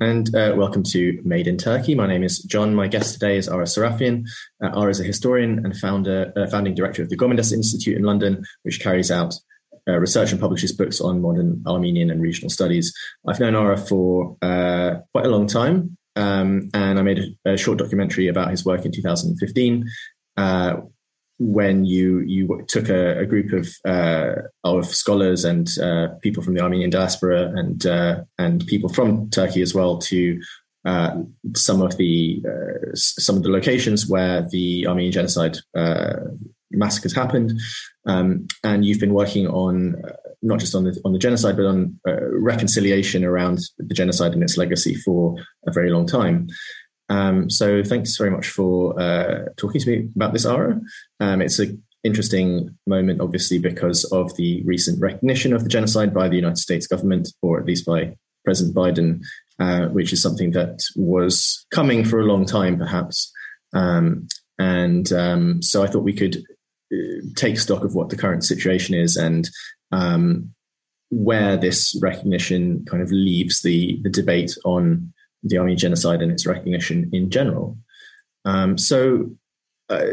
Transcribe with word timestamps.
And 0.00 0.34
uh, 0.34 0.54
welcome 0.56 0.82
to 0.84 1.20
Made 1.24 1.46
in 1.46 1.58
Turkey. 1.58 1.94
My 1.94 2.06
name 2.06 2.22
is 2.22 2.38
John. 2.38 2.74
My 2.74 2.88
guest 2.88 3.12
today 3.12 3.36
is 3.36 3.48
Ara 3.48 3.64
Sarafian. 3.64 4.26
Uh, 4.64 4.70
Ara 4.74 4.88
is 4.88 4.98
a 4.98 5.04
historian 5.04 5.62
and 5.62 5.76
founder, 5.76 6.32
uh, 6.34 6.46
founding 6.46 6.74
director 6.74 7.02
of 7.02 7.10
the 7.10 7.18
Gomidas 7.18 7.52
Institute 7.52 7.98
in 7.98 8.04
London, 8.04 8.42
which 8.62 8.80
carries 8.80 9.10
out 9.10 9.34
uh, 9.86 9.98
research 9.98 10.32
and 10.32 10.40
publishes 10.40 10.72
books 10.72 11.02
on 11.02 11.20
modern 11.20 11.62
Armenian 11.66 12.10
and 12.10 12.22
regional 12.22 12.48
studies. 12.48 12.94
I've 13.28 13.40
known 13.40 13.54
Ara 13.54 13.76
for 13.76 14.38
uh, 14.40 15.00
quite 15.12 15.26
a 15.26 15.30
long 15.30 15.46
time, 15.46 15.98
um, 16.16 16.70
and 16.72 16.98
I 16.98 17.02
made 17.02 17.36
a, 17.44 17.52
a, 17.52 17.56
short 17.58 17.76
documentary 17.76 18.28
about 18.28 18.50
his 18.50 18.64
work 18.64 18.86
in 18.86 18.92
2015 18.92 19.84
uh, 20.38 20.76
when 21.40 21.86
you 21.86 22.20
you 22.20 22.64
took 22.68 22.90
a, 22.90 23.20
a 23.20 23.26
group 23.26 23.52
of 23.52 23.68
uh, 23.86 24.42
of 24.62 24.86
scholars 24.86 25.44
and 25.44 25.70
uh, 25.78 26.08
people 26.20 26.42
from 26.42 26.54
the 26.54 26.60
Armenian 26.60 26.90
diaspora 26.90 27.50
and 27.56 27.86
uh, 27.86 28.20
and 28.38 28.66
people 28.66 28.90
from 28.90 29.30
Turkey 29.30 29.62
as 29.62 29.74
well 29.74 29.96
to 29.98 30.38
uh, 30.84 31.16
some 31.56 31.80
of 31.80 31.96
the 31.96 32.44
uh, 32.46 32.94
some 32.94 33.36
of 33.36 33.42
the 33.42 33.48
locations 33.48 34.06
where 34.06 34.46
the 34.50 34.86
Armenian 34.86 35.12
genocide 35.12 35.56
uh, 35.74 36.12
massacres 36.72 37.14
happened, 37.14 37.58
um, 38.06 38.46
and 38.62 38.84
you've 38.84 39.00
been 39.00 39.14
working 39.14 39.48
on 39.48 39.96
not 40.42 40.60
just 40.60 40.74
on 40.74 40.84
the 40.84 41.00
on 41.06 41.14
the 41.14 41.18
genocide 41.18 41.56
but 41.56 41.66
on 41.66 41.98
reconciliation 42.32 43.24
around 43.24 43.60
the 43.78 43.94
genocide 43.94 44.32
and 44.32 44.42
its 44.42 44.58
legacy 44.58 44.94
for 44.94 45.36
a 45.66 45.72
very 45.72 45.88
long 45.88 46.06
time. 46.06 46.48
Um, 47.10 47.50
so 47.50 47.82
thanks 47.82 48.16
very 48.16 48.30
much 48.30 48.48
for 48.48 48.98
uh, 48.98 49.46
talking 49.56 49.80
to 49.80 49.90
me 49.90 50.08
about 50.14 50.32
this, 50.32 50.46
Ara. 50.46 50.80
Um, 51.18 51.42
it's 51.42 51.58
an 51.58 51.82
interesting 52.04 52.78
moment, 52.86 53.20
obviously, 53.20 53.58
because 53.58 54.04
of 54.04 54.34
the 54.36 54.62
recent 54.64 55.00
recognition 55.00 55.52
of 55.52 55.64
the 55.64 55.68
genocide 55.68 56.14
by 56.14 56.28
the 56.28 56.36
United 56.36 56.58
States 56.58 56.86
government, 56.86 57.28
or 57.42 57.58
at 57.58 57.66
least 57.66 57.84
by 57.84 58.16
President 58.44 58.76
Biden, 58.76 59.22
uh, 59.58 59.88
which 59.88 60.12
is 60.12 60.22
something 60.22 60.52
that 60.52 60.82
was 60.94 61.66
coming 61.72 62.04
for 62.04 62.20
a 62.20 62.24
long 62.24 62.46
time, 62.46 62.78
perhaps. 62.78 63.30
Um, 63.74 64.28
and 64.58 65.12
um, 65.12 65.62
so 65.62 65.82
I 65.82 65.88
thought 65.88 66.04
we 66.04 66.12
could 66.12 66.36
uh, 66.92 67.26
take 67.34 67.58
stock 67.58 67.82
of 67.82 67.94
what 67.94 68.10
the 68.10 68.16
current 68.16 68.44
situation 68.44 68.94
is 68.94 69.16
and 69.16 69.50
um, 69.90 70.54
where 71.10 71.56
this 71.56 71.98
recognition 72.00 72.84
kind 72.84 73.02
of 73.02 73.10
leaves 73.10 73.62
the 73.62 73.98
the 74.02 74.10
debate 74.10 74.56
on 74.64 75.12
the 75.42 75.58
Armenian 75.58 75.78
genocide 75.78 76.22
and 76.22 76.32
its 76.32 76.46
recognition 76.46 77.10
in 77.12 77.30
general. 77.30 77.76
Um, 78.44 78.78
so, 78.78 79.30
uh, 79.88 80.06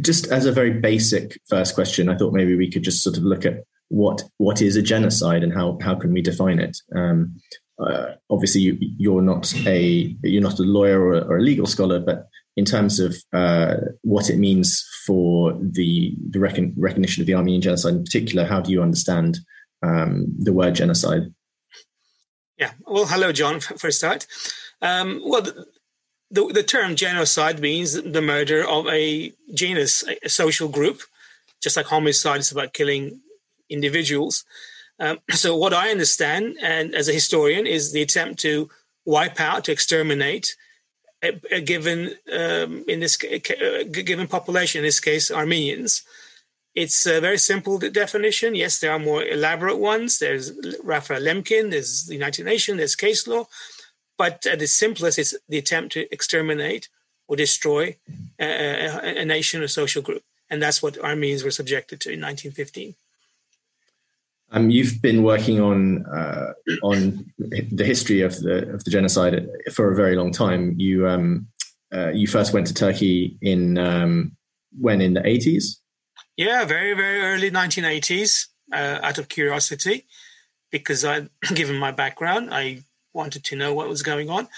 just 0.00 0.26
as 0.28 0.46
a 0.46 0.52
very 0.52 0.70
basic 0.70 1.38
first 1.48 1.74
question, 1.74 2.08
I 2.08 2.16
thought 2.16 2.32
maybe 2.32 2.56
we 2.56 2.70
could 2.70 2.82
just 2.82 3.02
sort 3.02 3.16
of 3.16 3.24
look 3.24 3.44
at 3.44 3.64
what 3.88 4.22
what 4.38 4.62
is 4.62 4.74
a 4.76 4.82
genocide 4.82 5.42
and 5.42 5.52
how 5.52 5.78
how 5.82 5.94
can 5.94 6.12
we 6.12 6.22
define 6.22 6.58
it. 6.58 6.76
Um, 6.96 7.36
uh, 7.78 8.12
obviously, 8.30 8.78
you, 8.98 9.18
are 9.18 9.22
not 9.22 9.54
a 9.66 10.16
you're 10.22 10.42
not 10.42 10.58
a 10.58 10.62
lawyer 10.62 11.00
or, 11.00 11.14
or, 11.24 11.36
a 11.38 11.42
legal 11.42 11.66
scholar, 11.66 12.00
but 12.00 12.26
in 12.56 12.64
terms 12.64 13.00
of 13.00 13.16
uh, 13.32 13.76
what 14.02 14.30
it 14.30 14.38
means 14.38 14.84
for 15.06 15.52
the 15.60 16.14
the 16.30 16.38
recon- 16.38 16.74
recognition 16.76 17.22
of 17.22 17.26
the 17.26 17.34
Armenian 17.34 17.62
genocide 17.62 17.94
in 17.94 18.04
particular, 18.04 18.44
how 18.44 18.60
do 18.60 18.70
you 18.70 18.82
understand 18.82 19.38
um, 19.82 20.26
the 20.38 20.52
word 20.52 20.74
genocide? 20.74 21.22
Yeah. 22.62 22.70
Well, 22.86 23.06
hello, 23.06 23.32
John, 23.32 23.58
for 23.58 23.88
a 23.88 23.92
start. 23.92 24.28
Um, 24.80 25.20
well, 25.24 25.42
the, 25.42 25.66
the, 26.30 26.46
the, 26.52 26.62
term 26.62 26.94
genocide 26.94 27.58
means 27.58 28.00
the 28.00 28.22
murder 28.22 28.64
of 28.64 28.86
a 28.86 29.32
genus, 29.52 30.04
a, 30.22 30.28
social 30.28 30.68
group, 30.68 31.00
just 31.60 31.76
like 31.76 31.86
homicide 31.86 32.38
is 32.38 32.52
about 32.52 32.72
killing 32.72 33.20
individuals. 33.68 34.44
Um, 35.00 35.18
so, 35.30 35.56
what 35.56 35.74
I 35.74 35.90
understand, 35.90 36.56
and 36.62 36.94
as 36.94 37.08
a 37.08 37.12
historian, 37.12 37.66
is 37.66 37.90
the 37.90 38.00
attempt 38.00 38.38
to 38.42 38.70
wipe 39.04 39.40
out, 39.40 39.64
to 39.64 39.72
exterminate 39.72 40.54
a, 41.20 41.40
a 41.50 41.60
given, 41.60 42.14
um, 42.32 42.84
in 42.86 43.00
this 43.00 43.18
a 43.24 43.40
given 43.88 44.28
population, 44.28 44.78
in 44.78 44.84
this 44.84 45.00
case, 45.00 45.32
Armenians. 45.32 46.04
It's 46.74 47.06
a 47.06 47.20
very 47.20 47.38
simple 47.38 47.78
definition. 47.78 48.54
Yes, 48.54 48.78
there 48.78 48.92
are 48.92 48.98
more 48.98 49.22
elaborate 49.22 49.76
ones. 49.76 50.18
There's 50.18 50.52
Raphael 50.82 51.20
Lemkin, 51.20 51.70
there's 51.70 52.06
the 52.06 52.14
United 52.14 52.46
Nations, 52.46 52.78
there's 52.78 52.96
case 52.96 53.26
law. 53.26 53.46
But 54.16 54.46
at 54.46 54.58
the 54.58 54.66
simplest, 54.66 55.18
it's 55.18 55.34
the 55.48 55.58
attempt 55.58 55.92
to 55.92 56.12
exterminate 56.12 56.88
or 57.28 57.36
destroy 57.36 57.96
a, 58.38 59.20
a 59.20 59.24
nation 59.24 59.62
or 59.62 59.68
social 59.68 60.02
group. 60.02 60.22
And 60.48 60.62
that's 60.62 60.82
what 60.82 60.98
Armenians 60.98 61.44
were 61.44 61.50
subjected 61.50 62.00
to 62.02 62.10
in 62.10 62.20
1915. 62.20 62.94
Um, 64.52 64.68
you've 64.68 65.00
been 65.00 65.22
working 65.22 65.60
on 65.60 66.04
uh, 66.06 66.52
on 66.82 67.32
the 67.38 67.84
history 67.84 68.20
of 68.20 68.38
the 68.40 68.68
of 68.74 68.84
the 68.84 68.90
genocide 68.90 69.48
for 69.72 69.90
a 69.90 69.96
very 69.96 70.14
long 70.14 70.30
time. 70.30 70.74
You 70.76 71.08
um, 71.08 71.48
uh, 71.92 72.10
you 72.10 72.26
first 72.26 72.52
went 72.52 72.66
to 72.66 72.74
Turkey 72.74 73.38
in 73.40 73.78
um, 73.78 74.36
when 74.78 75.00
in 75.00 75.14
the 75.14 75.26
eighties. 75.26 75.80
Yeah, 76.36 76.64
very, 76.64 76.94
very 76.94 77.20
early 77.20 77.50
1980s, 77.50 78.46
uh, 78.72 78.98
out 79.02 79.18
of 79.18 79.28
curiosity, 79.28 80.06
because 80.70 81.04
I, 81.04 81.28
given 81.54 81.76
my 81.76 81.92
background, 81.92 82.52
I 82.52 82.82
wanted 83.12 83.44
to 83.44 83.56
know 83.56 83.74
what 83.74 83.88
was 83.88 84.02
going 84.02 84.30
on, 84.30 84.48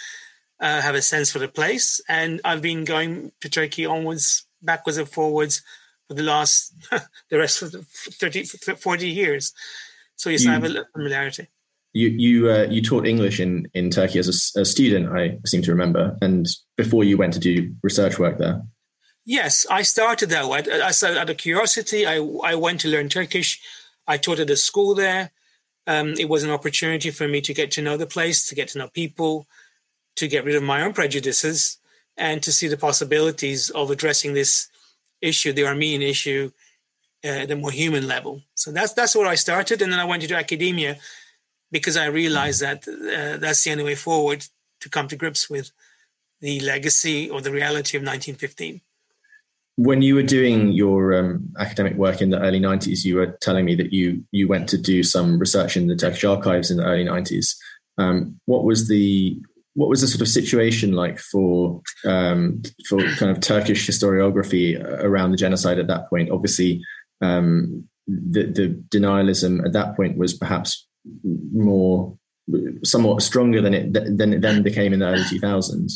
uh, 0.61 0.81
have 0.81 0.95
a 0.95 1.03
sense 1.03 1.31
for 1.31 1.41
the 1.41 1.49
place, 1.49 2.01
and 2.09 2.41
I've 2.45 2.63
been 2.63 2.85
going 2.85 3.33
to 3.41 3.49
Turkey 3.49 3.87
onwards, 3.87 4.47
backwards 4.63 4.99
and 4.99 5.09
forwards 5.09 5.63
for 6.09 6.15
the 6.15 6.23
last, 6.23 6.75
the 7.31 7.39
rest 7.39 7.63
of 7.63 7.73
the 7.73 7.83
30, 7.83 8.45
40 8.45 9.09
years. 9.09 9.53
So 10.17 10.31
yes, 10.31 10.45
you, 10.45 10.51
I 10.51 10.55
have 10.55 10.65
a 10.65 10.69
little 10.69 10.89
familiarity. 10.93 11.49
You 11.93 12.09
you 12.09 12.51
uh, 12.51 12.67
you 12.69 12.83
taught 12.83 13.07
English 13.07 13.39
in 13.39 13.69
in 13.73 13.89
Turkey 13.89 14.19
as 14.19 14.27
a, 14.29 14.61
a 14.61 14.65
student, 14.65 15.17
I 15.17 15.39
seem 15.47 15.63
to 15.63 15.71
remember, 15.71 16.17
and 16.21 16.47
before 16.77 17.05
you 17.05 17.17
went 17.17 17.35
to 17.35 17.39
do 17.39 17.73
research 17.85 18.19
work 18.19 18.39
there. 18.39 18.63
Yes, 19.25 19.67
I 19.71 19.83
started 19.83 20.29
that 20.31 20.49
way. 20.49 20.63
I 20.83 20.91
started 20.91 21.19
out 21.19 21.31
of 21.31 21.39
curiosity. 21.39 22.07
I, 22.07 22.17
I 22.45 22.55
went 22.57 22.81
to 22.81 22.89
learn 22.89 23.09
Turkish. 23.09 23.61
I 24.07 24.19
taught 24.19 24.39
at 24.39 24.51
a 24.51 24.57
school 24.57 24.95
there. 24.95 25.31
Um, 25.87 26.15
it 26.19 26.29
was 26.29 26.43
an 26.43 26.51
opportunity 26.51 27.11
for 27.11 27.27
me 27.27 27.41
to 27.43 27.55
get 27.55 27.71
to 27.73 27.83
know 27.83 27.97
the 27.97 28.07
place, 28.07 28.47
to 28.49 28.55
get 28.55 28.69
to 28.69 28.79
know 28.79 28.89
people, 28.89 29.47
to 30.17 30.29
get 30.29 30.45
rid 30.45 30.57
of 30.57 30.63
my 30.63 30.83
own 30.83 30.93
prejudices, 30.93 31.79
and 32.17 32.43
to 32.43 32.53
see 32.53 32.69
the 32.69 32.77
possibilities 32.77 33.71
of 33.71 33.91
addressing 33.91 34.35
this 34.35 34.69
issue, 35.23 35.53
the 35.53 35.67
Armenian 35.67 36.03
issue, 36.03 36.51
uh, 37.25 37.29
at 37.29 37.51
a 37.51 37.57
more 37.57 37.71
human 37.71 38.07
level. 38.07 38.43
So 38.55 38.73
that's 38.73 38.93
that's 38.93 39.17
where 39.17 39.27
I 39.27 39.35
started, 39.37 39.81
and 39.81 39.91
then 39.91 40.01
I 40.01 40.05
went 40.05 40.23
into 40.23 40.37
academia 40.37 40.99
because 41.71 41.97
I 41.97 42.07
realized 42.07 42.61
that 42.61 42.87
uh, 42.87 43.39
that's 43.39 43.65
the 43.65 43.73
only 43.73 43.85
way 43.85 43.95
forward 43.95 44.47
to 44.81 44.89
come 44.91 45.09
to 45.09 45.17
grips 45.17 45.49
with 45.49 45.71
the 46.41 46.61
legacy 46.61 47.31
or 47.31 47.41
the 47.41 47.51
reality 47.51 47.97
of 47.97 48.03
1915 48.03 48.81
when 49.77 50.03
you 50.03 50.15
were 50.15 50.23
doing 50.23 50.71
your 50.71 51.15
um, 51.15 51.53
academic 51.59 51.95
work 51.95 52.23
in 52.23 52.31
the 52.31 52.41
early 52.41 52.61
90s 52.61 53.05
you 53.05 53.17
were 53.17 53.37
telling 53.41 53.65
me 53.65 53.75
that 53.75 53.93
you 53.93 54.25
you 54.31 54.47
went 54.49 54.69
to 54.69 54.79
do 54.79 55.03
some 55.03 55.39
research 55.39 55.77
in 55.77 55.89
the 55.89 55.97
turkish 55.97 56.25
archives 56.25 56.71
in 56.71 56.77
the 56.77 56.85
early 56.85 57.05
90s 57.05 57.57
um, 57.99 58.41
what 58.47 58.65
was 58.65 58.89
the 58.89 59.41
what 59.75 59.89
was 59.89 60.01
the 60.01 60.07
sort 60.07 60.21
of 60.21 60.29
situation 60.29 60.93
like 60.93 61.19
for 61.19 61.83
um, 62.07 62.63
for 62.89 62.99
kind 63.15 63.31
of 63.31 63.41
turkish 63.41 63.89
historiography 63.89 64.83
around 65.03 65.33
the 65.33 65.37
genocide 65.37 65.79
at 65.79 65.89
that 65.89 66.09
point? 66.09 66.31
Obviously 66.31 66.83
um, 67.21 67.89
the, 68.07 68.45
the 68.45 68.83
denialism 68.89 69.65
at 69.65 69.73
that 69.73 69.97
point 69.97 70.17
was 70.17 70.35
perhaps 70.35 70.87
more 71.53 72.17
somewhat 72.85 73.23
stronger 73.23 73.61
than 73.61 73.75
it 73.75 73.93
than 73.93 74.35
it 74.35 74.43
then 74.43 74.63
became 74.63 74.93
in 74.93 75.01
the 75.01 75.07
early 75.07 75.23
2000s 75.23 75.93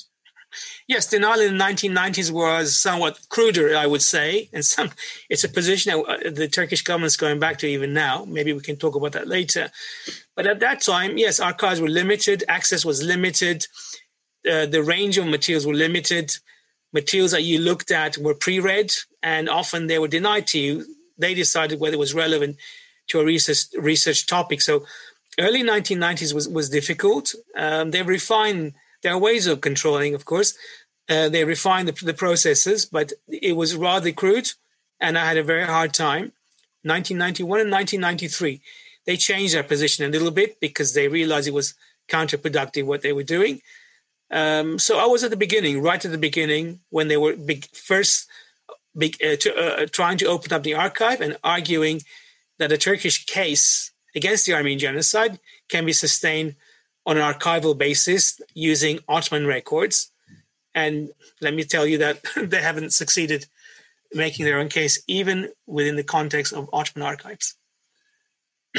Yes, 0.86 1.08
denial 1.08 1.40
in 1.40 1.58
the 1.58 1.64
1990s 1.64 2.30
was 2.30 2.76
somewhat 2.76 3.18
cruder, 3.28 3.76
I 3.76 3.86
would 3.86 4.02
say, 4.02 4.48
and 4.52 4.64
some 4.64 4.90
it's 5.28 5.44
a 5.44 5.48
position 5.48 5.92
that 5.92 6.26
uh, 6.26 6.30
the 6.30 6.48
Turkish 6.48 6.82
government 6.82 7.08
is 7.08 7.16
going 7.16 7.38
back 7.38 7.58
to 7.58 7.66
even 7.66 7.92
now. 7.92 8.24
Maybe 8.26 8.52
we 8.52 8.60
can 8.60 8.76
talk 8.76 8.94
about 8.94 9.12
that 9.12 9.28
later. 9.28 9.70
But 10.34 10.46
at 10.46 10.60
that 10.60 10.80
time, 10.80 11.18
yes, 11.18 11.40
archives 11.40 11.80
were 11.80 11.88
limited, 11.88 12.44
access 12.48 12.84
was 12.84 13.02
limited, 13.02 13.66
uh, 14.48 14.66
the 14.66 14.82
range 14.82 15.18
of 15.18 15.26
materials 15.26 15.66
were 15.66 15.74
limited. 15.74 16.36
Materials 16.92 17.32
that 17.32 17.42
you 17.42 17.58
looked 17.58 17.90
at 17.90 18.16
were 18.16 18.34
pre-read, 18.34 18.92
and 19.22 19.48
often 19.48 19.86
they 19.86 19.98
were 19.98 20.08
denied 20.08 20.46
to 20.48 20.58
you. 20.58 20.86
They 21.18 21.34
decided 21.34 21.80
whether 21.80 21.94
it 21.94 21.98
was 21.98 22.14
relevant 22.14 22.56
to 23.08 23.20
a 23.20 23.24
research 23.24 23.64
research 23.78 24.26
topic. 24.26 24.62
So, 24.62 24.86
early 25.38 25.62
1990s 25.62 26.32
was 26.32 26.48
was 26.48 26.70
difficult. 26.70 27.34
Um, 27.56 27.90
they 27.90 28.02
refined 28.02 28.74
there 29.02 29.12
are 29.12 29.18
ways 29.18 29.46
of 29.46 29.60
controlling, 29.60 30.14
of 30.14 30.24
course. 30.24 30.54
Uh, 31.08 31.28
they 31.28 31.44
refined 31.44 31.88
the, 31.88 32.04
the, 32.04 32.14
processes, 32.14 32.84
but 32.84 33.12
it 33.28 33.56
was 33.56 33.74
rather 33.74 34.12
crude, 34.12 34.50
and 35.00 35.16
I 35.16 35.26
had 35.26 35.38
a 35.38 35.42
very 35.42 35.64
hard 35.64 35.94
time. 35.94 36.32
1991 36.82 37.60
and 37.60 37.70
1993, 37.70 38.60
they 39.06 39.16
changed 39.16 39.54
their 39.54 39.62
position 39.62 40.04
a 40.04 40.08
little 40.08 40.30
bit 40.30 40.60
because 40.60 40.92
they 40.92 41.08
realized 41.08 41.48
it 41.48 41.54
was 41.54 41.74
counterproductive 42.08 42.84
what 42.84 43.02
they 43.02 43.12
were 43.12 43.22
doing. 43.22 43.62
Um, 44.30 44.78
so 44.78 44.98
I 44.98 45.06
was 45.06 45.24
at 45.24 45.30
the 45.30 45.36
beginning, 45.36 45.80
right 45.80 46.04
at 46.04 46.10
the 46.10 46.18
beginning, 46.18 46.80
when 46.90 47.08
they 47.08 47.16
were 47.16 47.34
big, 47.34 47.64
first 47.74 48.28
big, 48.96 49.16
uh, 49.24 49.36
to, 49.36 49.56
uh, 49.56 49.86
trying 49.90 50.18
to 50.18 50.26
open 50.26 50.52
up 50.52 50.62
the 50.62 50.74
archive 50.74 51.20
and 51.20 51.38
arguing 51.42 52.02
that 52.58 52.72
a 52.72 52.78
Turkish 52.78 53.24
case 53.24 53.92
against 54.14 54.44
the 54.44 54.52
Armenian 54.52 54.78
genocide 54.78 55.38
can 55.68 55.86
be 55.86 55.92
sustained 55.92 56.56
on 57.08 57.16
an 57.16 57.22
archival 57.22 57.76
basis 57.76 58.38
using 58.54 59.00
Ottoman 59.08 59.46
records. 59.46 60.12
And 60.74 61.08
let 61.40 61.54
me 61.54 61.64
tell 61.64 61.86
you 61.86 61.98
that 61.98 62.20
they 62.36 62.60
haven't 62.60 62.92
succeeded 62.92 63.46
making 64.12 64.44
their 64.44 64.58
own 64.58 64.68
case, 64.68 65.02
even 65.08 65.48
within 65.66 65.96
the 65.96 66.04
context 66.04 66.52
of 66.52 66.68
Ottoman 66.72 67.06
archives. 67.06 67.56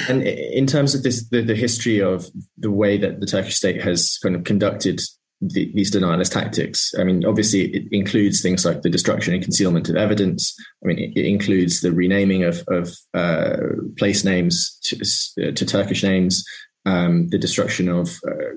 And 0.08 0.22
in 0.24 0.68
terms 0.68 0.94
of 0.94 1.02
this, 1.02 1.28
the, 1.30 1.42
the 1.42 1.56
history 1.56 2.00
of 2.00 2.28
the 2.56 2.72
way 2.72 2.98
that 2.98 3.20
the 3.20 3.26
Turkish 3.26 3.56
state 3.56 3.82
has 3.82 4.20
kind 4.22 4.36
of 4.36 4.44
conducted 4.44 5.02
the, 5.42 5.72
these 5.74 5.92
denialist 5.92 6.32
tactics. 6.32 6.94
I 7.00 7.04
mean, 7.04 7.26
obviously, 7.26 7.74
it 7.74 7.88
includes 7.92 8.42
things 8.42 8.64
like 8.64 8.84
the 8.84 8.90
destruction 8.90 9.34
and 9.34 9.42
concealment 9.42 9.90
of 9.90 9.96
evidence. 9.96 10.56
I 10.84 10.88
mean, 10.88 11.00
it, 11.00 11.14
it 11.16 11.26
includes 11.26 11.82
the 11.82 11.92
renaming 11.92 12.44
of, 12.44 12.64
of 12.68 12.96
uh, 13.16 13.58
place 13.98 14.24
names 14.24 14.78
to, 14.84 15.52
to 15.54 15.66
Turkish 15.66 16.04
names, 16.04 16.44
um, 16.86 17.28
the 17.30 17.38
destruction 17.38 17.90
of 17.90 18.18
uh, 18.28 18.56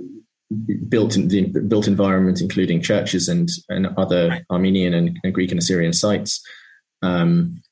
built 0.88 1.16
in, 1.16 1.28
the 1.28 1.42
built 1.60 1.86
environment, 1.86 2.40
including 2.40 2.82
churches 2.82 3.28
and 3.28 3.48
and 3.68 3.86
other. 3.96 4.44
Armenian 4.50 4.94
and, 4.94 5.18
and, 5.22 5.34
Greek 5.34 5.50
and 5.50 5.58
Assyrian 5.58 5.92
sites. 5.92 6.42
Um, 7.02 7.62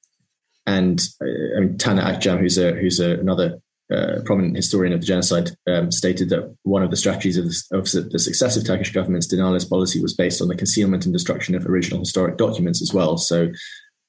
and 0.67 1.00
uh, 1.23 1.56
I 1.56 1.61
mean, 1.61 1.76
Taner 1.76 2.05
Akçam, 2.05 2.38
who's 2.38 2.58
a 2.58 2.73
who's 2.73 3.00
a, 3.00 3.12
another 3.12 3.61
uh, 3.93 4.20
prominent 4.25 4.56
historian 4.56 4.93
of 4.93 5.00
the 5.00 5.06
genocide, 5.06 5.50
um, 5.69 5.91
stated 5.91 6.29
that 6.31 6.55
one 6.62 6.82
of 6.82 6.91
the 6.91 6.97
strategies 6.97 7.37
of 7.37 7.44
the, 7.47 7.79
of 7.79 8.11
the, 8.11 8.19
successive 8.19 8.64
Turkish 8.64 8.93
government's 8.93 9.32
denialist 9.32 9.69
policy 9.69 10.00
was 10.00 10.14
based 10.14 10.41
on 10.41 10.49
the 10.49 10.55
concealment 10.55 11.05
and 11.05 11.12
destruction 11.12 11.55
of 11.55 11.67
original 11.67 11.99
historic 11.99 12.37
documents 12.37 12.81
as 12.81 12.94
well. 12.94 13.17
So, 13.17 13.49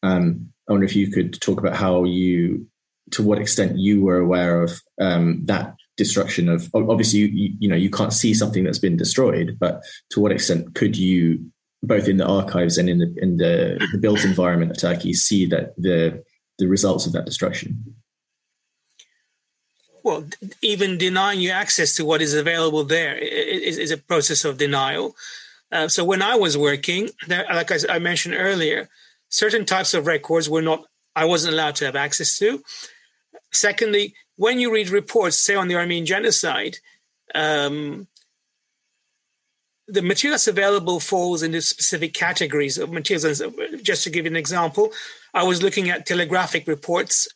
um, 0.04 0.52
I 0.70 0.74
wonder 0.74 0.86
if 0.86 0.96
you 0.96 1.12
could 1.12 1.42
talk 1.42 1.60
about 1.60 1.76
how 1.76 2.04
you, 2.04 2.68
to 3.12 3.24
what 3.24 3.40
extent 3.40 3.80
you 3.80 4.04
were 4.04 4.20
aware 4.20 4.62
of 4.62 4.80
um, 5.00 5.46
that 5.46 5.74
destruction 5.98 6.50
of. 6.50 6.70
Obviously, 6.74 7.20
you, 7.20 7.54
you, 7.60 7.68
know 7.68 7.76
you 7.76 7.90
can't 7.90 8.14
see 8.14 8.34
something 8.34 8.64
that's 8.64 8.80
been 8.80 8.98
destroyed, 8.98 9.58
but 9.60 9.82
to 10.12 10.20
what 10.20 10.32
extent 10.32 10.76
could 10.76 10.98
you, 10.98 11.46
both 11.84 12.08
in 12.08 12.18
the 12.18 12.26
archives 12.26 12.78
and 12.78 12.90
in 12.90 13.00
the 13.00 13.14
in 13.18 13.38
the, 13.38 13.88
the 13.92 13.98
built 13.98 14.24
environment 14.24 14.72
of 14.72 14.78
Turkey, 14.78 15.14
see 15.14 15.46
that 15.48 15.76
the 15.78 16.24
the 16.60 16.68
results 16.68 17.06
of 17.06 17.14
that 17.14 17.26
destruction? 17.26 17.96
well, 20.04 20.26
even 20.62 20.98
denying 20.98 21.40
you 21.40 21.52
access 21.52 21.96
to 21.96 22.06
what 22.06 22.22
is 22.22 22.34
available 22.34 22.84
there 22.84 23.18
is, 23.18 23.78
is 23.78 23.92
a 23.92 23.98
process 23.98 24.46
of 24.46 24.58
denial. 24.58 25.16
Uh, 25.72 25.88
so 25.88 26.04
when 26.04 26.22
I 26.22 26.36
was 26.36 26.58
working, 26.58 27.10
there, 27.28 27.46
like 27.54 27.72
I, 27.72 27.78
I, 27.90 28.00
mentioned 28.00 28.36
earlier, 28.38 28.90
certain 29.30 29.66
types 29.66 29.94
of 29.94 30.08
records 30.08 30.50
were 30.50 30.62
not, 30.62 30.86
I 31.16 31.26
wasn't 31.26 31.54
allowed 31.54 31.76
to 31.76 31.86
have 31.86 31.96
access 31.96 32.38
to. 32.40 32.62
Secondly, 33.52 34.14
when 34.42 34.60
you 34.60 34.74
read 34.74 34.90
reports, 34.90 35.38
say 35.38 35.54
on 35.54 35.68
the 35.68 35.76
Armenian 35.76 36.08
genocide, 36.08 36.78
um, 37.36 38.08
the 39.88 40.02
materials 40.02 40.48
available 40.48 41.00
falls 41.00 41.44
into 41.44 41.62
specific 41.62 42.16
categories 42.16 42.80
of 42.80 42.92
materials. 42.92 43.44
Just 43.84 44.04
to 44.04 44.10
give 44.10 44.26
you 44.26 44.32
an 44.32 44.36
example, 44.36 44.94
I 45.32 45.44
was 45.44 45.62
looking 45.62 45.92
at 45.92 46.08
telegraphic 46.08 46.68
reports 46.68 47.28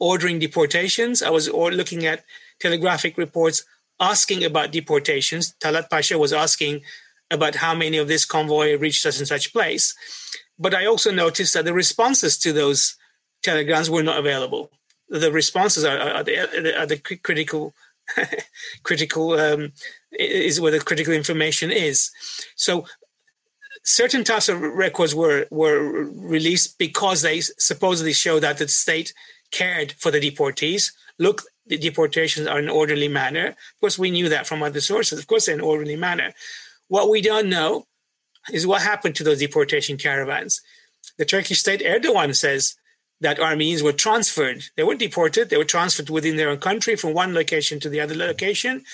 ordering 0.00 0.38
deportations. 0.38 1.22
I 1.22 1.28
was 1.28 1.50
looking 1.50 2.06
at 2.06 2.24
telegraphic 2.60 3.18
reports 3.18 3.66
asking 4.00 4.42
about 4.42 4.72
deportations. 4.72 5.54
Talat 5.60 5.90
Pasha 5.90 6.16
was 6.16 6.32
asking 6.32 6.80
about 7.30 7.56
how 7.56 7.74
many 7.74 7.98
of 7.98 8.08
this 8.08 8.24
convoy 8.24 8.74
reached 8.78 9.02
such 9.02 9.18
and 9.18 9.28
such 9.28 9.52
place. 9.52 9.94
But 10.58 10.72
I 10.74 10.86
also 10.86 11.10
noticed 11.10 11.52
that 11.52 11.66
the 11.66 11.74
responses 11.74 12.38
to 12.38 12.54
those 12.54 12.96
telegrams 13.42 13.90
were 13.90 14.02
not 14.02 14.18
available. 14.18 14.70
The 15.08 15.32
responses 15.32 15.84
are, 15.84 15.98
are, 15.98 16.22
the, 16.22 16.78
are 16.78 16.86
the, 16.86 16.98
critical, 16.98 17.74
critical 18.82 19.32
um, 19.32 19.72
is 20.12 20.60
where 20.60 20.72
the 20.72 20.80
critical 20.80 21.14
information 21.14 21.70
is. 21.70 22.10
So 22.56 22.84
certain 23.88 24.22
types 24.22 24.48
of 24.48 24.60
records 24.60 25.14
were 25.14 25.46
were 25.50 25.80
released 25.80 26.78
because 26.78 27.22
they 27.22 27.40
supposedly 27.40 28.12
show 28.12 28.38
that 28.38 28.58
the 28.58 28.68
state 28.68 29.14
cared 29.50 29.92
for 29.92 30.10
the 30.10 30.20
deportees. 30.20 30.92
Look, 31.18 31.42
the 31.66 31.78
deportations 31.78 32.46
are 32.46 32.58
in 32.58 32.68
orderly 32.68 33.08
manner. 33.08 33.48
Of 33.48 33.80
course, 33.80 33.98
we 33.98 34.10
knew 34.10 34.28
that 34.28 34.46
from 34.46 34.62
other 34.62 34.80
sources. 34.80 35.18
Of 35.18 35.26
course, 35.26 35.48
in 35.48 35.54
an 35.54 35.60
orderly 35.60 35.96
manner. 35.96 36.32
What 36.88 37.10
we 37.10 37.20
don't 37.20 37.48
know 37.48 37.86
is 38.52 38.66
what 38.66 38.82
happened 38.82 39.14
to 39.16 39.24
those 39.24 39.40
deportation 39.40 39.96
caravans. 39.96 40.60
The 41.16 41.24
Turkish 41.24 41.60
state, 41.60 41.80
Erdogan 41.80 42.34
says 42.34 42.76
that 43.20 43.40
Armenians 43.40 43.82
were 43.82 43.92
transferred. 43.92 44.64
They 44.76 44.84
weren't 44.84 45.00
deported, 45.00 45.50
they 45.50 45.56
were 45.56 45.64
transferred 45.64 46.10
within 46.10 46.36
their 46.36 46.50
own 46.50 46.58
country 46.58 46.96
from 46.96 47.14
one 47.14 47.34
location 47.34 47.80
to 47.80 47.88
the 47.88 48.00
other 48.00 48.14
location. 48.14 48.84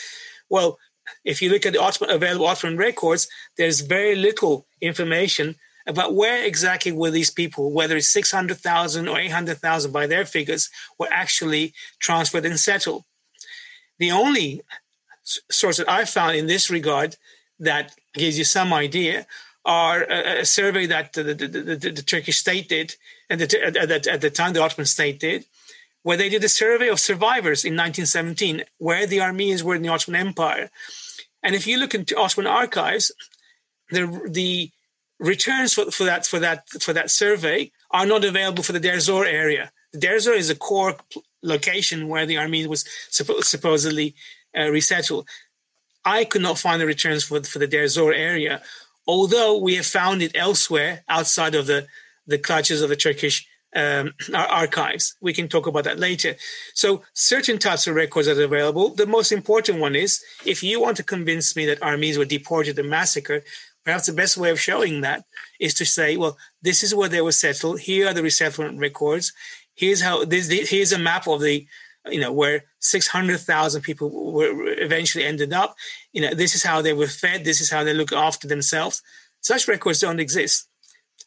Well, 0.49 0.79
if 1.25 1.43
you 1.43 1.51
look 1.51 1.67
at 1.67 1.73
the 1.73 1.83
Ottoman, 1.83 2.15
available 2.15 2.47
Ottoman 2.47 2.79
records, 2.79 3.29
there's 3.57 3.81
very 3.81 4.17
little 4.17 4.67
information 4.81 5.57
about 5.87 6.15
where 6.15 6.43
exactly 6.43 6.93
were 6.93 7.11
these 7.11 7.31
people, 7.31 7.71
whether 7.71 7.97
it's 7.97 8.09
600,000 8.09 9.07
or 9.09 9.19
800,000 9.19 9.93
by 9.93 10.07
their 10.07 10.25
figures, 10.25 10.71
were 10.99 11.09
actually 11.11 11.75
transferred 11.99 12.47
and 12.47 12.59
settled. 12.59 13.05
The 13.99 14.11
only 14.11 14.63
source 15.51 15.77
that 15.77 15.89
I 15.89 16.05
found 16.05 16.37
in 16.37 16.47
this 16.47 16.71
regard 16.71 17.17
that 17.59 17.95
gives 18.15 18.39
you 18.39 18.45
some 18.45 18.73
idea 18.73 19.27
are 19.65 20.03
a, 20.03 20.41
a 20.41 20.45
survey 20.45 20.87
that 20.87 21.13
the, 21.13 21.23
the, 21.23 21.35
the, 21.35 21.77
the, 21.77 22.03
Turkish 22.03 22.39
state 22.39 22.69
did, 22.69 22.95
and 23.31 23.41
at, 23.43 23.55
at 24.07 24.21
the 24.21 24.31
time 24.31 24.53
the 24.53 24.63
Ottoman 24.63 24.87
state 24.87 25.21
did, 25.21 25.45
where 26.03 26.17
they 26.17 26.29
did 26.29 26.45
a 26.45 26.49
survey 26.49 26.89
of 26.89 27.01
survivors 27.01 27.65
in 27.65 27.73
1917, 27.73 28.65
where 28.79 29.07
the 29.07 29.21
Armenians 29.21 29.65
were 29.65 29.75
in 29.75 29.83
the 29.83 29.89
Ottoman 29.89 30.21
Empire. 30.21 30.71
And 31.43 31.55
if 31.55 31.67
you 31.67 31.79
look 31.79 31.95
into 31.95 32.19
Ottoman 32.19 32.47
archives, 32.47 33.11
the, 33.91 34.07
the 34.29 34.71
returns 35.19 35.75
for, 35.75 35.91
for 35.91 36.05
that 36.05 36.27
for 36.27 36.39
that 36.39 36.69
for 36.69 36.93
that 36.93 37.11
survey 37.11 37.71
are 37.91 38.07
not 38.07 38.25
available 38.25 38.63
for 38.63 38.73
the 38.73 38.81
Deir 38.81 39.01
Zor 39.01 39.25
area. 39.25 39.71
The 39.93 39.99
Deir 39.99 40.19
Zor 40.19 40.35
is 40.35 40.51
a 40.51 40.57
core 40.57 40.97
location 41.43 42.09
where 42.09 42.27
the 42.27 42.39
army 42.39 42.67
was 42.67 42.85
suppo- 43.11 43.45
supposedly 43.45 44.15
uh, 44.57 44.69
resettled. 44.71 45.29
I 46.05 46.25
could 46.25 46.43
not 46.43 46.59
find 46.59 46.81
the 46.81 46.87
returns 46.87 47.25
for 47.25 47.43
for 47.43 47.59
the 47.59 47.67
Deir 47.67 47.89
Zor 47.89 48.13
area, 48.13 48.63
although 49.07 49.57
we 49.59 49.77
have 49.77 49.87
found 49.87 50.23
it 50.23 50.33
elsewhere 50.35 51.05
outside 51.09 51.55
of 51.55 51.67
the 51.67 51.87
the 52.27 52.39
clutches 52.39 52.83
of 52.83 52.89
the 52.89 52.97
Turkish 52.97 53.47
um, 53.77 54.13
archives. 54.35 55.17
We 55.21 55.33
can 55.33 55.49
talk 55.49 55.67
about 55.67 55.85
that 55.85 55.99
later. 55.99 56.37
So, 56.75 57.03
certain 57.13 57.59
types 57.59 57.87
of 57.87 57.95
records 57.95 58.29
are 58.29 58.43
available. 58.43 58.91
The 58.91 59.07
most 59.07 59.33
important 59.33 59.81
one 59.81 59.97
is 59.97 60.23
if 60.45 60.63
you 60.63 60.81
want 60.81 60.97
to 60.99 61.03
convince 61.03 61.57
me 61.57 61.67
that 61.67 61.83
Armenians 61.83 62.19
were 62.19 62.25
deported 62.25 62.79
and 62.79 62.89
massacred, 62.89 63.45
Perhaps 63.85 64.07
the 64.07 64.13
best 64.15 64.39
way 64.39 64.51
of 64.51 64.59
showing 64.59 65.03
that 65.03 65.25
is 65.61 65.75
to 65.75 65.85
say, 65.85 66.17
well, 66.17 66.39
this 66.63 66.83
is 66.83 66.95
where 66.95 67.09
they 67.09 67.21
were 67.21 67.33
settled. 67.33 67.81
Here 67.81 68.09
are 68.09 68.15
the 68.15 68.23
resettlement 68.23 68.79
records. 68.79 69.33
Here's 69.75 70.01
how 70.01 70.25
this. 70.25 70.49
Here's 70.71 70.93
a 70.93 70.99
map 70.99 71.29
of 71.29 71.43
the, 71.43 71.67
you 72.11 72.21
know, 72.21 72.33
where 72.33 72.65
six 72.79 73.07
hundred 73.07 73.41
thousand 73.41 73.83
people 73.83 74.33
were 74.33 74.51
eventually 74.79 75.25
ended 75.25 75.53
up. 75.53 75.77
You 76.13 76.23
know, 76.23 76.35
this 76.35 76.55
is 76.55 76.63
how 76.63 76.81
they 76.81 76.95
were 76.95 77.07
fed. 77.07 77.45
This 77.45 77.61
is 77.61 77.71
how 77.71 77.85
they 77.85 77.93
look 77.93 78.13
after 78.13 78.49
themselves. 78.49 79.03
Such 79.41 79.69
records 79.69 80.01
don't 80.01 80.21
exist. 80.21 80.67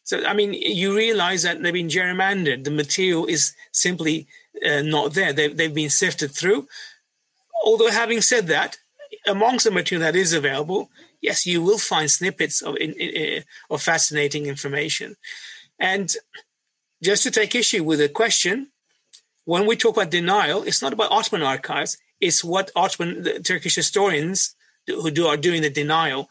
So, 0.08 0.24
I 0.24 0.32
mean, 0.32 0.54
you 0.54 0.96
realize 0.96 1.42
that 1.42 1.62
they've 1.62 1.70
been 1.70 1.88
gerrymandered. 1.88 2.64
The 2.64 2.70
material 2.70 3.26
is 3.26 3.54
simply 3.72 4.26
uh, 4.64 4.80
not 4.80 5.12
there. 5.12 5.34
They've, 5.34 5.54
they've 5.54 5.74
been 5.74 5.90
sifted 5.90 6.30
through. 6.30 6.66
Although, 7.62 7.90
having 7.90 8.22
said 8.22 8.46
that, 8.46 8.78
amongst 9.26 9.66
the 9.66 9.70
material 9.70 10.06
that 10.06 10.16
is 10.16 10.32
available, 10.32 10.88
yes, 11.20 11.44
you 11.44 11.60
will 11.60 11.76
find 11.76 12.10
snippets 12.10 12.62
of, 12.62 12.78
in, 12.78 12.94
in, 12.94 13.44
of 13.68 13.82
fascinating 13.82 14.46
information. 14.46 15.16
And 15.78 16.10
just 17.02 17.22
to 17.24 17.30
take 17.30 17.54
issue 17.54 17.84
with 17.84 17.98
the 17.98 18.08
question, 18.08 18.68
when 19.44 19.66
we 19.66 19.76
talk 19.76 19.98
about 19.98 20.08
denial, 20.10 20.62
it's 20.62 20.80
not 20.80 20.94
about 20.94 21.12
Ottoman 21.12 21.42
archives. 21.42 21.98
It's 22.18 22.42
what 22.42 22.70
Ottoman 22.74 23.42
Turkish 23.42 23.74
historians 23.74 24.56
who 24.86 25.10
do, 25.10 25.26
are 25.26 25.36
doing 25.36 25.60
the 25.60 25.68
denial 25.68 26.30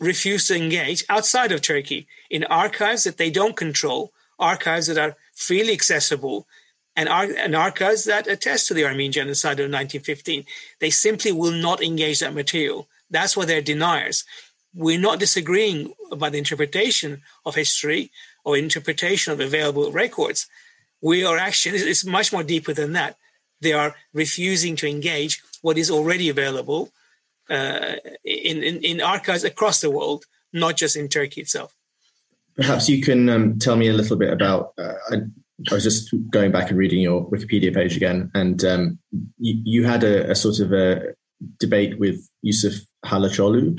refuse 0.00 0.48
to 0.48 0.56
engage 0.56 1.04
outside 1.08 1.52
of 1.52 1.62
Turkey 1.62 2.06
in 2.30 2.44
archives 2.44 3.04
that 3.04 3.16
they 3.16 3.30
don't 3.30 3.56
control, 3.56 4.12
archives 4.38 4.86
that 4.86 4.98
are 4.98 5.16
freely 5.34 5.72
accessible, 5.72 6.46
and, 6.96 7.08
ar- 7.08 7.24
and 7.36 7.54
archives 7.54 8.04
that 8.04 8.26
attest 8.26 8.68
to 8.68 8.74
the 8.74 8.84
Armenian 8.84 9.12
genocide 9.12 9.60
of 9.60 9.70
1915. 9.70 10.44
They 10.80 10.90
simply 10.90 11.32
will 11.32 11.52
not 11.52 11.82
engage 11.82 12.20
that 12.20 12.34
material. 12.34 12.88
That's 13.10 13.36
why 13.36 13.44
they're 13.44 13.62
deniers. 13.62 14.24
We're 14.74 15.00
not 15.00 15.20
disagreeing 15.20 15.94
about 16.10 16.32
the 16.32 16.38
interpretation 16.38 17.22
of 17.46 17.54
history 17.54 18.10
or 18.44 18.56
interpretation 18.56 19.32
of 19.32 19.40
available 19.40 19.90
records. 19.92 20.46
We 21.00 21.24
are 21.24 21.38
actually, 21.38 21.78
it's 21.78 22.04
much 22.04 22.32
more 22.32 22.42
deeper 22.42 22.72
than 22.72 22.92
that. 22.92 23.16
They 23.60 23.72
are 23.72 23.94
refusing 24.12 24.76
to 24.76 24.88
engage 24.88 25.42
what 25.62 25.78
is 25.78 25.90
already 25.90 26.28
available 26.28 26.90
uh, 27.50 27.96
in, 28.24 28.62
in, 28.62 28.82
in, 28.82 29.00
archives 29.00 29.44
across 29.44 29.80
the 29.80 29.90
world, 29.90 30.24
not 30.52 30.76
just 30.76 30.96
in 30.96 31.08
Turkey 31.08 31.40
itself. 31.40 31.74
Perhaps 32.56 32.88
you 32.88 33.02
can 33.02 33.28
um, 33.28 33.58
tell 33.58 33.76
me 33.76 33.88
a 33.88 33.92
little 33.92 34.16
bit 34.16 34.32
about. 34.32 34.72
Uh, 34.78 34.94
I, 35.10 35.16
I, 35.70 35.74
was 35.74 35.84
just 35.84 36.14
going 36.30 36.52
back 36.52 36.70
and 36.70 36.78
reading 36.78 37.00
your 37.00 37.28
Wikipedia 37.30 37.72
page 37.72 37.96
again, 37.96 38.30
and 38.34 38.64
um, 38.64 38.98
you, 39.38 39.60
you, 39.64 39.84
had 39.84 40.04
a, 40.04 40.30
a, 40.30 40.34
sort 40.34 40.58
of 40.60 40.72
a, 40.72 41.14
debate 41.58 41.98
with 41.98 42.28
Yusuf 42.42 42.74
Halaçoğlu, 43.04 43.78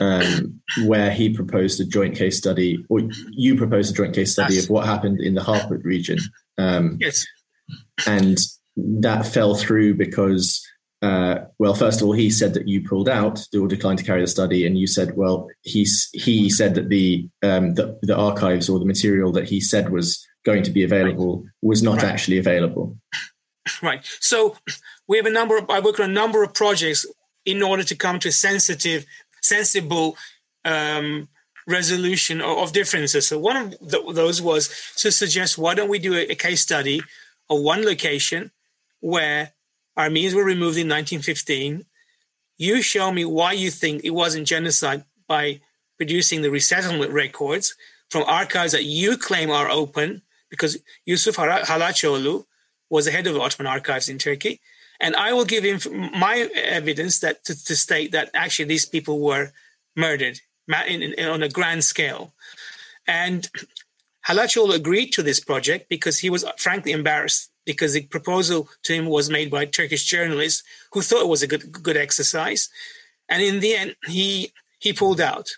um, 0.00 0.60
where 0.86 1.10
he 1.10 1.32
proposed 1.32 1.80
a 1.80 1.84
joint 1.84 2.16
case 2.16 2.36
study, 2.36 2.84
or 2.88 3.00
you 3.30 3.56
proposed 3.56 3.92
a 3.92 3.96
joint 3.96 4.14
case 4.14 4.32
study 4.32 4.54
yes. 4.54 4.64
of 4.64 4.70
what 4.70 4.86
happened 4.86 5.20
in 5.20 5.34
the 5.34 5.40
Harput 5.42 5.84
region. 5.84 6.18
Um, 6.58 6.98
yes. 7.00 7.24
And 8.06 8.38
that 8.76 9.26
fell 9.26 9.54
through 9.54 9.94
because, 9.94 10.65
uh, 11.02 11.44
well, 11.58 11.74
first 11.74 12.00
of 12.00 12.06
all, 12.06 12.14
he 12.14 12.30
said 12.30 12.54
that 12.54 12.66
you 12.66 12.82
pulled 12.82 13.08
out 13.08 13.40
or 13.54 13.68
declined 13.68 13.98
to 13.98 14.04
carry 14.04 14.20
the 14.20 14.26
study, 14.26 14.66
and 14.66 14.78
you 14.78 14.86
said, 14.86 15.16
well, 15.16 15.48
he's 15.62 16.08
he 16.12 16.48
said 16.48 16.74
that 16.74 16.88
the 16.88 17.28
um, 17.42 17.74
the, 17.74 17.98
the 18.02 18.16
archives 18.16 18.68
or 18.68 18.78
the 18.78 18.86
material 18.86 19.30
that 19.32 19.48
he 19.48 19.60
said 19.60 19.90
was 19.90 20.26
going 20.44 20.62
to 20.62 20.70
be 20.70 20.84
available 20.84 21.44
was 21.60 21.82
not 21.82 21.96
right. 21.96 22.04
actually 22.04 22.38
available. 22.38 22.96
Right. 23.82 24.04
So 24.20 24.56
we 25.08 25.16
have 25.16 25.26
a 25.26 25.30
number 25.30 25.58
of, 25.58 25.68
I 25.68 25.80
work 25.80 25.98
on 25.98 26.08
a 26.08 26.12
number 26.12 26.42
of 26.44 26.54
projects 26.54 27.04
in 27.44 27.62
order 27.62 27.82
to 27.82 27.96
come 27.96 28.18
to 28.20 28.28
a 28.28 28.32
sensitive, 28.32 29.04
sensible 29.42 30.16
um, 30.64 31.28
resolution 31.66 32.40
of, 32.40 32.58
of, 32.58 32.72
differences. 32.72 33.26
So 33.26 33.38
one 33.38 33.56
of 33.56 33.74
those 33.90 34.40
was 34.40 34.68
to 34.98 35.10
suggest 35.10 35.58
why 35.58 35.74
don't 35.74 35.88
we 35.88 35.98
do 35.98 36.14
a, 36.14 36.30
a 36.30 36.34
case 36.36 36.62
study 36.62 37.02
of 37.50 37.60
one 37.60 37.84
location 37.84 38.52
where 39.00 39.52
Armenians 39.96 40.34
were 40.34 40.44
removed 40.44 40.76
in 40.76 40.88
1915. 40.88 41.84
You 42.58 42.82
show 42.82 43.10
me 43.10 43.24
why 43.24 43.52
you 43.52 43.70
think 43.70 44.04
it 44.04 44.10
wasn't 44.10 44.46
genocide 44.46 45.04
by 45.26 45.60
producing 45.96 46.42
the 46.42 46.50
resettlement 46.50 47.12
records 47.12 47.74
from 48.10 48.24
archives 48.26 48.72
that 48.72 48.84
you 48.84 49.16
claim 49.16 49.50
are 49.50 49.68
open 49.68 50.22
because 50.50 50.78
Yusuf 51.04 51.36
Halaçoğlu 51.36 52.44
was 52.88 53.06
the 53.06 53.10
head 53.10 53.26
of 53.26 53.34
the 53.34 53.40
Ottoman 53.40 53.66
archives 53.66 54.08
in 54.08 54.18
Turkey. 54.18 54.60
And 55.00 55.16
I 55.16 55.32
will 55.32 55.44
give 55.44 55.64
him 55.64 56.10
my 56.18 56.48
evidence 56.54 57.18
that 57.20 57.44
to, 57.44 57.64
to 57.64 57.76
state 57.76 58.12
that 58.12 58.30
actually 58.32 58.66
these 58.66 58.86
people 58.86 59.20
were 59.20 59.52
murdered 59.94 60.40
in, 60.86 61.02
in, 61.02 61.28
on 61.28 61.42
a 61.42 61.48
grand 61.48 61.84
scale. 61.84 62.32
And 63.06 63.48
Halaçoğlu 64.28 64.74
agreed 64.74 65.12
to 65.12 65.22
this 65.22 65.40
project 65.40 65.88
because 65.88 66.18
he 66.18 66.30
was 66.30 66.44
frankly 66.56 66.92
embarrassed 66.92 67.50
because 67.66 67.92
the 67.92 68.02
proposal 68.02 68.68
to 68.84 68.94
him 68.94 69.06
was 69.06 69.28
made 69.28 69.50
by 69.50 69.66
Turkish 69.66 70.04
journalists 70.04 70.62
who 70.92 71.02
thought 71.02 71.22
it 71.22 71.28
was 71.28 71.42
a 71.42 71.46
good 71.46 71.70
good 71.70 71.96
exercise. 71.96 72.70
And 73.28 73.42
in 73.42 73.60
the 73.60 73.76
end, 73.76 73.96
he 74.06 74.52
he 74.78 74.92
pulled 74.92 75.20
out. 75.20 75.50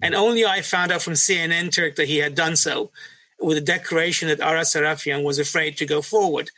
And 0.00 0.14
only 0.14 0.44
I 0.44 0.60
found 0.60 0.92
out 0.92 1.02
from 1.02 1.14
CNN 1.14 1.72
Turk 1.72 1.96
that 1.96 2.08
he 2.08 2.18
had 2.18 2.34
done 2.34 2.56
so 2.56 2.90
with 3.40 3.56
a 3.56 3.62
declaration 3.62 4.28
that 4.28 4.40
Aras 4.40 4.74
Sarafyan 4.74 5.24
was 5.24 5.38
afraid 5.38 5.76
to 5.78 5.86
go 5.86 6.02
forward. 6.02 6.50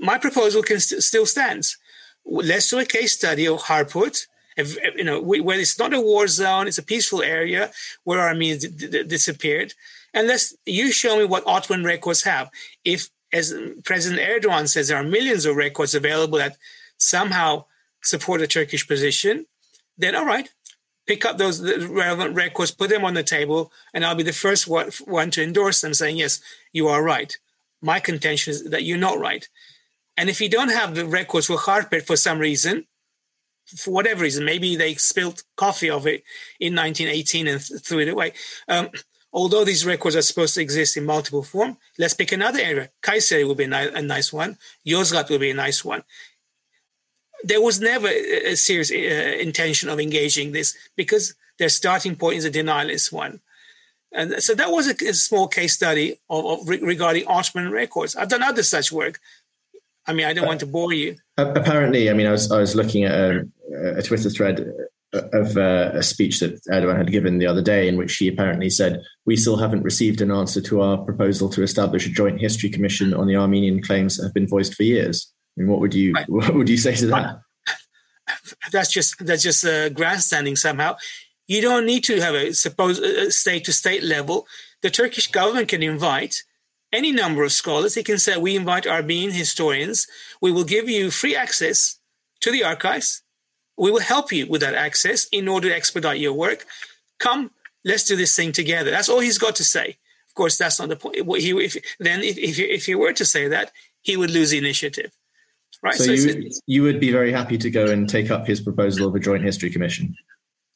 My 0.00 0.18
proposal 0.18 0.62
can 0.62 0.80
st- 0.80 1.02
still 1.02 1.26
stands. 1.26 1.78
Let's 2.24 2.68
do 2.68 2.78
a 2.78 2.84
case 2.84 3.12
study 3.12 3.46
of 3.46 3.60
Harput, 3.60 4.26
if, 4.56 4.76
you 4.96 5.04
know, 5.04 5.20
where 5.20 5.58
it's 5.58 5.78
not 5.78 5.94
a 5.94 6.00
war 6.00 6.26
zone, 6.28 6.68
it's 6.68 6.78
a 6.78 6.82
peaceful 6.82 7.22
area 7.22 7.70
where 8.04 8.20
Armenians 8.20 8.66
d- 8.66 8.88
d- 8.88 9.02
disappeared. 9.02 9.74
And 10.12 10.28
let's 10.28 10.54
you 10.64 10.92
show 10.92 11.18
me 11.18 11.24
what 11.24 11.46
Ottoman 11.46 11.84
records 11.84 12.22
have. 12.22 12.50
If, 12.84 13.08
as 13.34 13.52
President 13.84 14.22
Erdogan 14.22 14.68
says, 14.68 14.88
there 14.88 14.96
are 14.96 15.04
millions 15.04 15.44
of 15.44 15.56
records 15.56 15.94
available 15.94 16.38
that 16.38 16.56
somehow 16.96 17.64
support 18.02 18.40
a 18.40 18.46
Turkish 18.46 18.86
position, 18.86 19.46
then 19.98 20.14
all 20.14 20.24
right, 20.24 20.48
pick 21.06 21.24
up 21.24 21.36
those 21.36 21.60
relevant 21.86 22.36
records, 22.36 22.70
put 22.70 22.90
them 22.90 23.04
on 23.04 23.14
the 23.14 23.24
table, 23.24 23.72
and 23.92 24.04
I'll 24.04 24.14
be 24.14 24.22
the 24.22 24.32
first 24.32 24.68
one 24.68 25.30
to 25.32 25.42
endorse 25.42 25.80
them, 25.80 25.94
saying, 25.94 26.16
yes, 26.16 26.40
you 26.72 26.86
are 26.88 27.02
right. 27.02 27.36
My 27.82 27.98
contention 27.98 28.52
is 28.52 28.64
that 28.70 28.84
you're 28.84 28.98
not 28.98 29.18
right. 29.18 29.46
And 30.16 30.30
if 30.30 30.40
you 30.40 30.48
don't 30.48 30.70
have 30.70 30.94
the 30.94 31.04
records 31.04 31.48
for 31.48 31.56
Harput 31.56 32.06
for 32.06 32.16
some 32.16 32.38
reason, 32.38 32.86
for 33.66 33.90
whatever 33.90 34.22
reason, 34.22 34.44
maybe 34.44 34.76
they 34.76 34.94
spilled 34.94 35.42
coffee 35.56 35.90
of 35.90 36.06
it 36.06 36.22
in 36.60 36.74
1918 36.74 37.48
and 37.48 37.60
th- 37.60 37.80
threw 37.80 37.98
it 37.98 38.08
away. 38.08 38.32
Um, 38.68 38.90
although 39.34 39.64
these 39.66 39.84
records 39.84 40.16
are 40.16 40.22
supposed 40.22 40.54
to 40.54 40.62
exist 40.62 40.96
in 40.96 41.04
multiple 41.04 41.42
form, 41.42 41.76
let's 41.98 42.14
pick 42.14 42.32
another 42.32 42.60
area. 42.60 42.88
Kayseri 43.02 43.46
will 43.46 43.54
be 43.54 43.64
a, 43.64 44.02
nice 44.02 44.32
one. 44.32 44.56
Yozgat 44.86 45.28
will 45.28 45.38
be 45.38 45.50
a 45.50 45.54
nice 45.54 45.84
one 45.84 46.02
there 47.44 47.60
was 47.60 47.80
never 47.80 48.08
a 48.08 48.56
serious 48.56 48.90
uh, 48.90 48.94
intention 48.94 49.88
of 49.88 50.00
engaging 50.00 50.52
this 50.52 50.76
because 50.96 51.34
their 51.58 51.68
starting 51.68 52.16
point 52.16 52.38
is 52.38 52.44
a 52.44 52.50
denialist 52.50 53.12
one. 53.12 53.40
And 54.12 54.42
so 54.42 54.54
that 54.54 54.70
was 54.70 54.88
a, 54.88 55.08
a 55.08 55.12
small 55.12 55.48
case 55.48 55.74
study 55.74 56.16
of, 56.30 56.46
of 56.46 56.68
re- 56.68 56.80
regarding 56.80 57.26
Ottoman 57.26 57.70
records. 57.70 58.16
I've 58.16 58.28
done 58.28 58.42
other 58.42 58.62
such 58.62 58.90
work. 58.90 59.20
I 60.06 60.12
mean, 60.12 60.26
I 60.26 60.32
don't 60.32 60.46
want 60.46 60.60
to 60.60 60.66
bore 60.66 60.92
you. 60.92 61.16
Apparently, 61.36 62.10
I 62.10 62.12
mean, 62.12 62.26
I 62.26 62.30
was 62.30 62.50
I 62.52 62.58
was 62.58 62.74
looking 62.74 63.04
at 63.04 63.12
a, 63.12 63.48
a 63.96 64.02
Twitter 64.02 64.30
thread 64.30 64.70
of 65.32 65.56
uh, 65.56 65.90
a 65.94 66.02
speech 66.02 66.40
that 66.40 66.60
Erdogan 66.66 66.96
had 66.96 67.10
given 67.12 67.38
the 67.38 67.46
other 67.46 67.62
day, 67.62 67.88
in 67.88 67.96
which 67.96 68.16
he 68.16 68.28
apparently 68.28 68.70
said, 68.70 69.02
"We 69.24 69.36
still 69.36 69.56
haven't 69.56 69.82
received 69.82 70.20
an 70.20 70.30
answer 70.30 70.60
to 70.62 70.80
our 70.80 70.98
proposal 70.98 71.48
to 71.50 71.62
establish 71.62 72.06
a 72.06 72.10
joint 72.10 72.40
history 72.40 72.70
commission 72.70 73.14
on 73.14 73.26
the 73.26 73.36
Armenian 73.36 73.82
claims 73.82 74.16
that 74.16 74.24
have 74.24 74.34
been 74.34 74.48
voiced 74.48 74.74
for 74.74 74.82
years." 74.82 75.32
I 75.56 75.60
mean, 75.60 75.70
what 75.70 75.80
would 75.80 75.94
you 75.94 76.12
right. 76.12 76.28
what 76.28 76.54
would 76.54 76.68
you 76.68 76.76
say 76.76 76.94
to 76.96 77.06
that? 77.06 77.40
That's 78.72 78.90
just 78.90 79.24
that's 79.24 79.42
just 79.42 79.64
uh, 79.64 79.90
grandstanding 79.90 80.56
somehow. 80.56 80.96
You 81.46 81.60
don't 81.60 81.84
need 81.84 82.04
to 82.04 82.20
have 82.20 82.34
a 82.34 82.54
suppose 82.54 82.98
a 82.98 83.30
state 83.30 83.64
to 83.64 83.72
state 83.72 84.02
level. 84.02 84.46
The 84.80 84.90
Turkish 84.90 85.30
government 85.30 85.68
can 85.68 85.82
invite 85.82 86.42
any 86.90 87.12
number 87.12 87.44
of 87.44 87.52
scholars. 87.52 87.94
They 87.94 88.02
can 88.02 88.18
say, 88.18 88.38
"We 88.38 88.56
invite 88.56 88.86
Armenian 88.86 89.32
historians. 89.32 90.06
We 90.40 90.52
will 90.52 90.64
give 90.64 90.88
you 90.88 91.10
free 91.10 91.36
access 91.36 91.98
to 92.40 92.50
the 92.50 92.64
archives. 92.64 93.23
We 93.76 93.90
will 93.90 94.00
help 94.00 94.32
you 94.32 94.46
with 94.46 94.60
that 94.60 94.74
access 94.74 95.26
in 95.32 95.48
order 95.48 95.68
to 95.68 95.74
expedite 95.74 96.20
your 96.20 96.32
work. 96.32 96.66
Come, 97.18 97.50
let's 97.84 98.04
do 98.04 98.16
this 98.16 98.36
thing 98.36 98.52
together." 98.52 98.90
That's 98.90 99.08
all 99.08 99.20
he's 99.20 99.38
got 99.38 99.56
to 99.56 99.64
say. 99.64 99.98
Of 100.28 100.34
course, 100.34 100.56
that's 100.56 100.80
not 100.80 100.88
the 100.88 100.96
point. 100.96 101.16
He, 101.16 101.50
if, 101.64 101.76
then, 102.00 102.20
if, 102.22 102.36
if, 102.38 102.58
if 102.58 102.86
he 102.86 102.94
were 102.94 103.12
to 103.12 103.24
say 103.24 103.48
that, 103.48 103.72
he 104.02 104.16
would 104.16 104.30
lose 104.30 104.50
the 104.50 104.58
initiative. 104.58 105.12
Right. 105.82 105.94
So, 105.94 106.04
so 106.04 106.12
you, 106.12 106.50
you 106.66 106.82
would 106.82 106.98
be 106.98 107.12
very 107.12 107.30
happy 107.30 107.58
to 107.58 107.70
go 107.70 107.86
and 107.86 108.08
take 108.08 108.30
up 108.30 108.46
his 108.46 108.60
proposal 108.60 109.06
of 109.08 109.14
a 109.14 109.20
joint 109.20 109.44
history 109.44 109.70
commission. 109.70 110.16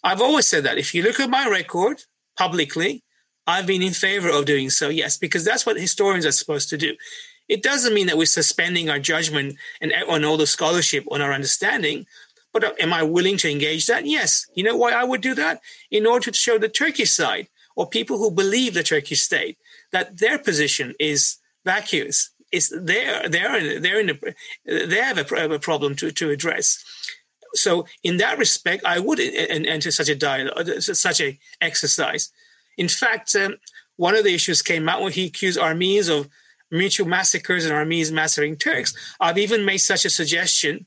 I've 0.04 0.20
always 0.20 0.46
said 0.46 0.64
that. 0.64 0.78
If 0.78 0.94
you 0.94 1.02
look 1.02 1.18
at 1.18 1.30
my 1.30 1.48
record 1.48 2.04
publicly, 2.36 3.02
I've 3.46 3.66
been 3.66 3.82
in 3.82 3.94
favor 3.94 4.28
of 4.28 4.44
doing 4.44 4.70
so, 4.70 4.90
yes, 4.90 5.16
because 5.16 5.44
that's 5.44 5.64
what 5.64 5.80
historians 5.80 6.26
are 6.26 6.32
supposed 6.32 6.68
to 6.70 6.76
do. 6.76 6.94
It 7.48 7.62
doesn't 7.62 7.94
mean 7.94 8.06
that 8.08 8.18
we're 8.18 8.26
suspending 8.26 8.90
our 8.90 8.98
judgment 8.98 9.56
and 9.80 9.92
on 10.08 10.24
all 10.24 10.36
the 10.36 10.46
scholarship 10.46 11.04
on 11.10 11.22
our 11.22 11.32
understanding. 11.32 12.06
But 12.60 12.80
am 12.80 12.92
I 12.92 13.02
willing 13.02 13.36
to 13.38 13.50
engage 13.50 13.86
that? 13.86 14.06
Yes. 14.06 14.46
You 14.54 14.64
know 14.64 14.76
why 14.76 14.92
I 14.92 15.04
would 15.04 15.20
do 15.20 15.34
that? 15.34 15.60
In 15.90 16.06
order 16.06 16.30
to 16.30 16.36
show 16.36 16.58
the 16.58 16.68
Turkish 16.68 17.10
side 17.10 17.48
or 17.76 17.88
people 17.88 18.18
who 18.18 18.30
believe 18.30 18.74
the 18.74 18.82
Turkish 18.82 19.20
state 19.20 19.58
that 19.92 20.18
their 20.18 20.38
position 20.38 20.94
is 20.98 21.36
vacuous 21.64 22.30
it's 22.52 22.72
they're 22.74 23.28
they're 23.28 23.80
they're 23.80 24.00
in 24.00 24.10
a, 24.10 24.86
they 24.86 24.96
have 24.96 25.18
a, 25.18 25.54
a 25.54 25.58
problem 25.58 25.94
to 25.96 26.10
to 26.10 26.30
address. 26.30 26.84
So 27.54 27.86
in 28.02 28.18
that 28.18 28.38
respect, 28.38 28.84
I 28.84 28.98
would 28.98 29.20
enter 29.20 29.90
such 29.90 30.08
a 30.08 30.14
dialogue, 30.14 30.68
such 30.80 31.20
a 31.20 31.38
exercise. 31.60 32.30
In 32.76 32.88
fact, 32.88 33.34
um, 33.34 33.56
one 33.96 34.14
of 34.14 34.24
the 34.24 34.34
issues 34.34 34.60
came 34.62 34.88
out 34.88 35.02
when 35.02 35.12
he 35.12 35.26
accused 35.26 35.58
Armenians 35.58 36.08
of 36.08 36.28
mutual 36.70 37.08
massacres 37.08 37.64
and 37.64 37.72
Armenians 37.72 38.12
massacring 38.12 38.56
Turks. 38.56 38.94
I've 39.18 39.38
even 39.38 39.64
made 39.64 39.78
such 39.78 40.04
a 40.04 40.10
suggestion 40.10 40.86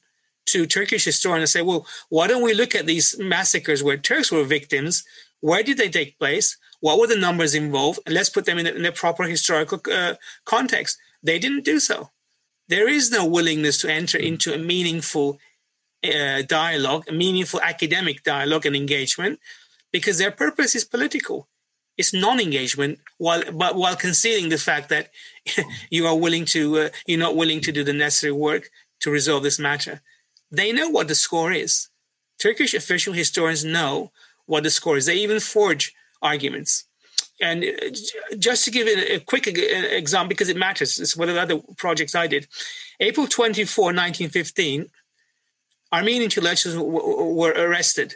to 0.51 0.65
Turkish 0.65 1.05
historians 1.05 1.41
and 1.41 1.50
say, 1.50 1.62
well, 1.62 1.86
why 2.10 2.27
don't 2.27 2.43
we 2.43 2.53
look 2.53 2.75
at 2.75 2.86
these 2.86 3.17
massacres 3.20 3.84
where 3.84 3.98
Turks 3.98 4.31
were 4.31 4.43
victims? 4.43 5.03
Where 5.39 5.63
did 5.63 5.77
they 5.77 5.89
take 5.89 6.20
place? 6.20 6.58
What 6.81 7.00
were 7.00 7.08
the 7.08 7.15
numbers 7.15 7.55
involved? 7.55 8.00
And 8.05 8.13
let's 8.13 8.29
put 8.29 8.46
them 8.46 8.58
in 8.58 8.67
a, 8.67 8.72
in 8.72 8.86
a 8.86 8.91
proper 8.91 9.24
historical 9.24 9.79
uh, 9.91 10.15
context. 10.46 10.98
They 11.24 11.39
didn't 11.39 11.65
do 11.65 11.79
so. 11.79 12.10
There 12.67 12.88
is 12.88 13.12
no 13.12 13.25
willingness 13.25 13.79
to 13.81 13.91
enter 13.91 14.17
into 14.17 14.53
a 14.53 14.58
meaningful 14.58 15.39
uh, 16.03 16.41
dialogue, 16.43 17.05
a 17.08 17.12
meaningful 17.12 17.62
academic 17.62 18.24
dialogue 18.24 18.65
and 18.65 18.75
engagement, 18.75 19.39
because 19.91 20.17
their 20.17 20.31
purpose 20.31 20.75
is 20.75 20.84
political. 20.86 21.48
It's 21.98 22.13
non-engagement, 22.13 23.00
while 23.17 23.43
but 23.51 23.75
while 23.75 23.96
concealing 23.96 24.50
the 24.50 24.58
fact 24.58 24.89
that 24.89 25.12
you 25.89 26.08
are 26.08 26.15
willing 26.15 26.46
to, 26.46 26.79
uh, 26.79 26.89
you're 27.05 27.20
not 27.20 27.36
willing 27.36 27.62
to 27.62 27.72
do 27.72 27.84
the 27.84 27.93
necessary 27.93 28.31
work 28.31 28.70
to 29.01 29.12
resolve 29.12 29.43
this 29.43 29.60
matter. 29.60 30.01
They 30.51 30.72
know 30.72 30.89
what 30.89 31.08
the 31.08 31.15
score 31.15 31.51
is. 31.51 31.88
Turkish 32.39 32.74
official 32.74 33.13
historians 33.13 33.63
know 33.63 34.12
what 34.46 34.63
the 34.63 34.70
score 34.70 34.98
is. 34.98 35.05
They 35.05 35.17
even 35.17 35.39
forge 35.39 35.93
arguments. 36.22 36.86
And 37.41 37.63
uh, 37.63 38.36
just 38.38 38.65
to 38.65 38.72
give 38.72 38.88
a 38.88 39.20
quick 39.20 39.48
example, 39.48 40.29
because 40.29 40.50
it 40.50 40.58
matters, 40.58 41.00
it's 41.00 41.17
one 41.17 41.29
of 41.29 41.36
the 41.36 41.41
other 41.41 41.60
projects 41.77 42.13
I 42.13 42.27
did. 42.27 42.48
April 43.00 43.27
24, 43.27 43.86
1915, 43.86 44.88
Armenian 45.91 46.24
intellectuals 46.24 46.77
were 46.77 47.51
arrested. 47.51 48.15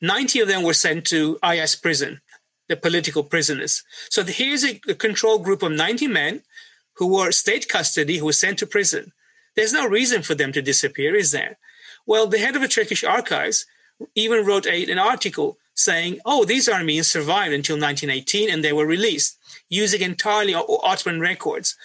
90 0.00 0.40
of 0.40 0.48
them 0.48 0.62
were 0.64 0.74
sent 0.74 1.06
to 1.06 1.38
Ayash 1.42 1.80
prison, 1.80 2.20
the 2.68 2.76
political 2.76 3.22
prisoners. 3.22 3.84
So 4.10 4.24
here's 4.24 4.64
a 4.64 4.74
control 4.94 5.38
group 5.38 5.62
of 5.62 5.72
90 5.72 6.08
men 6.08 6.42
who 6.94 7.14
were 7.14 7.30
state 7.30 7.68
custody, 7.68 8.18
who 8.18 8.26
were 8.26 8.32
sent 8.32 8.58
to 8.58 8.66
prison. 8.66 9.12
There's 9.54 9.72
no 9.72 9.86
reason 9.86 10.22
for 10.22 10.34
them 10.34 10.52
to 10.52 10.62
disappear, 10.62 11.14
is 11.14 11.30
there? 11.30 11.58
Well, 12.06 12.26
the 12.26 12.38
head 12.38 12.56
of 12.56 12.62
the 12.62 12.68
Turkish 12.68 13.04
archives 13.04 13.66
even 14.14 14.44
wrote 14.44 14.66
a, 14.66 14.90
an 14.90 14.98
article 14.98 15.58
saying, 15.74 16.18
oh, 16.24 16.44
these 16.44 16.68
Armenians 16.68 17.08
survived 17.08 17.54
until 17.54 17.76
1918 17.76 18.50
and 18.50 18.64
they 18.64 18.72
were 18.72 18.86
released 18.86 19.38
using 19.68 20.02
entirely 20.02 20.54
Ottoman 20.54 21.20
records. 21.20 21.76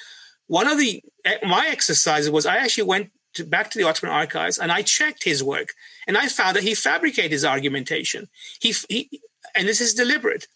One 0.47 0.67
of 0.67 0.77
the 0.77 1.03
eh, 1.25 1.37
my 1.45 1.67
exercises 1.67 2.29
was 2.29 2.45
I 2.45 2.57
actually 2.57 2.83
went 2.83 3.11
to, 3.33 3.45
back 3.45 3.71
to 3.71 3.77
the 3.77 3.85
Ottoman 3.85 4.13
archives 4.13 4.57
and 4.57 4.71
I 4.71 4.81
checked 4.81 5.23
his 5.23 5.43
work 5.43 5.69
and 6.07 6.17
I 6.17 6.27
found 6.27 6.55
that 6.55 6.63
he 6.63 6.73
fabricated 6.73 7.31
his 7.31 7.45
argumentation. 7.45 8.27
He, 8.59 8.73
he 8.89 9.21
and 9.55 9.67
this 9.67 9.81
is 9.81 9.93
deliberate. 9.93 10.47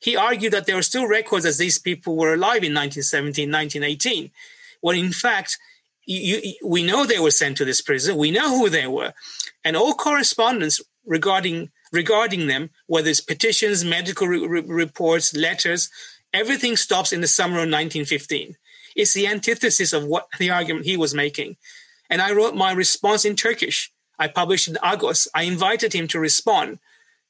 He 0.00 0.16
argued 0.16 0.52
that 0.52 0.66
there 0.66 0.76
were 0.76 0.82
still 0.82 1.06
records 1.06 1.44
as 1.44 1.58
these 1.58 1.78
people 1.78 2.16
were 2.16 2.34
alive 2.34 2.64
in 2.64 2.74
1917, 2.74 3.50
1918, 3.50 4.30
when 4.80 4.96
in 4.96 5.12
fact 5.12 5.58
you, 6.06 6.40
you, 6.42 6.54
we 6.64 6.82
know 6.82 7.04
they 7.04 7.18
were 7.18 7.30
sent 7.30 7.56
to 7.58 7.64
this 7.64 7.80
prison. 7.80 8.16
We 8.16 8.30
know 8.30 8.58
who 8.58 8.68
they 8.68 8.86
were, 8.86 9.12
and 9.64 9.76
all 9.76 9.94
correspondence 9.94 10.80
regarding 11.06 11.70
regarding 11.92 12.46
them, 12.46 12.70
whether 12.86 13.10
it's 13.10 13.20
petitions, 13.20 13.84
medical 13.84 14.28
re- 14.28 14.62
reports, 14.66 15.34
letters, 15.34 15.90
everything 16.32 16.76
stops 16.76 17.12
in 17.12 17.20
the 17.20 17.26
summer 17.26 17.56
of 17.56 17.68
1915. 17.68 18.56
It's 18.94 19.14
the 19.14 19.26
antithesis 19.26 19.92
of 19.92 20.04
what 20.04 20.28
the 20.38 20.50
argument 20.50 20.86
he 20.86 20.96
was 20.96 21.14
making. 21.14 21.56
And 22.08 22.20
I 22.20 22.32
wrote 22.32 22.54
my 22.54 22.72
response 22.72 23.24
in 23.24 23.36
Turkish. 23.36 23.92
I 24.18 24.28
published 24.28 24.68
in 24.68 24.74
Agos. 24.74 25.26
I 25.34 25.44
invited 25.44 25.92
him 25.92 26.06
to 26.08 26.20
respond. 26.20 26.78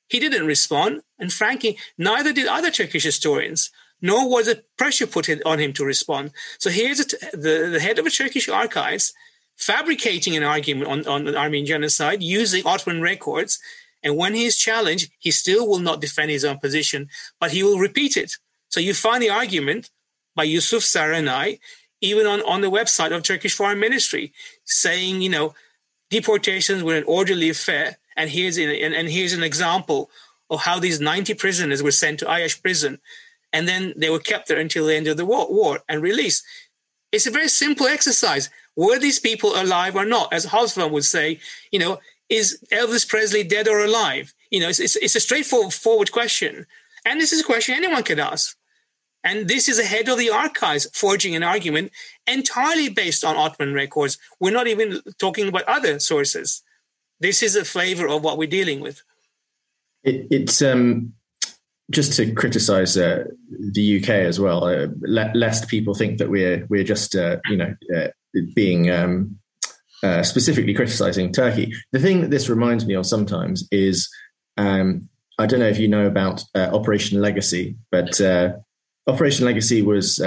He 0.09 0.19
didn't 0.19 0.47
respond, 0.47 1.03
and 1.19 1.33
frankly, 1.33 1.79
neither 1.97 2.33
did 2.33 2.49
other 2.49 2.71
Turkish 2.71 3.05
historians, 3.05 3.71
nor 4.01 4.29
was 4.29 4.49
a 4.49 4.63
pressure 4.77 5.07
put 5.07 5.29
on 5.45 5.59
him 5.59 5.73
to 5.75 5.85
respond. 5.85 6.33
So 6.59 6.71
here's 6.71 6.99
the, 6.99 7.69
the 7.73 7.81
head 7.81 7.99
of 7.99 8.05
the 8.05 8.11
Turkish 8.11 8.49
archives 8.49 9.13
fabricating 9.57 10.37
an 10.37 10.43
argument 10.43 10.89
on, 10.89 11.07
on 11.07 11.25
the 11.25 11.37
Armenian 11.37 11.67
genocide 11.67 12.23
using 12.23 12.67
Ottoman 12.67 13.03
records. 13.03 13.59
And 14.03 14.17
when 14.17 14.35
he 14.35 14.47
is 14.47 14.57
challenged, 14.57 15.11
he 15.19 15.31
still 15.31 15.69
will 15.69 15.79
not 15.79 16.01
defend 16.01 16.31
his 16.31 16.45
own 16.45 16.59
position, 16.59 17.09
but 17.39 17.51
he 17.51 17.63
will 17.63 17.79
repeat 17.79 18.17
it. 18.17 18.33
So 18.69 18.81
you 18.81 18.95
find 18.95 19.23
the 19.23 19.31
argument 19.31 19.91
by 20.35 20.45
Yusuf 20.45 20.83
Sarınay, 20.83 21.59
even 22.01 22.27
on, 22.27 22.41
on 22.43 22.63
the 22.63 22.71
website 22.71 23.15
of 23.15 23.23
Turkish 23.23 23.55
Foreign 23.55 23.79
Ministry, 23.79 24.33
saying, 24.65 25.21
you 25.21 25.29
know, 25.29 25.55
deportations 26.09 26.83
were 26.83 26.97
an 26.97 27.05
orderly 27.07 27.51
affair 27.51 27.99
and 28.17 28.31
here's 28.31 28.59
an, 28.59 28.71
and, 28.71 28.95
and 28.95 29.09
here's 29.09 29.33
an 29.33 29.43
example 29.43 30.11
of 30.51 30.61
how 30.61 30.79
these 30.79 31.01
90 31.01 31.35
prisoners 31.35 31.83
were 31.83 31.91
sent 31.91 32.19
to 32.19 32.27
Ayash 32.27 32.61
prison. 32.61 32.99
And 33.53 33.67
then 33.67 33.95
they 33.97 34.11
were 34.11 34.19
kept 34.19 34.49
there 34.49 34.59
until 34.59 34.87
the 34.87 34.97
end 34.97 35.09
of 35.09 35.17
the 35.17 35.27
war, 35.27 35.53
war 35.53 35.81
and 35.89 36.03
released. 36.03 36.45
It's 37.13 37.27
a 37.27 37.31
very 37.31 37.49
simple 37.49 37.87
exercise. 37.87 38.49
Were 38.77 38.99
these 38.99 39.19
people 39.19 39.61
alive 39.61 39.97
or 39.97 40.05
not? 40.05 40.33
As 40.33 40.47
Halsman 40.47 40.93
would 40.93 41.05
say, 41.05 41.41
you 41.73 41.79
know, 41.79 41.99
is 42.29 42.63
Elvis 42.73 43.09
Presley 43.09 43.43
dead 43.43 43.67
or 43.67 43.81
alive? 43.81 44.33
You 44.51 44.61
know, 44.61 44.69
it's, 44.69 44.79
it's, 44.79 44.97
it's 44.97 45.17
a 45.17 45.21
straightforward 45.21 46.13
question. 46.13 46.67
And 47.05 47.21
this 47.21 47.33
is 47.33 47.41
a 47.41 47.45
question 47.45 47.75
anyone 47.75 48.05
can 48.05 48.21
ask. 48.21 48.57
And 49.25 49.49
this 49.49 49.69
is 49.69 49.79
a 49.79 49.85
head 49.85 50.09
of 50.09 50.19
the 50.19 50.31
archives 50.31 50.89
forging 50.95 51.35
an 51.35 51.43
argument 51.43 51.91
entirely 52.27 52.89
based 52.89 53.25
on 53.25 53.37
Ottoman 53.37 53.75
records. 53.75 54.17
We're 54.39 54.53
not 54.53 54.69
even 54.69 55.01
talking 55.19 55.49
about 55.49 55.65
other 55.65 55.99
sources 55.99 56.63
this 57.21 57.43
is 57.43 57.55
a 57.55 57.65
flavor 57.65 58.09
of 58.09 58.25
what 58.25 58.39
we're 58.39 58.49
dealing 58.49 58.81
with. 58.81 59.03
It, 60.03 60.27
it's 60.31 60.63
um, 60.63 61.13
just 61.91 62.15
to 62.15 62.33
criticise 62.33 62.97
uh, 62.97 63.25
the 63.73 64.01
UK 64.01 64.11
as 64.11 64.39
well, 64.39 64.65
uh, 64.65 64.87
le- 65.01 65.33
lest 65.35 65.69
people 65.69 65.95
think 65.95 66.19
that 66.19 66.31
we're 66.31 66.65
we're 66.69 66.85
just 66.85 67.17
uh, 67.17 67.39
you 67.49 67.57
know 67.57 67.75
uh, 67.95 68.09
being 68.55 68.91
um, 68.91 69.39
uh, 70.03 70.23
specifically 70.23 70.75
criticising 70.75 71.33
Turkey. 71.33 71.73
The 71.93 71.99
thing 71.99 72.23
that 72.23 72.31
this 72.31 72.49
reminds 72.49 72.87
me 72.87 72.95
of 72.95 73.05
sometimes 73.07 73.67
is 73.71 74.09
um, 74.57 75.09
I 75.39 75.47
don't 75.47 75.61
know 75.61 75.69
if 75.69 75.79
you 75.79 75.89
know 75.89 76.07
about 76.07 76.43
uh, 76.55 76.71
Operation 76.73 77.21
Legacy, 77.21 77.77
but 77.91 78.21
Operation 79.07 79.47
Legacy 79.47 79.83
was 79.83 80.19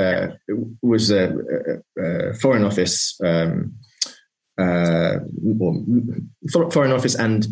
was 0.82 1.12
a, 1.12 1.82
a, 1.98 2.34
Foreign 2.36 2.64
Office. 2.64 3.20
Um, 3.24 3.76
Foreign 4.60 5.22
Office 6.92 7.16
and 7.16 7.48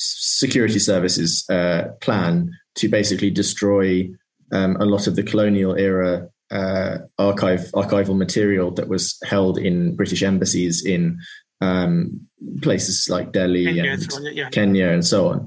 Security 0.00 0.78
Services 0.78 1.44
uh, 1.50 1.88
plan 2.00 2.56
to 2.76 2.88
basically 2.88 3.30
destroy 3.30 4.08
um, 4.52 4.76
a 4.76 4.84
lot 4.84 5.06
of 5.06 5.16
the 5.16 5.22
colonial 5.22 5.74
era 5.74 6.28
uh, 6.50 6.98
archive 7.18 7.70
archival 7.74 8.16
material 8.16 8.70
that 8.72 8.88
was 8.88 9.18
held 9.24 9.58
in 9.58 9.94
British 9.94 10.22
embassies 10.22 10.84
in 10.84 11.18
um, 11.60 12.20
places 12.62 13.08
like 13.08 13.32
Delhi 13.32 13.66
Kenya, 13.66 13.92
and 13.92 14.12
so 14.12 14.20
yeah. 14.28 14.48
Kenya 14.50 14.88
and 14.88 15.06
so 15.06 15.28
on. 15.28 15.46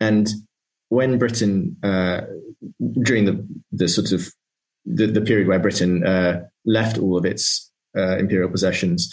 And 0.00 0.28
when 0.88 1.18
Britain, 1.18 1.76
uh, 1.82 2.22
during 3.02 3.24
the 3.24 3.46
the 3.72 3.88
sort 3.88 4.12
of 4.12 4.28
the, 4.84 5.06
the 5.06 5.20
period 5.20 5.48
where 5.48 5.58
Britain 5.58 6.06
uh, 6.06 6.42
left 6.64 6.98
all 6.98 7.16
of 7.16 7.24
its 7.24 7.72
imperial 7.94 8.50
possessions, 8.50 9.10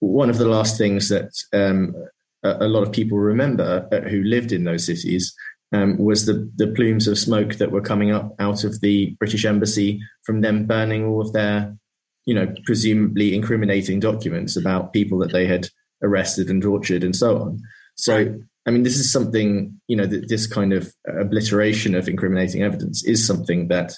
one 0.00 0.30
of 0.30 0.38
the 0.38 0.48
last 0.48 0.76
things 0.76 1.08
that 1.08 1.30
um, 1.52 1.94
a, 2.42 2.66
a, 2.66 2.68
lot 2.68 2.82
of 2.82 2.92
people 2.92 3.18
remember 3.18 3.88
uh, 3.92 4.00
who 4.08 4.22
lived 4.22 4.52
in 4.52 4.64
those 4.64 4.86
cities 4.86 5.34
um, 5.72 5.98
was 5.98 6.26
the, 6.26 6.50
the 6.56 6.68
plumes 6.68 7.08
of 7.08 7.18
smoke 7.18 7.56
that 7.56 7.72
were 7.72 7.80
coming 7.80 8.12
up 8.12 8.34
out 8.38 8.64
of 8.64 8.80
the 8.80 9.16
British 9.18 9.44
embassy 9.44 10.00
from 10.24 10.40
them 10.40 10.66
burning 10.66 11.04
all 11.04 11.20
of 11.20 11.32
their, 11.32 11.76
you 12.24 12.34
know, 12.34 12.52
presumably 12.64 13.34
incriminating 13.34 14.00
documents 14.00 14.56
about 14.56 14.92
people 14.92 15.18
that 15.18 15.32
they 15.32 15.46
had 15.46 15.68
arrested 16.02 16.50
and 16.50 16.62
tortured 16.62 17.02
and 17.02 17.16
so 17.16 17.40
on. 17.40 17.60
So, 17.96 18.34
I 18.66 18.70
mean, 18.70 18.82
this 18.82 18.98
is 18.98 19.10
something, 19.10 19.80
you 19.88 19.96
know, 19.96 20.06
that 20.06 20.28
this 20.28 20.46
kind 20.46 20.72
of 20.72 20.92
obliteration 21.18 21.94
of 21.94 22.08
incriminating 22.08 22.62
evidence 22.62 23.04
is 23.04 23.26
something 23.26 23.68
that 23.68 23.94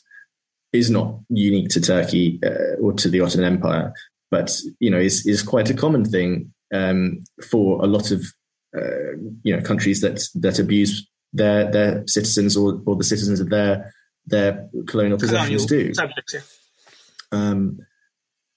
is 0.72 0.90
not 0.90 1.18
unique 1.28 1.70
to 1.70 1.80
Turkey 1.80 2.38
uh, 2.44 2.76
or 2.80 2.92
to 2.92 3.08
the 3.08 3.20
Ottoman 3.20 3.52
Empire 3.52 3.92
but 4.30 4.60
you 4.80 4.90
know 4.90 4.98
is 4.98 5.26
is 5.26 5.42
quite 5.42 5.70
a 5.70 5.74
common 5.74 6.04
thing 6.04 6.52
um, 6.74 7.22
for 7.50 7.82
a 7.82 7.86
lot 7.86 8.10
of 8.10 8.24
uh, 8.76 9.16
you 9.42 9.54
know 9.54 9.62
countries 9.62 10.00
that 10.00 10.22
that 10.34 10.58
abuse 10.58 11.07
their 11.32 11.70
their 11.70 12.06
citizens 12.06 12.56
or, 12.56 12.80
or 12.86 12.96
the 12.96 13.04
citizens 13.04 13.40
of 13.40 13.50
their 13.50 13.92
their 14.26 14.68
colonial 14.86 15.18
possessions 15.18 15.66
do. 15.66 15.92
Um, 17.32 17.78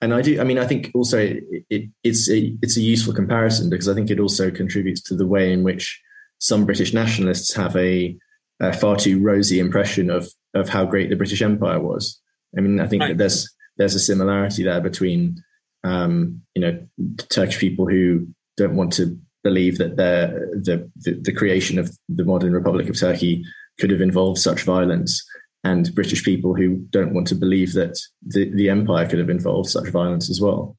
and 0.01 0.13
I 0.13 0.21
do. 0.21 0.41
I 0.41 0.43
mean, 0.43 0.57
I 0.57 0.65
think 0.65 0.91
also 0.95 1.19
it, 1.19 1.43
it, 1.69 1.89
it's 2.03 2.29
a 2.29 2.55
it's 2.62 2.77
a 2.77 2.81
useful 2.81 3.13
comparison 3.13 3.69
because 3.69 3.88
I 3.88 3.93
think 3.93 4.10
it 4.10 4.19
also 4.19 4.49
contributes 4.49 5.01
to 5.03 5.15
the 5.15 5.27
way 5.27 5.53
in 5.53 5.63
which 5.63 6.01
some 6.39 6.65
British 6.65 6.93
nationalists 6.93 7.53
have 7.53 7.75
a, 7.75 8.17
a 8.60 8.73
far 8.73 8.95
too 8.95 9.21
rosy 9.21 9.60
impression 9.60 10.10
of 10.10 10.29
of 10.53 10.69
how 10.69 10.86
great 10.86 11.10
the 11.10 11.15
British 11.15 11.41
Empire 11.41 11.79
was. 11.79 12.19
I 12.57 12.62
mean, 12.62 12.79
I 12.79 12.88
think 12.88 13.01
right. 13.01 13.10
that 13.10 13.17
there's 13.17 13.53
there's 13.77 13.95
a 13.95 13.99
similarity 13.99 14.63
there 14.63 14.81
between 14.81 15.43
um, 15.84 16.41
you 16.55 16.62
know, 16.62 16.88
Turkish 17.29 17.60
people 17.60 17.88
who 17.88 18.27
don't 18.57 18.75
want 18.75 18.93
to 18.93 19.17
believe 19.43 19.77
that 19.77 19.97
the, 19.97 20.89
the, 20.95 21.19
the 21.21 21.34
creation 21.34 21.80
of 21.80 21.97
the 22.10 22.25
modern 22.25 22.54
Republic 22.54 22.89
of 22.89 22.99
Turkey 22.99 23.43
could 23.80 23.91
have 23.91 24.01
involved 24.01 24.39
such 24.39 24.63
violence, 24.63 25.25
and 25.63 25.93
British 25.93 26.23
people 26.23 26.56
who 26.56 26.77
don't 26.89 27.13
want 27.13 27.27
to 27.27 27.36
believe 27.36 27.73
that 27.73 27.99
the, 28.25 28.51
the 28.56 28.69
empire 28.69 29.08
could 29.08 29.19
have 29.19 29.30
involved 29.30 29.69
such 29.69 29.89
violence 29.89 30.30
as 30.30 30.41
well. 30.41 30.77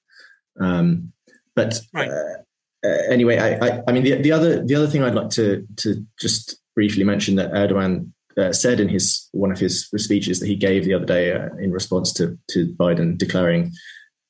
Um, 0.60 1.12
but 1.54 1.80
right. 1.92 2.10
uh, 2.10 2.42
uh, 2.84 3.02
anyway, 3.10 3.38
I, 3.38 3.66
I, 3.66 3.82
I, 3.86 3.92
mean, 3.92 4.02
the, 4.02 4.20
the 4.20 4.32
other 4.32 4.64
the 4.64 4.74
other 4.74 4.86
thing 4.86 5.02
I'd 5.02 5.14
like 5.14 5.30
to 5.30 5.66
to 5.78 6.04
just 6.18 6.56
briefly 6.74 7.04
mention 7.04 7.36
that 7.36 7.52
Erdogan 7.52 8.10
uh, 8.36 8.52
said 8.52 8.80
in 8.80 8.88
his 8.88 9.28
one 9.32 9.52
of 9.52 9.58
his 9.58 9.88
speeches 9.96 10.40
that 10.40 10.46
he 10.46 10.56
gave 10.56 10.84
the 10.84 10.94
other 10.94 11.04
day 11.04 11.32
uh, 11.32 11.48
in 11.60 11.70
response 11.70 12.12
to 12.14 12.38
to 12.50 12.74
Biden 12.74 13.16
declaring 13.16 13.72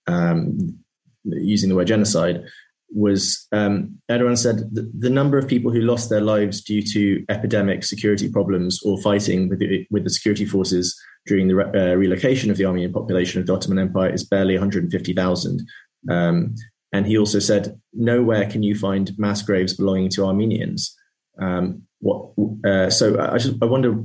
um, 0.07 0.79
using 1.25 1.69
the 1.69 1.77
word 1.77 1.87
genocide 1.87 2.45
was 2.95 3.47
um, 3.53 3.99
Erdogan 4.11 4.37
said 4.37 4.69
the 4.73 5.11
number 5.11 5.39
of 5.39 5.49
people 5.49 5.71
who 5.71 5.81
lost 5.81 6.11
their 6.11 6.21
lives 6.21 6.61
due 6.63 6.83
to 6.83 7.25
epidemic 7.29 7.85
security 7.85 8.31
problems 8.31 8.81
or 8.85 9.01
fighting 9.01 9.49
with 9.49 9.59
the, 9.61 9.87
with 9.91 10.05
the 10.05 10.11
security 10.11 10.45
forces 10.45 10.99
during 11.27 11.49
the 11.49 11.55
re- 11.55 11.65
uh, 11.75 11.95
relocation 11.95 12.51
of 12.51 12.57
the 12.57 12.65
Armenian 12.65 12.93
population 12.93 13.41
of 13.41 13.47
the 13.47 13.55
Ottoman 13.55 13.79
Empire 13.79 14.13
is 14.13 14.25
barely 14.25 14.55
150,000. 14.55 15.67
Um, 16.11 16.55
and 16.93 17.07
he 17.07 17.17
also 17.17 17.39
said, 17.39 17.81
nowhere 17.95 18.51
can 18.51 18.63
you 18.63 18.75
find 18.75 19.11
mass 19.19 19.43
graves 19.43 19.75
belonging 19.75 20.11
to 20.11 20.27
Armenians. 20.27 20.95
Um, 21.41 21.83
what, 22.01 22.33
uh, 22.67 22.91
so 22.91 23.19
I 23.19 23.39
just 23.39 23.57
I 23.63 23.67
wonder 23.67 24.03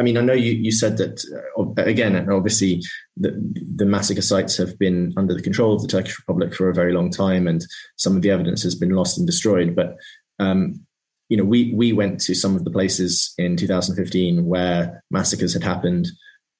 I 0.00 0.02
mean, 0.02 0.16
I 0.16 0.22
know 0.22 0.32
you, 0.32 0.52
you 0.52 0.72
said 0.72 0.96
that 0.96 1.22
uh, 1.58 1.82
again, 1.82 2.16
obviously 2.30 2.82
the, 3.18 3.38
the 3.76 3.84
massacre 3.84 4.22
sites 4.22 4.56
have 4.56 4.78
been 4.78 5.12
under 5.18 5.34
the 5.34 5.42
control 5.42 5.74
of 5.74 5.82
the 5.82 5.88
Turkish 5.88 6.18
Republic 6.18 6.54
for 6.54 6.70
a 6.70 6.74
very 6.74 6.94
long 6.94 7.10
time, 7.10 7.46
and 7.46 7.62
some 7.96 8.16
of 8.16 8.22
the 8.22 8.30
evidence 8.30 8.62
has 8.62 8.74
been 8.74 8.90
lost 8.90 9.18
and 9.18 9.26
destroyed. 9.26 9.76
But 9.76 9.98
um, 10.38 10.86
you 11.28 11.36
know, 11.36 11.44
we 11.44 11.74
we 11.74 11.92
went 11.92 12.18
to 12.22 12.34
some 12.34 12.56
of 12.56 12.64
the 12.64 12.70
places 12.70 13.34
in 13.36 13.58
2015 13.58 14.46
where 14.46 15.04
massacres 15.10 15.52
had 15.52 15.62
happened. 15.62 16.08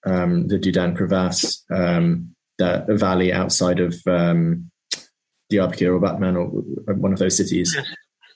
Um, 0.07 0.49
the 0.49 0.59
Dudan 0.59 0.95
crevasse, 0.95 1.65
um, 1.71 2.35
the, 2.59 2.85
valley 2.89 3.33
outside 3.33 3.81
of 3.81 3.95
um, 4.07 4.71
Diyarbakir 5.51 5.95
or 5.95 5.99
Batman, 5.99 6.37
or 6.37 6.47
one 6.47 7.15
of 7.15 7.19
those 7.19 7.39
cities. 7.39 7.75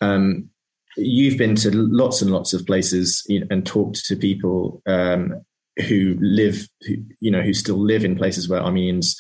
um, 0.01 0.49
you've 0.97 1.39
been 1.39 1.55
to 1.57 1.71
lots 1.75 2.23
and 2.23 2.31
lots 2.31 2.53
of 2.53 2.67
places 2.67 3.25
and 3.51 3.67
talked 3.67 4.05
to 4.07 4.17
people 4.17 4.83
um, 4.87 5.43
who 5.89 6.17
live, 6.21 6.69
who, 6.83 6.95
you 7.21 7.31
know, 7.31 7.43
who 7.43 7.53
still 7.53 7.79
live 7.79 8.05
in 8.05 8.17
places 8.17 8.49
where 8.49 8.63
Armenians 8.63 9.17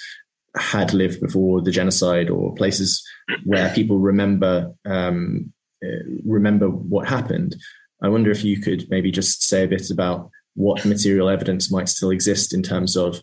had 0.57 0.95
lived 0.95 1.21
before 1.21 1.61
the 1.61 1.73
genocide, 1.73 2.31
or 2.31 2.55
places 2.55 3.05
where 3.45 3.75
people 3.75 3.99
remember 3.99 4.73
um, 4.85 5.53
uh, 5.85 6.05
remember 6.25 6.69
what 6.69 7.09
happened. 7.09 7.57
I 8.03 8.09
wonder 8.09 8.31
if 8.31 8.45
you 8.45 8.61
could 8.61 8.89
maybe 8.89 9.11
just 9.11 9.43
say 9.43 9.65
a 9.65 9.69
bit 9.69 9.91
about 9.91 10.31
what 10.55 10.85
material 10.85 11.29
evidence 11.29 11.73
might 11.73 11.89
still 11.89 12.11
exist 12.11 12.55
in 12.55 12.63
terms 12.63 12.97
of 12.97 13.21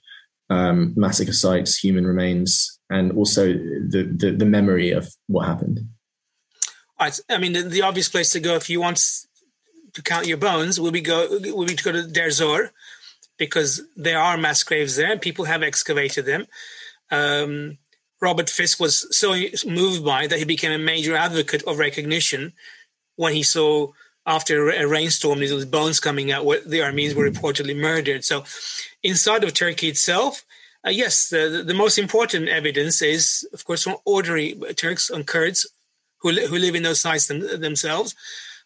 um, 0.49 0.93
massacre 0.97 1.33
sites, 1.33 1.77
human 1.77 2.05
remains, 2.05 2.79
and 2.89 3.13
also 3.13 3.53
the, 3.53 4.13
the, 4.13 4.31
the 4.31 4.45
memory 4.45 4.91
of 4.91 5.09
what 5.27 5.47
happened. 5.47 5.79
I, 7.01 7.11
I 7.29 7.37
mean, 7.39 7.53
the, 7.53 7.63
the, 7.63 7.81
obvious 7.81 8.07
place 8.07 8.29
to 8.31 8.39
go 8.39 8.55
if 8.55 8.69
you 8.69 8.79
want 8.79 9.01
to 9.93 10.01
count 10.03 10.27
your 10.27 10.37
bones 10.37 10.79
would 10.79 10.93
be 10.93 11.01
go 11.01 11.27
would 11.31 11.67
be 11.67 11.75
to 11.75 11.83
go 11.83 11.91
to 11.91 12.07
Deir 12.07 12.29
Zor, 12.29 12.71
because 13.37 13.81
there 13.95 14.19
are 14.19 14.37
mass 14.37 14.63
graves 14.63 14.95
there, 14.95 15.11
and 15.11 15.19
people 15.19 15.45
have 15.45 15.63
excavated 15.63 16.25
them. 16.25 16.45
Um, 17.09 17.79
Robert 18.21 18.51
Fisk 18.51 18.79
was 18.79 19.07
so 19.17 19.35
moved 19.65 20.05
by 20.05 20.27
that 20.27 20.37
he 20.37 20.45
became 20.45 20.71
a 20.71 20.77
major 20.77 21.15
advocate 21.15 21.63
of 21.63 21.79
recognition 21.79 22.53
when 23.15 23.33
he 23.33 23.41
saw 23.41 23.87
after 24.27 24.69
a 24.69 24.87
rainstorm 24.87 25.39
these 25.39 25.65
bones 25.65 25.99
coming 25.99 26.31
out 26.31 26.45
where 26.45 26.61
the 26.61 26.83
Armenians 26.83 27.15
were 27.15 27.27
reportedly 27.27 27.75
murdered. 27.75 28.23
So 28.23 28.43
inside 29.01 29.43
of 29.43 29.55
Turkey 29.55 29.87
itself, 29.87 30.45
uh, 30.85 30.91
yes, 30.91 31.29
the, 31.29 31.63
the 31.65 31.73
most 31.73 31.97
important 31.97 32.47
evidence 32.47 33.01
is, 33.01 33.47
of 33.53 33.65
course, 33.65 33.83
from 33.83 33.97
ordinary 34.05 34.53
Turks 34.75 35.09
and 35.09 35.25
Kurds 35.25 35.65
who, 36.21 36.29
who 36.47 36.57
live 36.57 36.75
in 36.75 36.84
those 36.84 37.01
sites 37.01 37.27
them, 37.27 37.39
themselves. 37.60 38.15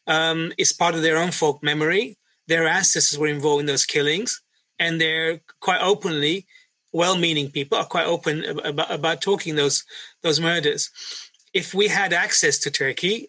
Um, 0.08 0.54
it's 0.58 0.72
part 0.72 0.96
of 0.96 1.02
their 1.02 1.18
own 1.18 1.32
folk 1.32 1.64
memory. 1.64 2.18
Their 2.48 2.68
ancestors 2.68 3.18
were 3.18 3.28
involved 3.28 3.62
in 3.62 3.66
those 3.66 3.86
killings, 3.86 4.42
and 4.78 5.00
they're 5.00 5.42
quite 5.60 5.82
openly 5.82 6.46
well-meaning 6.94 7.52
people 7.52 7.78
are 7.78 7.86
quite 7.86 8.08
open 8.08 8.46
about, 8.64 8.90
about 8.90 9.22
talking 9.22 9.56
those 9.56 9.84
those 10.22 10.40
murders. 10.40 10.90
If 11.54 11.74
we 11.74 11.90
had 11.90 12.14
access 12.14 12.58
to 12.60 12.72
Turkey, 12.72 13.28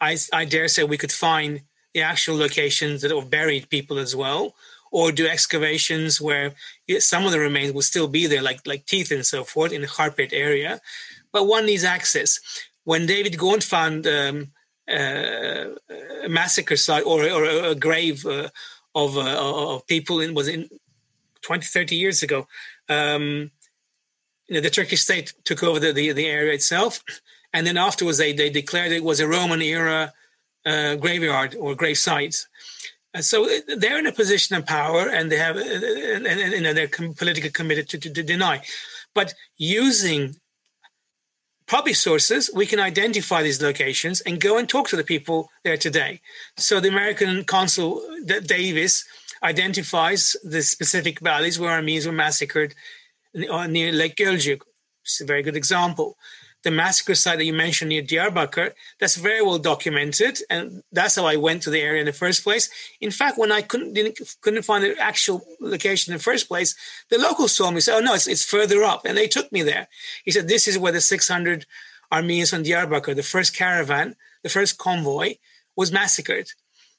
I, 0.00 0.16
I 0.32 0.44
dare 0.44 0.66
say 0.66 0.82
we 0.82 0.98
could 0.98 1.12
find 1.12 1.60
the 1.92 2.02
actual 2.02 2.36
locations 2.36 3.02
that 3.02 3.12
have 3.12 3.30
buried 3.30 3.70
people 3.70 3.98
as 3.98 4.16
well, 4.16 4.54
or 4.90 5.12
do 5.12 5.28
excavations 5.28 6.20
where 6.20 6.54
some 6.98 7.24
of 7.24 7.30
the 7.32 7.38
remains 7.38 7.72
will 7.72 7.82
still 7.82 8.08
be 8.08 8.26
there, 8.26 8.42
like 8.42 8.60
like 8.66 8.86
teeth 8.86 9.12
and 9.12 9.24
so 9.24 9.44
forth, 9.44 9.72
in 9.72 9.82
the 9.82 9.86
Kharpet 9.86 10.32
area. 10.32 10.80
But 11.32 11.46
one 11.46 11.66
needs 11.66 11.84
access. 11.84 12.40
When 12.84 13.06
David 13.06 13.38
Gaunt 13.38 13.62
found 13.62 14.06
um, 14.06 14.52
uh, 14.88 15.74
a 16.24 16.28
massacre 16.28 16.76
site 16.76 17.04
or, 17.04 17.24
or 17.24 17.44
a 17.44 17.74
grave 17.74 18.24
uh, 18.26 18.48
of, 18.94 19.16
uh, 19.16 19.74
of 19.74 19.86
people 19.86 20.20
in 20.20 20.34
was 20.34 20.48
in 20.48 20.68
20, 21.42 21.66
30 21.66 21.96
years 21.96 22.22
ago, 22.22 22.46
um, 22.88 23.50
you 24.46 24.54
know, 24.54 24.60
the 24.60 24.70
Turkish 24.70 25.00
state 25.00 25.32
took 25.44 25.62
over 25.62 25.80
the, 25.80 25.92
the, 25.92 26.12
the, 26.12 26.26
area 26.26 26.52
itself. 26.52 27.02
And 27.52 27.66
then 27.66 27.78
afterwards, 27.78 28.18
they, 28.18 28.32
they 28.32 28.50
declared 28.50 28.92
it 28.92 29.04
was 29.04 29.20
a 29.20 29.28
Roman 29.28 29.62
era 29.62 30.12
uh, 30.66 30.96
graveyard 30.96 31.56
or 31.58 31.74
grave 31.74 31.98
site. 31.98 32.46
And 33.14 33.24
so 33.24 33.46
uh, 33.46 33.60
they're 33.78 33.98
in 33.98 34.06
a 34.06 34.12
position 34.12 34.56
of 34.56 34.66
power 34.66 35.08
and 35.08 35.30
they 35.30 35.38
have, 35.38 35.56
and, 35.56 36.26
and, 36.26 36.66
and 36.66 36.76
they're 36.76 36.88
politically 36.88 37.50
committed 37.50 37.88
to, 37.90 37.98
to, 37.98 38.10
to 38.12 38.22
deny. 38.22 38.62
But 39.14 39.34
using 39.56 40.36
public 41.66 41.96
sources, 41.96 42.50
we 42.54 42.66
can 42.66 42.80
identify 42.80 43.42
these 43.42 43.62
locations 43.62 44.20
and 44.22 44.40
go 44.40 44.58
and 44.58 44.68
talk 44.68 44.88
to 44.88 44.96
the 44.96 45.04
people 45.04 45.50
there 45.62 45.76
today. 45.76 46.20
So 46.56 46.80
the 46.80 46.88
American 46.88 47.44
consul 47.44 48.02
Davis 48.24 49.04
identifies 49.42 50.36
the 50.42 50.62
specific 50.62 51.20
valleys 51.20 51.58
where 51.58 51.70
Armenians 51.70 52.06
were 52.06 52.12
massacred 52.12 52.74
uh, 53.50 53.66
near 53.66 53.92
Lake 53.92 54.16
Gölcük. 54.16 54.62
It's 55.02 55.20
a 55.20 55.26
very 55.26 55.42
good 55.42 55.56
example. 55.56 56.16
The 56.64 56.70
massacre 56.70 57.14
site 57.14 57.38
that 57.38 57.44
you 57.44 57.52
mentioned 57.52 57.90
near 57.90 58.02
Diyarbakir, 58.02 58.72
that's 58.98 59.16
very 59.16 59.42
well 59.42 59.58
documented, 59.58 60.38
and 60.48 60.82
that's 60.90 61.16
how 61.16 61.26
I 61.26 61.36
went 61.36 61.62
to 61.62 61.70
the 61.70 61.80
area 61.80 62.00
in 62.00 62.06
the 62.06 62.12
first 62.12 62.42
place. 62.42 62.70
In 63.00 63.10
fact, 63.10 63.38
when 63.38 63.52
I 63.52 63.62
couldn't 63.62 64.18
couldn't 64.40 64.62
find 64.62 64.82
the 64.82 64.98
actual 64.98 65.44
location 65.60 66.12
in 66.12 66.18
the 66.18 66.24
first 66.24 66.48
place, 66.48 66.74
the 67.10 67.18
locals 67.18 67.56
told 67.56 67.74
me, 67.74 67.82
"Oh 67.88 68.00
no, 68.00 68.14
it's, 68.14 68.26
it's 68.26 68.44
further 68.44 68.82
up," 68.82 69.04
and 69.04 69.16
they 69.16 69.28
took 69.28 69.52
me 69.52 69.62
there. 69.62 69.88
He 70.24 70.30
said, 70.30 70.48
"This 70.48 70.66
is 70.66 70.78
where 70.78 70.92
the 70.92 71.02
600 71.02 71.66
Armenians 72.10 72.50
from 72.50 72.64
Diyarbakir, 72.64 73.14
the 73.14 73.22
first 73.22 73.54
caravan, 73.54 74.16
the 74.42 74.48
first 74.48 74.78
convoy, 74.78 75.34
was 75.76 75.92
massacred." 75.92 76.48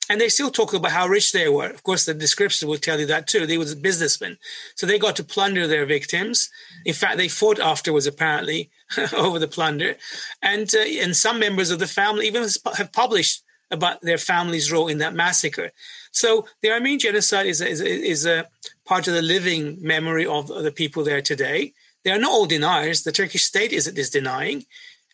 And 0.10 0.22
they 0.22 0.30
still 0.30 0.52
talk 0.52 0.74
about 0.74 0.92
how 0.92 1.08
rich 1.08 1.32
they 1.32 1.50
were. 1.50 1.70
Of 1.70 1.84
course, 1.84 2.06
the 2.06 2.14
description 2.14 2.68
will 2.68 2.78
tell 2.78 3.00
you 3.00 3.06
that 3.08 3.28
too. 3.28 3.46
They 3.46 3.58
were 3.58 3.76
businessmen, 3.76 4.38
so 4.76 4.86
they 4.86 5.00
got 5.00 5.16
to 5.18 5.24
plunder 5.24 5.68
their 5.68 5.86
victims. 5.86 6.50
In 6.86 6.94
fact, 6.94 7.18
they 7.18 7.28
fought 7.28 7.60
afterwards, 7.60 8.08
apparently, 8.08 8.70
over 9.14 9.40
the 9.40 9.48
plunder, 9.48 9.96
and 10.42 10.74
uh, 10.74 10.80
and 10.80 11.16
some 11.16 11.40
members 11.40 11.72
of 11.72 11.80
the 11.80 11.88
family 11.88 12.28
even 12.28 12.48
have 12.78 12.92
published 12.92 13.44
about 13.72 14.02
their 14.02 14.18
family's 14.18 14.72
role 14.72 14.88
in 14.88 15.00
that 15.00 15.16
massacre. 15.16 15.72
So 16.12 16.48
the 16.62 16.72
Armenian 16.72 17.00
genocide 17.00 17.48
is 17.48 17.62
a, 17.62 17.68
is 17.68 17.82
a, 17.82 17.88
is 17.88 18.26
a 18.26 18.48
part 18.86 19.08
of 19.08 19.16
the 19.16 19.22
living 19.22 19.78
memory 19.82 20.26
of 20.26 20.48
the 20.48 20.72
people 20.72 21.04
there 21.04 21.22
today. 21.22 21.74
They 22.04 22.12
are 22.12 22.20
not 22.20 22.32
all 22.32 22.46
deniers. 22.46 23.04
The 23.04 23.12
Turkish 23.12 23.44
state 23.44 23.74
is 23.74 23.88
is 23.88 24.12
denying, 24.12 24.66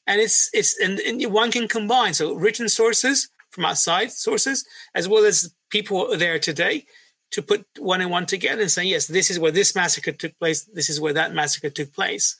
and 0.05 0.19
it's 0.19 0.49
it's 0.53 0.77
and, 0.79 0.99
and 0.99 1.25
one 1.31 1.51
can 1.51 1.67
combine 1.67 2.13
so 2.13 2.33
written 2.33 2.67
sources 2.67 3.29
from 3.51 3.65
outside 3.65 4.11
sources, 4.11 4.65
as 4.95 5.07
well 5.07 5.25
as 5.25 5.53
people 5.69 6.17
there 6.17 6.39
today, 6.39 6.85
to 7.31 7.41
put 7.41 7.65
one 7.79 8.01
and 8.01 8.11
one 8.11 8.25
together 8.25 8.61
and 8.61 8.71
say, 8.71 8.83
yes, 8.83 9.07
this 9.07 9.31
is 9.31 9.39
where 9.39 9.51
this 9.51 9.75
massacre 9.75 10.11
took 10.11 10.37
place, 10.37 10.65
this 10.73 10.89
is 10.89 10.99
where 10.99 11.13
that 11.13 11.33
massacre 11.33 11.69
took 11.69 11.93
place. 11.93 12.35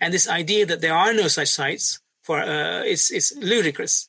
And 0.00 0.12
this 0.12 0.28
idea 0.28 0.66
that 0.66 0.80
there 0.80 0.94
are 0.94 1.14
no 1.14 1.28
such 1.28 1.48
sites 1.48 2.00
for 2.22 2.40
uh, 2.40 2.82
it's 2.82 3.12
it's 3.12 3.36
ludicrous. 3.36 4.08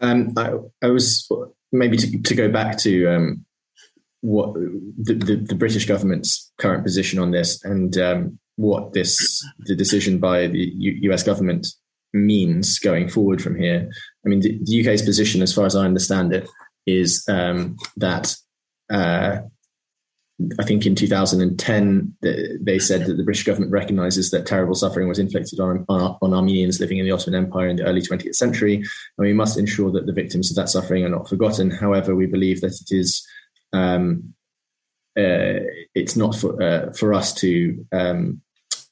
Um, 0.00 0.32
I, 0.36 0.54
I 0.82 0.88
was 0.88 1.30
maybe 1.70 1.96
to, 1.96 2.22
to 2.22 2.34
go 2.34 2.50
back 2.50 2.78
to 2.78 3.06
um, 3.06 3.44
what 4.22 4.54
the, 4.54 5.14
the, 5.14 5.36
the, 5.36 5.54
British 5.54 5.86
government's 5.86 6.50
current 6.58 6.82
position 6.82 7.18
on 7.18 7.30
this 7.30 7.64
and 7.64 7.96
um, 7.98 8.38
what 8.56 8.92
this 8.92 9.44
the 9.60 9.76
decision 9.76 10.18
by 10.18 10.46
the 10.46 10.58
U- 10.58 10.98
U.S. 11.02 11.22
government 11.22 11.66
means 12.14 12.78
going 12.78 13.08
forward 13.08 13.42
from 13.42 13.56
here. 13.56 13.90
I 14.24 14.28
mean, 14.28 14.40
the, 14.40 14.58
the 14.62 14.80
UK's 14.80 15.02
position, 15.02 15.42
as 15.42 15.52
far 15.52 15.66
as 15.66 15.76
I 15.76 15.84
understand 15.84 16.32
it, 16.32 16.48
is 16.86 17.24
um, 17.28 17.76
that 17.96 18.34
uh, 18.90 19.38
I 20.58 20.64
think 20.64 20.84
in 20.84 20.94
2010 20.94 22.16
they 22.60 22.78
said 22.78 23.06
that 23.06 23.14
the 23.14 23.22
British 23.22 23.44
government 23.44 23.70
recognises 23.70 24.30
that 24.30 24.46
terrible 24.46 24.74
suffering 24.74 25.08
was 25.08 25.18
inflicted 25.18 25.60
on, 25.60 25.84
on, 25.88 26.18
on, 26.20 26.34
Armenians 26.34 26.80
living 26.80 26.98
in 26.98 27.06
the 27.06 27.12
Ottoman 27.12 27.44
Empire 27.44 27.68
in 27.68 27.76
the 27.76 27.84
early 27.84 28.02
20th 28.02 28.34
century, 28.34 28.76
and 28.76 28.86
we 29.18 29.32
must 29.32 29.56
ensure 29.56 29.92
that 29.92 30.06
the 30.06 30.12
victims 30.12 30.50
of 30.50 30.56
that 30.56 30.68
suffering 30.68 31.04
are 31.04 31.08
not 31.08 31.28
forgotten. 31.28 31.70
However, 31.70 32.16
we 32.16 32.26
believe 32.26 32.60
that 32.62 32.80
it 32.80 32.94
is 32.94 33.26
um, 33.72 34.34
uh, 35.16 35.62
it's 35.94 36.16
not 36.16 36.34
for 36.34 36.60
uh, 36.60 36.92
for 36.92 37.14
us 37.14 37.32
to 37.34 37.86
um, 37.92 38.40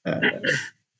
uh, 0.06 0.20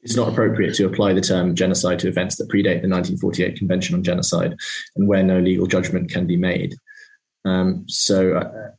it's 0.03 0.17
not 0.17 0.29
appropriate 0.29 0.75
to 0.75 0.87
apply 0.87 1.13
the 1.13 1.21
term 1.21 1.55
genocide 1.55 1.99
to 2.01 2.09
events 2.09 2.37
that 2.37 2.49
predate 2.49 2.83
the 2.83 2.89
1948 2.89 3.57
Convention 3.57 3.95
on 3.95 4.03
Genocide 4.03 4.57
and 4.97 5.07
where 5.07 5.23
no 5.23 5.39
legal 5.39 5.67
judgment 5.67 6.11
can 6.11 6.27
be 6.27 6.37
made. 6.37 6.75
Um, 7.45 7.85
so, 7.89 8.37
uh, 8.37 8.71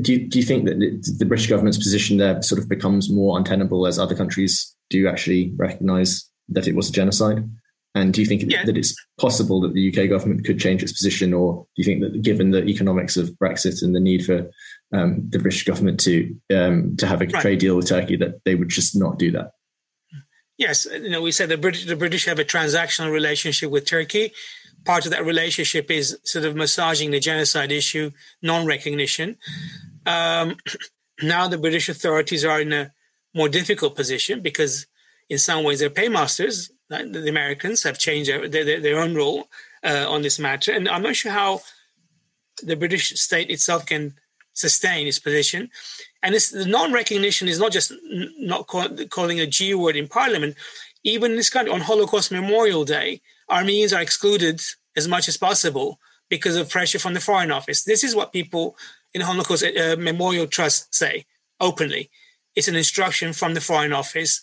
do, 0.00 0.14
you, 0.14 0.26
do 0.26 0.38
you 0.38 0.44
think 0.44 0.64
that 0.64 1.14
the 1.18 1.24
British 1.24 1.46
government's 1.46 1.78
position 1.78 2.16
there 2.16 2.42
sort 2.42 2.60
of 2.60 2.68
becomes 2.68 3.08
more 3.08 3.38
untenable 3.38 3.86
as 3.86 3.98
other 3.98 4.16
countries 4.16 4.74
do 4.90 5.06
actually 5.06 5.52
recognise 5.56 6.28
that 6.48 6.66
it 6.66 6.74
was 6.74 6.88
a 6.88 6.92
genocide? 6.92 7.48
And 7.94 8.12
do 8.12 8.20
you 8.20 8.26
think 8.26 8.42
yeah. 8.48 8.64
that 8.64 8.76
it's 8.76 8.94
possible 9.20 9.60
that 9.60 9.72
the 9.72 9.88
UK 9.88 10.08
government 10.08 10.44
could 10.44 10.58
change 10.58 10.82
its 10.82 10.92
position, 10.92 11.32
or 11.32 11.64
do 11.76 11.82
you 11.82 11.84
think 11.84 12.00
that 12.00 12.22
given 12.22 12.50
the 12.50 12.64
economics 12.64 13.16
of 13.16 13.30
Brexit 13.40 13.82
and 13.82 13.94
the 13.94 14.00
need 14.00 14.26
for 14.26 14.50
um, 14.92 15.24
the 15.28 15.38
British 15.38 15.64
government 15.64 16.00
to 16.00 16.34
um, 16.52 16.96
to 16.96 17.06
have 17.06 17.22
a 17.22 17.26
right. 17.26 17.40
trade 17.40 17.60
deal 17.60 17.76
with 17.76 17.86
Turkey, 17.86 18.16
that 18.16 18.42
they 18.44 18.56
would 18.56 18.68
just 18.68 18.96
not 18.96 19.16
do 19.20 19.30
that? 19.30 19.52
Yes, 20.56 20.86
you 20.86 21.10
know, 21.10 21.20
we 21.20 21.32
said 21.32 21.48
the 21.48 21.58
British, 21.58 21.86
the 21.86 21.96
British 21.96 22.26
have 22.26 22.38
a 22.38 22.44
transactional 22.44 23.10
relationship 23.10 23.70
with 23.70 23.86
Turkey. 23.86 24.32
Part 24.84 25.04
of 25.04 25.10
that 25.10 25.24
relationship 25.24 25.90
is 25.90 26.18
sort 26.22 26.44
of 26.44 26.54
massaging 26.54 27.10
the 27.10 27.18
genocide 27.18 27.72
issue, 27.72 28.12
non-recognition. 28.42 29.36
Um, 30.06 30.56
now 31.22 31.48
the 31.48 31.58
British 31.58 31.88
authorities 31.88 32.44
are 32.44 32.60
in 32.60 32.72
a 32.72 32.92
more 33.34 33.48
difficult 33.48 33.96
position 33.96 34.40
because, 34.40 34.86
in 35.28 35.38
some 35.38 35.64
ways, 35.64 35.80
they're 35.80 35.90
paymasters. 35.90 36.70
The 36.88 37.28
Americans 37.28 37.82
have 37.82 37.98
changed 37.98 38.30
their, 38.30 38.46
their, 38.48 38.80
their 38.80 39.00
own 39.00 39.14
role 39.14 39.48
uh, 39.82 40.06
on 40.08 40.22
this 40.22 40.38
matter, 40.38 40.72
and 40.72 40.88
I'm 40.88 41.02
not 41.02 41.16
sure 41.16 41.32
how 41.32 41.62
the 42.62 42.76
British 42.76 43.08
state 43.18 43.50
itself 43.50 43.86
can 43.86 44.14
sustain 44.52 45.08
its 45.08 45.18
position. 45.18 45.70
And 46.24 46.34
this, 46.34 46.50
the 46.50 46.64
non-recognition 46.64 47.48
is 47.48 47.60
not 47.60 47.70
just 47.70 47.92
not 48.38 48.66
call, 48.66 48.88
calling 49.10 49.40
a 49.40 49.46
G 49.46 49.74
word 49.74 49.94
in 49.94 50.08
Parliament. 50.08 50.56
Even 51.04 51.32
in 51.32 51.36
this 51.36 51.50
country, 51.50 51.70
on 51.70 51.82
Holocaust 51.82 52.32
Memorial 52.32 52.86
Day, 52.86 53.20
Armenians 53.50 53.92
are 53.92 54.00
excluded 54.00 54.62
as 54.96 55.06
much 55.06 55.28
as 55.28 55.36
possible 55.36 56.00
because 56.30 56.56
of 56.56 56.70
pressure 56.70 56.98
from 56.98 57.12
the 57.12 57.20
Foreign 57.20 57.50
Office. 57.50 57.84
This 57.84 58.02
is 58.02 58.16
what 58.16 58.32
people 58.32 58.74
in 59.12 59.20
Holocaust 59.20 59.64
uh, 59.64 59.96
Memorial 59.98 60.46
Trust 60.46 60.94
say 60.94 61.26
openly. 61.60 62.10
It's 62.56 62.68
an 62.68 62.76
instruction 62.76 63.34
from 63.34 63.52
the 63.52 63.60
Foreign 63.60 63.92
Office 63.92 64.40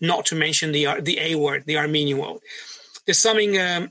not 0.00 0.26
to 0.26 0.34
mention 0.34 0.72
the 0.72 1.00
the 1.00 1.18
A 1.20 1.36
word, 1.36 1.64
the 1.66 1.78
Armenian 1.78 2.18
word. 2.18 2.40
There's 3.06 3.18
something. 3.18 3.56
Um, 3.56 3.90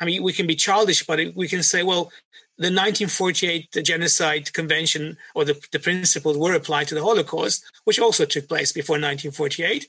I 0.00 0.06
mean, 0.06 0.22
we 0.22 0.32
can 0.32 0.46
be 0.46 0.56
childish, 0.56 1.06
but 1.06 1.20
we 1.36 1.48
can 1.48 1.62
say, 1.62 1.82
well, 1.82 2.10
the 2.56 2.66
1948 2.66 3.76
Genocide 3.82 4.52
Convention 4.52 5.16
or 5.34 5.44
the, 5.44 5.60
the 5.72 5.80
principles 5.80 6.38
were 6.38 6.54
applied 6.54 6.86
to 6.88 6.94
the 6.94 7.02
Holocaust, 7.02 7.64
which 7.82 7.98
also 7.98 8.24
took 8.24 8.48
place 8.48 8.72
before 8.72 8.94
1948. 8.94 9.88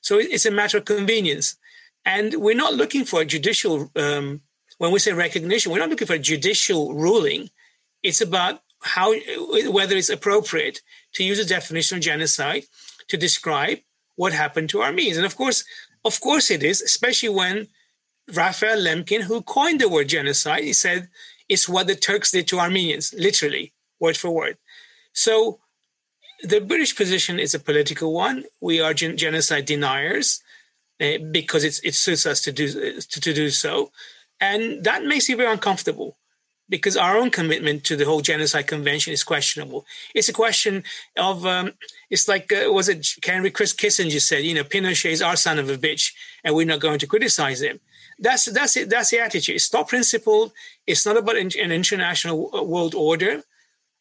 So 0.00 0.18
it's 0.18 0.46
a 0.46 0.50
matter 0.50 0.78
of 0.78 0.86
convenience. 0.86 1.56
And 2.04 2.34
we're 2.34 2.56
not 2.56 2.74
looking 2.74 3.04
for 3.04 3.20
a 3.20 3.24
judicial, 3.24 3.90
um, 3.94 4.40
when 4.78 4.90
we 4.90 4.98
say 4.98 5.12
recognition, 5.12 5.70
we're 5.70 5.78
not 5.78 5.90
looking 5.90 6.06
for 6.06 6.14
a 6.14 6.18
judicial 6.18 6.94
ruling. 6.94 7.50
It's 8.02 8.20
about 8.20 8.60
how, 8.82 9.14
whether 9.68 9.96
it's 9.96 10.08
appropriate 10.08 10.80
to 11.14 11.24
use 11.24 11.38
a 11.38 11.44
definition 11.44 11.98
of 11.98 12.02
genocide 12.02 12.64
to 13.08 13.16
describe 13.16 13.78
what 14.16 14.32
happened 14.32 14.70
to 14.70 14.82
Armenians. 14.82 15.16
And 15.16 15.26
of 15.26 15.36
course, 15.36 15.64
of 16.04 16.20
course 16.20 16.50
it 16.50 16.62
is, 16.62 16.80
especially 16.80 17.28
when 17.28 17.68
Raphael 18.32 18.78
Lemkin, 18.78 19.22
who 19.22 19.42
coined 19.42 19.80
the 19.80 19.88
word 19.88 20.08
genocide, 20.08 20.64
he 20.64 20.72
said 20.72 21.08
it's 21.50 21.68
what 21.68 21.88
the 21.88 21.96
Turks 21.96 22.30
did 22.30 22.46
to 22.48 22.60
Armenians, 22.60 23.12
literally, 23.18 23.74
word 23.98 24.16
for 24.16 24.30
word. 24.30 24.56
So 25.12 25.58
the 26.42 26.60
British 26.60 26.96
position 26.96 27.38
is 27.38 27.54
a 27.54 27.58
political 27.58 28.14
one. 28.14 28.44
We 28.60 28.80
are 28.80 28.94
gen- 28.94 29.18
genocide 29.18 29.66
deniers 29.66 30.42
uh, 31.00 31.18
because 31.30 31.64
it 31.64 31.94
suits 31.94 32.24
us 32.24 32.40
to 32.42 32.52
do 32.52 32.68
to, 33.00 33.20
to 33.20 33.34
do 33.34 33.50
so, 33.50 33.90
and 34.40 34.84
that 34.84 35.04
makes 35.04 35.28
me 35.28 35.34
very 35.34 35.52
uncomfortable 35.52 36.16
because 36.70 36.96
our 36.96 37.16
own 37.18 37.30
commitment 37.30 37.82
to 37.82 37.96
the 37.96 38.04
whole 38.04 38.20
genocide 38.20 38.68
convention 38.68 39.12
is 39.12 39.24
questionable. 39.24 39.84
It's 40.14 40.28
a 40.28 40.32
question 40.32 40.84
of 41.18 41.44
um, 41.44 41.72
it's 42.10 42.28
like 42.28 42.52
uh, 42.52 42.72
was 42.72 42.88
it 42.88 43.06
Henry 43.24 43.50
Chris 43.50 43.74
Kissinger 43.74 44.20
said, 44.20 44.44
you 44.44 44.54
know, 44.54 44.64
Pinochet 44.64 45.10
is 45.10 45.20
our 45.20 45.36
son 45.36 45.58
of 45.58 45.68
a 45.68 45.76
bitch, 45.76 46.12
and 46.44 46.54
we're 46.54 46.66
not 46.66 46.80
going 46.80 47.00
to 47.00 47.08
criticize 47.08 47.60
him. 47.60 47.80
That's 48.20 48.44
that's 48.44 48.76
it. 48.76 48.90
That's 48.90 49.10
the 49.10 49.20
attitude. 49.20 49.56
It's 49.56 49.72
not 49.72 49.88
principled. 49.88 50.52
It's 50.86 51.06
not 51.06 51.16
about 51.16 51.36
an 51.36 51.72
international 51.72 52.66
world 52.66 52.94
order, 52.94 53.42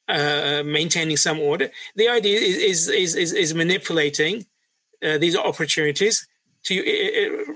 uh, 0.10 0.62
maintaining 0.66 1.16
some 1.18 1.40
order. 1.40 1.72
The 1.96 2.10
idea 2.10 2.38
is 2.40 2.90
is 2.90 3.16
is 3.16 3.34
is, 3.34 3.54
manipulating 3.54 4.46
uh, 5.02 5.18
these 5.18 5.38
opportunities 5.38 6.28
to 6.64 6.74
uh, 6.80 7.54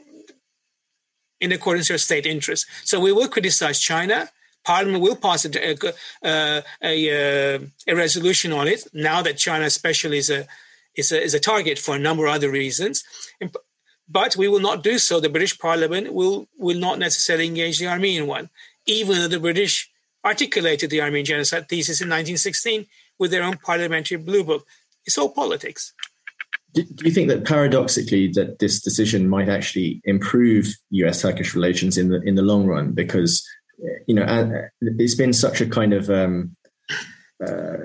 in 1.42 1.52
accordance 1.52 1.90
with 1.90 2.00
state 2.00 2.26
interests. 2.26 2.66
So 2.86 3.00
we 3.02 3.12
will 3.12 3.28
criticize 3.28 3.80
China. 3.80 4.30
Parliament 4.64 5.04
will 5.04 5.18
pass 5.18 5.44
a, 5.44 5.76
a, 6.24 6.64
a, 6.82 7.60
a, 7.86 7.94
resolution 7.94 8.54
on 8.54 8.70
it 8.70 8.88
now 8.94 9.22
that 9.22 9.38
China, 9.38 9.66
especially, 9.66 10.18
is 10.20 10.30
a 10.30 10.48
is 10.96 11.12
a, 11.12 11.22
is 11.22 11.34
a 11.34 11.40
target 11.42 11.78
for 11.78 11.96
a 11.96 12.00
number 12.00 12.26
of 12.28 12.36
other 12.36 12.50
reasons. 12.50 13.04
And 13.42 13.54
but 14.14 14.38
we 14.38 14.48
will 14.48 14.60
not 14.60 14.84
do 14.84 15.00
so. 15.00 15.20
The 15.20 15.28
British 15.28 15.58
Parliament 15.58 16.14
will, 16.14 16.48
will 16.58 16.78
not 16.78 17.00
necessarily 17.00 17.48
engage 17.48 17.80
the 17.80 17.88
Armenian 17.88 18.28
one, 18.28 18.50
even 18.86 19.18
though 19.18 19.28
the 19.28 19.40
British 19.40 19.90
articulated 20.24 20.92
the 20.92 21.02
Armenian 21.02 21.26
genocide 21.26 21.68
thesis 21.68 22.00
in 22.00 22.08
1916 22.08 22.86
with 23.18 23.32
their 23.32 23.44
own 23.44 23.58
parliamentary 23.58 24.18
blue 24.18 24.44
book. 24.44 24.68
It's 25.06 25.18
all 25.18 25.30
politics. 25.30 25.94
Do, 26.74 26.84
do 26.84 27.06
you 27.06 27.12
think 27.12 27.28
that 27.30 27.44
paradoxically 27.46 28.30
that 28.34 28.60
this 28.60 28.82
decision 28.82 29.28
might 29.28 29.50
actually 29.50 30.00
improve 30.06 30.68
U.S.-Turkish 30.92 31.54
relations 31.54 31.98
in 31.98 32.10
the 32.10 32.22
in 32.22 32.36
the 32.36 32.42
long 32.42 32.66
run? 32.66 32.94
Because 32.94 33.46
you 34.08 34.16
know 34.16 34.26
it's 34.82 35.16
been 35.16 35.34
such 35.34 35.62
a 35.62 35.68
kind 35.68 35.94
of 35.94 36.10
um, 36.10 36.56
uh, 37.46 37.78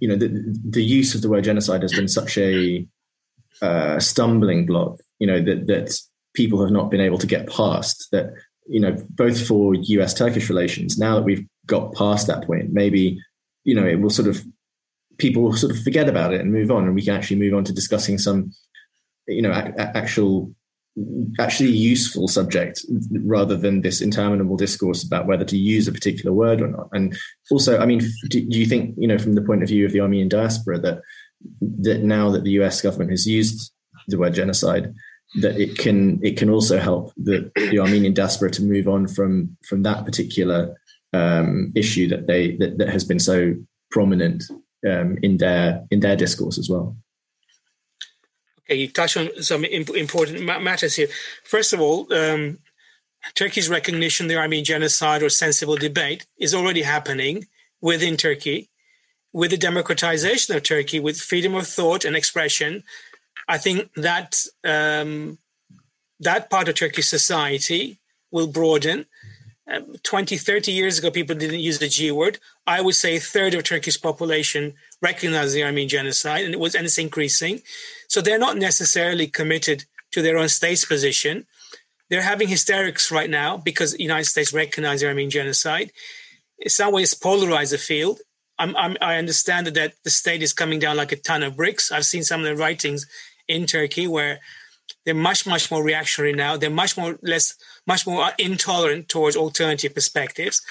you 0.00 0.08
know 0.08 0.16
the, 0.16 0.28
the 0.68 0.82
use 0.82 1.14
of 1.14 1.22
the 1.22 1.30
word 1.30 1.44
genocide 1.44 1.82
has 1.82 1.94
been 1.94 2.08
such 2.08 2.36
a 2.36 2.86
uh, 3.62 3.98
stumbling 3.98 4.66
block 4.66 4.98
you 5.20 5.26
know 5.26 5.40
that 5.40 5.68
that 5.68 5.96
people 6.34 6.60
have 6.60 6.72
not 6.72 6.90
been 6.90 7.00
able 7.00 7.18
to 7.18 7.26
get 7.26 7.48
past 7.48 8.08
that 8.10 8.32
you 8.66 8.80
know 8.80 8.96
both 9.10 9.46
for 9.46 9.74
US 9.74 10.14
Turkish 10.14 10.48
relations 10.48 10.98
now 10.98 11.14
that 11.14 11.24
we've 11.24 11.46
got 11.66 11.94
past 11.94 12.26
that 12.26 12.44
point 12.44 12.72
maybe 12.72 13.20
you 13.64 13.74
know 13.74 13.86
it 13.86 14.00
will 14.00 14.10
sort 14.10 14.28
of 14.28 14.42
people 15.18 15.42
will 15.42 15.52
sort 15.52 15.72
of 15.72 15.82
forget 15.82 16.08
about 16.08 16.32
it 16.32 16.40
and 16.40 16.52
move 16.52 16.70
on 16.70 16.84
and 16.84 16.94
we 16.94 17.02
can 17.02 17.14
actually 17.14 17.38
move 17.38 17.54
on 17.54 17.64
to 17.64 17.72
discussing 17.72 18.18
some 18.18 18.52
you 19.28 19.42
know 19.42 19.52
actual 19.78 20.52
actually 21.38 21.70
useful 21.70 22.26
subject 22.26 22.84
rather 23.24 23.56
than 23.56 23.80
this 23.80 24.00
interminable 24.00 24.56
discourse 24.56 25.04
about 25.04 25.26
whether 25.26 25.44
to 25.44 25.56
use 25.56 25.86
a 25.86 25.92
particular 25.92 26.32
word 26.32 26.60
or 26.60 26.66
not. 26.66 26.88
And 26.92 27.16
also 27.50 27.78
i 27.78 27.86
mean 27.86 28.00
do, 28.28 28.40
do 28.40 28.58
you 28.58 28.66
think 28.66 28.94
you 28.98 29.06
know 29.06 29.18
from 29.18 29.34
the 29.34 29.42
point 29.42 29.62
of 29.62 29.68
view 29.68 29.86
of 29.86 29.92
the 29.92 30.00
armenian 30.00 30.28
diaspora 30.28 30.78
that 30.80 31.00
that 31.60 32.02
now 32.02 32.30
that 32.30 32.44
the 32.44 32.52
us 32.52 32.80
government 32.80 33.10
has 33.10 33.26
used 33.26 33.72
the 34.08 34.18
word 34.18 34.34
genocide 34.34 34.92
that 35.36 35.60
it 35.60 35.78
can 35.78 36.18
it 36.24 36.36
can 36.36 36.50
also 36.50 36.78
help 36.78 37.12
the, 37.16 37.50
the 37.54 37.78
Armenian 37.78 38.14
diaspora 38.14 38.50
to 38.50 38.62
move 38.62 38.88
on 38.88 39.06
from 39.06 39.56
from 39.64 39.82
that 39.84 40.04
particular 40.04 40.76
um, 41.12 41.72
issue 41.74 42.08
that 42.08 42.26
they 42.26 42.56
that, 42.56 42.78
that 42.78 42.88
has 42.88 43.04
been 43.04 43.20
so 43.20 43.54
prominent 43.90 44.44
um, 44.88 45.18
in 45.22 45.36
their 45.36 45.86
in 45.90 46.00
their 46.00 46.16
discourse 46.16 46.58
as 46.58 46.68
well. 46.68 46.96
Okay, 48.60 48.76
you 48.76 48.88
touch 48.88 49.16
on 49.16 49.30
some 49.42 49.64
important 49.64 50.44
matters 50.44 50.94
here. 50.94 51.08
First 51.44 51.72
of 51.72 51.80
all, 51.80 52.12
um, 52.12 52.58
Turkey's 53.34 53.68
recognition 53.68 54.28
the 54.28 54.36
Armenian 54.36 54.64
genocide 54.64 55.22
or 55.22 55.28
sensible 55.28 55.76
debate 55.76 56.26
is 56.38 56.54
already 56.54 56.82
happening 56.82 57.46
within 57.80 58.16
Turkey, 58.16 58.70
with 59.32 59.50
the 59.50 59.56
democratization 59.56 60.54
of 60.54 60.62
Turkey, 60.62 61.00
with 61.00 61.20
freedom 61.20 61.54
of 61.54 61.66
thought 61.66 62.04
and 62.04 62.16
expression 62.16 62.82
I 63.50 63.58
think 63.58 63.92
that 63.94 64.46
um, 64.64 65.38
that 66.20 66.50
part 66.50 66.68
of 66.68 66.76
Turkish 66.76 67.08
society 67.08 67.98
will 68.30 68.46
broaden. 68.46 69.06
Um, 69.68 69.96
20, 70.04 70.36
30 70.36 70.70
years 70.70 71.00
ago, 71.00 71.10
people 71.10 71.34
didn't 71.34 71.58
use 71.58 71.80
the 71.80 71.88
G 71.88 72.12
word. 72.12 72.38
I 72.64 72.80
would 72.80 72.94
say 72.94 73.16
a 73.16 73.20
third 73.20 73.54
of 73.54 73.64
Turkish 73.64 74.00
population 74.00 74.74
recognizes 75.02 75.54
the 75.54 75.64
Armenian 75.64 75.88
genocide, 75.88 76.44
and 76.44 76.54
it 76.54 76.60
was 76.60 76.76
and 76.76 76.84
it's 76.84 76.96
increasing. 76.96 77.62
So 78.06 78.20
they're 78.20 78.38
not 78.38 78.56
necessarily 78.56 79.26
committed 79.26 79.84
to 80.12 80.22
their 80.22 80.38
own 80.38 80.48
state's 80.48 80.84
position. 80.84 81.46
They're 82.08 82.22
having 82.22 82.48
hysterics 82.48 83.10
right 83.10 83.30
now 83.30 83.56
because 83.56 83.94
the 83.94 84.02
United 84.02 84.26
States 84.26 84.52
recognizes 84.52 85.00
the 85.00 85.08
Armenian 85.08 85.30
genocide. 85.30 85.90
In 86.60 86.70
some 86.70 86.92
ways, 86.92 87.14
polarize 87.14 87.72
the 87.72 87.78
field. 87.78 88.20
I'm, 88.60 88.76
I'm, 88.76 88.96
i 89.00 89.16
understand 89.16 89.66
that 89.68 89.94
the 90.04 90.10
state 90.10 90.42
is 90.42 90.52
coming 90.52 90.78
down 90.78 90.96
like 90.96 91.12
a 91.12 91.16
ton 91.16 91.42
of 91.42 91.56
bricks. 91.56 91.90
I've 91.90 92.04
seen 92.04 92.22
some 92.22 92.40
of 92.40 92.46
the 92.46 92.56
writings 92.56 93.06
in 93.50 93.66
Turkey 93.66 94.06
where 94.06 94.40
they're 95.04 95.14
much 95.14 95.46
much 95.46 95.70
more 95.70 95.82
reactionary 95.82 96.32
now. 96.32 96.56
They're 96.56 96.70
much 96.70 96.96
more 96.96 97.18
less 97.22 97.56
much 97.86 98.06
more 98.06 98.30
intolerant 98.38 99.08
towards 99.08 99.36
alternative 99.36 99.94
perspectives. 99.94 100.62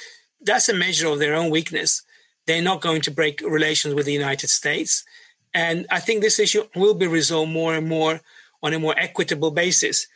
That's 0.42 0.70
a 0.70 0.74
measure 0.74 1.08
of 1.08 1.20
their 1.20 1.36
own 1.36 1.50
weakness. 1.50 2.02
They're 2.48 2.62
not 2.62 2.82
going 2.82 3.02
to 3.02 3.12
break 3.12 3.42
relations 3.42 3.94
with 3.94 4.06
the 4.06 4.14
United 4.14 4.50
States, 4.50 5.04
and 5.54 5.86
I 5.92 6.00
think 6.00 6.22
this 6.22 6.40
issue 6.40 6.64
will 6.76 6.96
be 6.96 7.08
resolved 7.08 7.52
more 7.52 7.76
and 7.76 7.88
more 7.88 8.22
on 8.64 8.74
a 8.74 8.80
more 8.80 8.96
equitable 8.98 9.52
basis. 9.52 10.08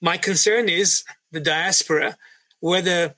My 0.00 0.16
concern 0.16 0.68
is 0.68 1.04
the 1.30 1.40
diaspora, 1.40 2.16
whether 2.60 3.14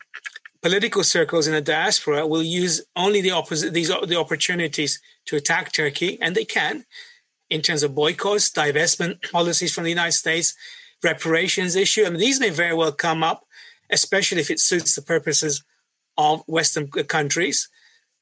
political 0.62 1.04
circles 1.04 1.46
in 1.46 1.54
the 1.54 1.60
diaspora 1.60 2.26
will 2.26 2.42
use 2.42 2.82
only 2.96 3.20
the 3.20 3.30
opposite 3.30 3.72
these 3.72 3.88
the 3.88 4.18
opportunities 4.18 5.00
to 5.26 5.36
attack 5.36 5.72
Turkey, 5.72 6.18
and 6.20 6.34
they 6.34 6.44
can 6.44 6.84
in 7.50 7.60
terms 7.60 7.82
of 7.82 7.94
boycotts, 7.94 8.50
divestment 8.50 9.30
policies 9.32 9.74
from 9.74 9.84
the 9.84 9.90
United 9.90 10.12
States, 10.12 10.54
reparations 11.02 11.76
issue. 11.76 12.04
I 12.04 12.10
mean, 12.10 12.20
these 12.20 12.40
may 12.40 12.50
very 12.50 12.74
well 12.74 12.92
come 12.92 13.22
up, 13.22 13.46
especially 13.90 14.40
if 14.40 14.50
it 14.50 14.60
suits 14.60 14.94
the 14.94 15.02
purposes 15.02 15.62
of 16.16 16.42
Western 16.46 16.88
countries. 16.88 17.68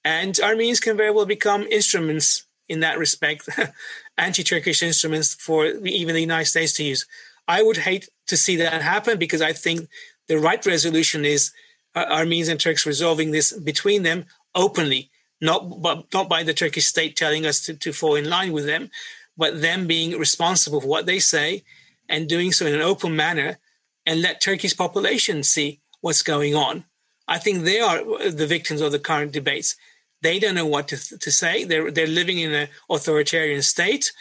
And 0.04 0.38
Armenians 0.42 0.80
can 0.80 0.96
very 0.96 1.12
well 1.12 1.26
become 1.26 1.62
instruments 1.62 2.44
in 2.68 2.80
that 2.80 2.98
respect, 2.98 3.48
anti 4.18 4.42
Turkish 4.42 4.82
instruments 4.82 5.34
for 5.34 5.66
even 5.66 6.14
the 6.14 6.20
United 6.20 6.46
States 6.46 6.72
to 6.74 6.84
use. 6.84 7.06
I 7.46 7.62
would 7.62 7.76
hate 7.76 8.08
to 8.28 8.36
see 8.36 8.56
that 8.56 8.82
happen 8.82 9.18
because 9.18 9.42
I 9.42 9.52
think 9.52 9.88
the 10.28 10.38
right 10.38 10.64
resolution 10.64 11.24
is 11.24 11.52
uh, 11.94 12.06
Armenians 12.08 12.48
and 12.48 12.60
Turks 12.60 12.86
resolving 12.86 13.30
this 13.30 13.52
between 13.52 14.02
them 14.02 14.24
openly 14.54 15.10
not 15.42 15.82
but 15.82 16.06
not 16.14 16.28
by 16.28 16.42
the 16.42 16.54
Turkish 16.54 16.86
state 16.86 17.16
telling 17.16 17.44
us 17.44 17.66
to, 17.66 17.74
to 17.74 17.92
fall 17.92 18.14
in 18.14 18.30
line 18.30 18.52
with 18.52 18.64
them, 18.64 18.90
but 19.36 19.60
them 19.60 19.86
being 19.86 20.18
responsible 20.18 20.80
for 20.80 20.86
what 20.86 21.04
they 21.04 21.18
say 21.18 21.64
and 22.08 22.28
doing 22.28 22.52
so 22.52 22.64
in 22.64 22.74
an 22.74 22.80
open 22.80 23.14
manner 23.14 23.58
and 24.06 24.22
let 24.22 24.40
Turkey's 24.40 24.74
population 24.74 25.42
see 25.42 25.80
what's 26.00 26.22
going 26.22 26.54
on. 26.54 26.84
I 27.28 27.38
think 27.38 27.62
they 27.62 27.80
are 27.80 27.98
the 28.30 28.46
victims 28.46 28.80
of 28.80 28.92
the 28.92 28.98
current 28.98 29.32
debates. 29.32 29.76
They 30.22 30.38
don't 30.38 30.54
know 30.54 30.66
what 30.66 30.88
to, 30.88 31.18
to 31.18 31.30
say. 31.32 31.64
They're, 31.64 31.90
they're 31.90 32.06
living 32.06 32.38
in 32.38 32.52
an 32.52 32.68
authoritarian 32.88 33.62
state. 33.62 34.12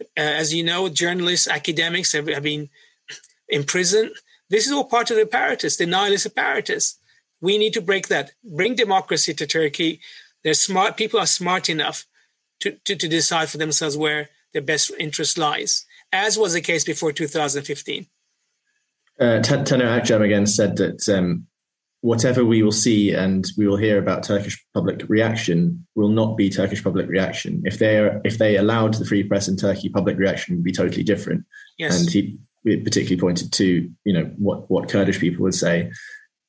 Uh, 0.00 0.04
as 0.20 0.52
you 0.52 0.62
know, 0.62 0.88
journalists, 0.88 1.48
academics 1.48 2.12
have, 2.12 2.28
have 2.28 2.42
been 2.42 2.68
imprisoned. 3.48 4.12
This 4.48 4.66
is 4.66 4.72
all 4.72 4.84
part 4.84 5.10
of 5.10 5.16
the 5.16 5.22
apparatus, 5.22 5.76
the 5.76 5.86
nihilist 5.86 6.26
apparatus. 6.26 6.98
We 7.40 7.56
need 7.56 7.72
to 7.74 7.80
break 7.80 8.08
that. 8.08 8.32
Bring 8.44 8.74
democracy 8.74 9.32
to 9.34 9.46
Turkey. 9.46 10.00
They're 10.44 10.54
smart. 10.54 10.96
People 10.96 11.20
are 11.20 11.26
smart 11.26 11.68
enough 11.68 12.06
to, 12.60 12.72
to, 12.84 12.96
to 12.96 13.08
decide 13.08 13.48
for 13.48 13.58
themselves 13.58 13.96
where 13.96 14.30
their 14.52 14.62
best 14.62 14.90
interest 14.98 15.38
lies, 15.38 15.84
as 16.12 16.38
was 16.38 16.52
the 16.52 16.60
case 16.60 16.84
before 16.84 17.12
2015. 17.12 18.06
Uh, 19.18 19.24
Taner 19.42 20.00
Akçam 20.00 20.22
again 20.22 20.46
said 20.46 20.76
that 20.76 21.08
um, 21.08 21.46
whatever 22.00 22.44
we 22.44 22.62
will 22.62 22.72
see 22.72 23.12
and 23.12 23.46
we 23.56 23.66
will 23.66 23.76
hear 23.76 23.98
about 23.98 24.22
Turkish 24.22 24.64
public 24.72 25.02
reaction 25.08 25.86
will 25.94 26.08
not 26.08 26.36
be 26.36 26.48
Turkish 26.48 26.82
public 26.82 27.08
reaction. 27.08 27.62
If 27.64 27.78
they 27.78 27.98
are, 27.98 28.20
if 28.24 28.38
they 28.38 28.56
allowed 28.56 28.94
the 28.94 29.04
free 29.04 29.22
press 29.22 29.48
in 29.48 29.56
Turkey, 29.56 29.90
public 29.90 30.16
reaction 30.16 30.56
would 30.56 30.64
be 30.64 30.72
totally 30.72 31.02
different. 31.02 31.44
Yes. 31.78 32.00
And 32.00 32.10
he 32.10 32.38
particularly 32.64 33.20
pointed 33.20 33.52
to 33.52 33.90
you 34.04 34.12
know 34.12 34.30
what 34.38 34.70
what 34.70 34.88
Kurdish 34.88 35.20
people 35.20 35.42
would 35.42 35.54
say. 35.54 35.92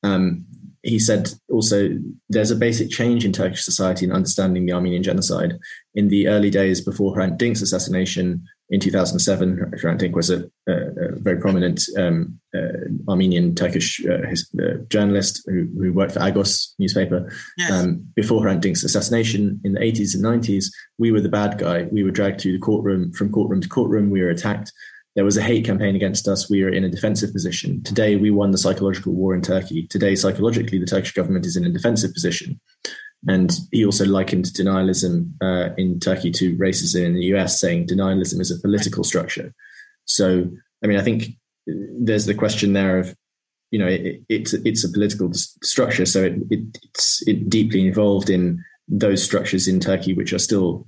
Um, 0.02 0.46
he 0.82 0.98
said 0.98 1.30
also 1.48 1.90
there's 2.28 2.50
a 2.50 2.56
basic 2.56 2.90
change 2.90 3.24
in 3.24 3.32
Turkish 3.32 3.64
society 3.64 4.04
in 4.04 4.12
understanding 4.12 4.66
the 4.66 4.72
Armenian 4.72 5.02
genocide. 5.02 5.58
In 5.94 6.08
the 6.08 6.26
early 6.28 6.50
days 6.50 6.80
before 6.80 7.14
Hrant 7.14 7.38
Dink's 7.38 7.62
assassination 7.62 8.44
in 8.70 8.80
2007, 8.80 9.72
Hrant 9.80 9.98
Dink 9.98 10.16
was 10.16 10.30
a, 10.30 10.50
a, 10.66 10.72
a 10.72 11.16
very 11.16 11.38
prominent 11.38 11.82
um, 11.96 12.40
uh, 12.54 12.88
Armenian 13.08 13.54
Turkish 13.54 14.04
uh, 14.06 14.26
his, 14.26 14.50
uh, 14.60 14.78
journalist 14.88 15.42
who, 15.46 15.68
who, 15.78 15.92
worked 15.92 16.12
for 16.12 16.20
Agos 16.20 16.72
newspaper. 16.78 17.30
Yes. 17.58 17.70
Um, 17.70 18.06
before 18.16 18.42
Hrant 18.42 18.62
Dink's 18.62 18.82
assassination 18.82 19.60
in 19.62 19.74
the 19.74 19.80
80s 19.80 20.14
and 20.14 20.24
90s, 20.24 20.66
we 20.98 21.12
were 21.12 21.20
the 21.20 21.28
bad 21.28 21.58
guy. 21.58 21.84
We 21.92 22.02
were 22.02 22.10
dragged 22.10 22.40
to 22.40 22.52
the 22.52 22.58
courtroom, 22.58 23.12
from 23.12 23.30
courtroom 23.30 23.60
to 23.60 23.68
courtroom. 23.68 24.10
We 24.10 24.22
were 24.22 24.30
attacked 24.30 24.72
there 25.14 25.24
was 25.24 25.36
a 25.36 25.42
hate 25.42 25.64
campaign 25.64 25.94
against 25.94 26.26
us. 26.26 26.48
We 26.48 26.62
are 26.62 26.70
in 26.70 26.84
a 26.84 26.88
defensive 26.88 27.32
position. 27.32 27.82
Today, 27.82 28.16
we 28.16 28.30
won 28.30 28.50
the 28.50 28.58
psychological 28.58 29.12
war 29.12 29.34
in 29.34 29.42
Turkey. 29.42 29.86
Today, 29.88 30.14
psychologically, 30.14 30.78
the 30.78 30.86
Turkish 30.86 31.12
government 31.12 31.44
is 31.44 31.56
in 31.56 31.64
a 31.64 31.70
defensive 31.70 32.14
position. 32.14 32.60
And 33.28 33.56
he 33.70 33.84
also 33.84 34.04
likened 34.04 34.46
denialism 34.46 35.32
uh, 35.40 35.74
in 35.76 36.00
Turkey 36.00 36.30
to 36.32 36.56
racism 36.56 37.04
in 37.04 37.14
the 37.14 37.24
US, 37.36 37.60
saying 37.60 37.86
denialism 37.86 38.40
is 38.40 38.50
a 38.50 38.60
political 38.60 39.04
structure. 39.04 39.54
So, 40.06 40.50
I 40.82 40.86
mean, 40.86 40.98
I 40.98 41.02
think 41.02 41.36
there's 41.66 42.26
the 42.26 42.34
question 42.34 42.72
there 42.72 42.98
of, 42.98 43.14
you 43.70 43.78
know, 43.78 43.86
it, 43.86 44.22
it's 44.28 44.52
it's 44.52 44.84
a 44.84 44.88
political 44.90 45.32
structure, 45.32 46.04
so 46.04 46.24
it, 46.24 46.34
it, 46.50 46.78
it's 46.82 47.26
it 47.26 47.48
deeply 47.48 47.86
involved 47.86 48.28
in 48.28 48.62
those 48.88 49.22
structures 49.22 49.66
in 49.66 49.80
Turkey, 49.80 50.12
which 50.12 50.32
are 50.32 50.38
still 50.38 50.86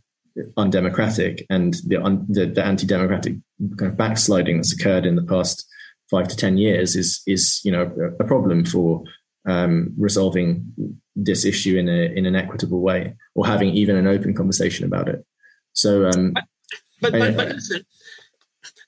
undemocratic 0.57 1.47
and 1.49 1.75
the, 1.87 2.25
the, 2.29 2.47
the 2.47 2.65
anti-democratic 2.65 3.37
kind 3.79 3.91
of 3.91 3.97
backsliding 3.97 4.57
that's 4.57 4.73
occurred 4.73 5.07
in 5.07 5.17
the 5.17 5.23
past 5.23 5.67
five 6.11 6.29
to 6.29 6.37
ten 6.37 6.59
years 6.59 6.97
is 6.97 7.23
is 7.27 7.61
you 7.65 7.73
know 7.73 7.91
a, 8.21 8.25
problem 8.25 8.65
for 8.65 9.03
um, 9.47 9.93
resolving 9.99 10.73
this 11.17 11.45
issue 11.45 11.77
in 11.77 11.89
a 11.89 12.13
in 12.15 12.27
an 12.27 12.37
equitable 12.37 12.81
way 12.81 13.15
or 13.35 13.47
having 13.47 13.71
even 13.71 13.97
an 13.97 14.07
open 14.07 14.35
conversation 14.35 14.85
about 14.85 15.09
it. 15.09 15.25
So, 15.73 16.07
um, 16.07 16.33
but 16.33 16.47
but, 17.01 17.13
but, 17.13 17.37
but 17.37 17.49
listen, 17.49 17.85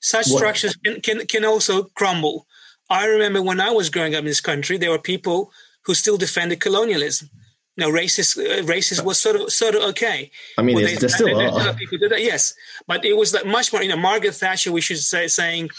such 0.01 0.27
what, 0.29 0.37
structures 0.37 0.75
can, 0.75 1.01
can 1.01 1.25
can 1.27 1.45
also 1.45 1.83
crumble. 1.95 2.47
I 2.89 3.05
remember 3.05 3.41
when 3.41 3.59
I 3.59 3.71
was 3.71 3.89
growing 3.89 4.15
up 4.15 4.19
in 4.19 4.25
this 4.25 4.41
country, 4.41 4.77
there 4.77 4.91
were 4.91 4.99
people 4.99 5.51
who 5.83 5.93
still 5.93 6.17
defended 6.17 6.61
colonialism 6.61 7.29
no, 7.77 7.91
racist, 7.91 8.37
uh, 8.37 8.63
racist 8.63 9.03
was 9.03 9.19
sort 9.19 9.35
of 9.35 9.51
sort 9.51 9.75
of 9.75 9.83
okay. 9.91 10.31
I 10.57 10.63
mean, 10.63 10.75
well, 10.75 10.85
they, 10.85 10.95
there 10.95 11.09
still 11.09 11.39
are. 11.39 11.73
People 11.75 11.99
do 11.99 12.09
that, 12.09 12.23
yes, 12.23 12.55
but 12.87 13.05
it 13.05 13.15
was 13.15 13.33
like 13.33 13.45
much 13.45 13.71
more. 13.71 13.83
You 13.83 13.89
know, 13.89 13.97
Margaret 13.97 14.33
Thatcher. 14.33 14.71
We 14.71 14.81
should 14.81 14.97
say 14.97 15.27
saying 15.27 15.69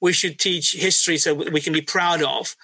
we 0.00 0.12
should 0.12 0.38
teach 0.38 0.72
history 0.72 1.16
so 1.16 1.34
we 1.34 1.60
can 1.62 1.72
be 1.72 1.80
proud 1.80 2.22
of. 2.22 2.54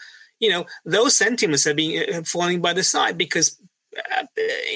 You 0.41 0.51
know, 0.51 0.67
those 0.85 1.17
sentiments 1.17 1.67
are 1.67 1.75
being 1.75 2.15
uh, 2.15 2.23
falling 2.23 2.61
by 2.61 2.75
the 2.75 2.83
side 2.83 3.17
because 3.17 3.59
uh, 3.97 4.25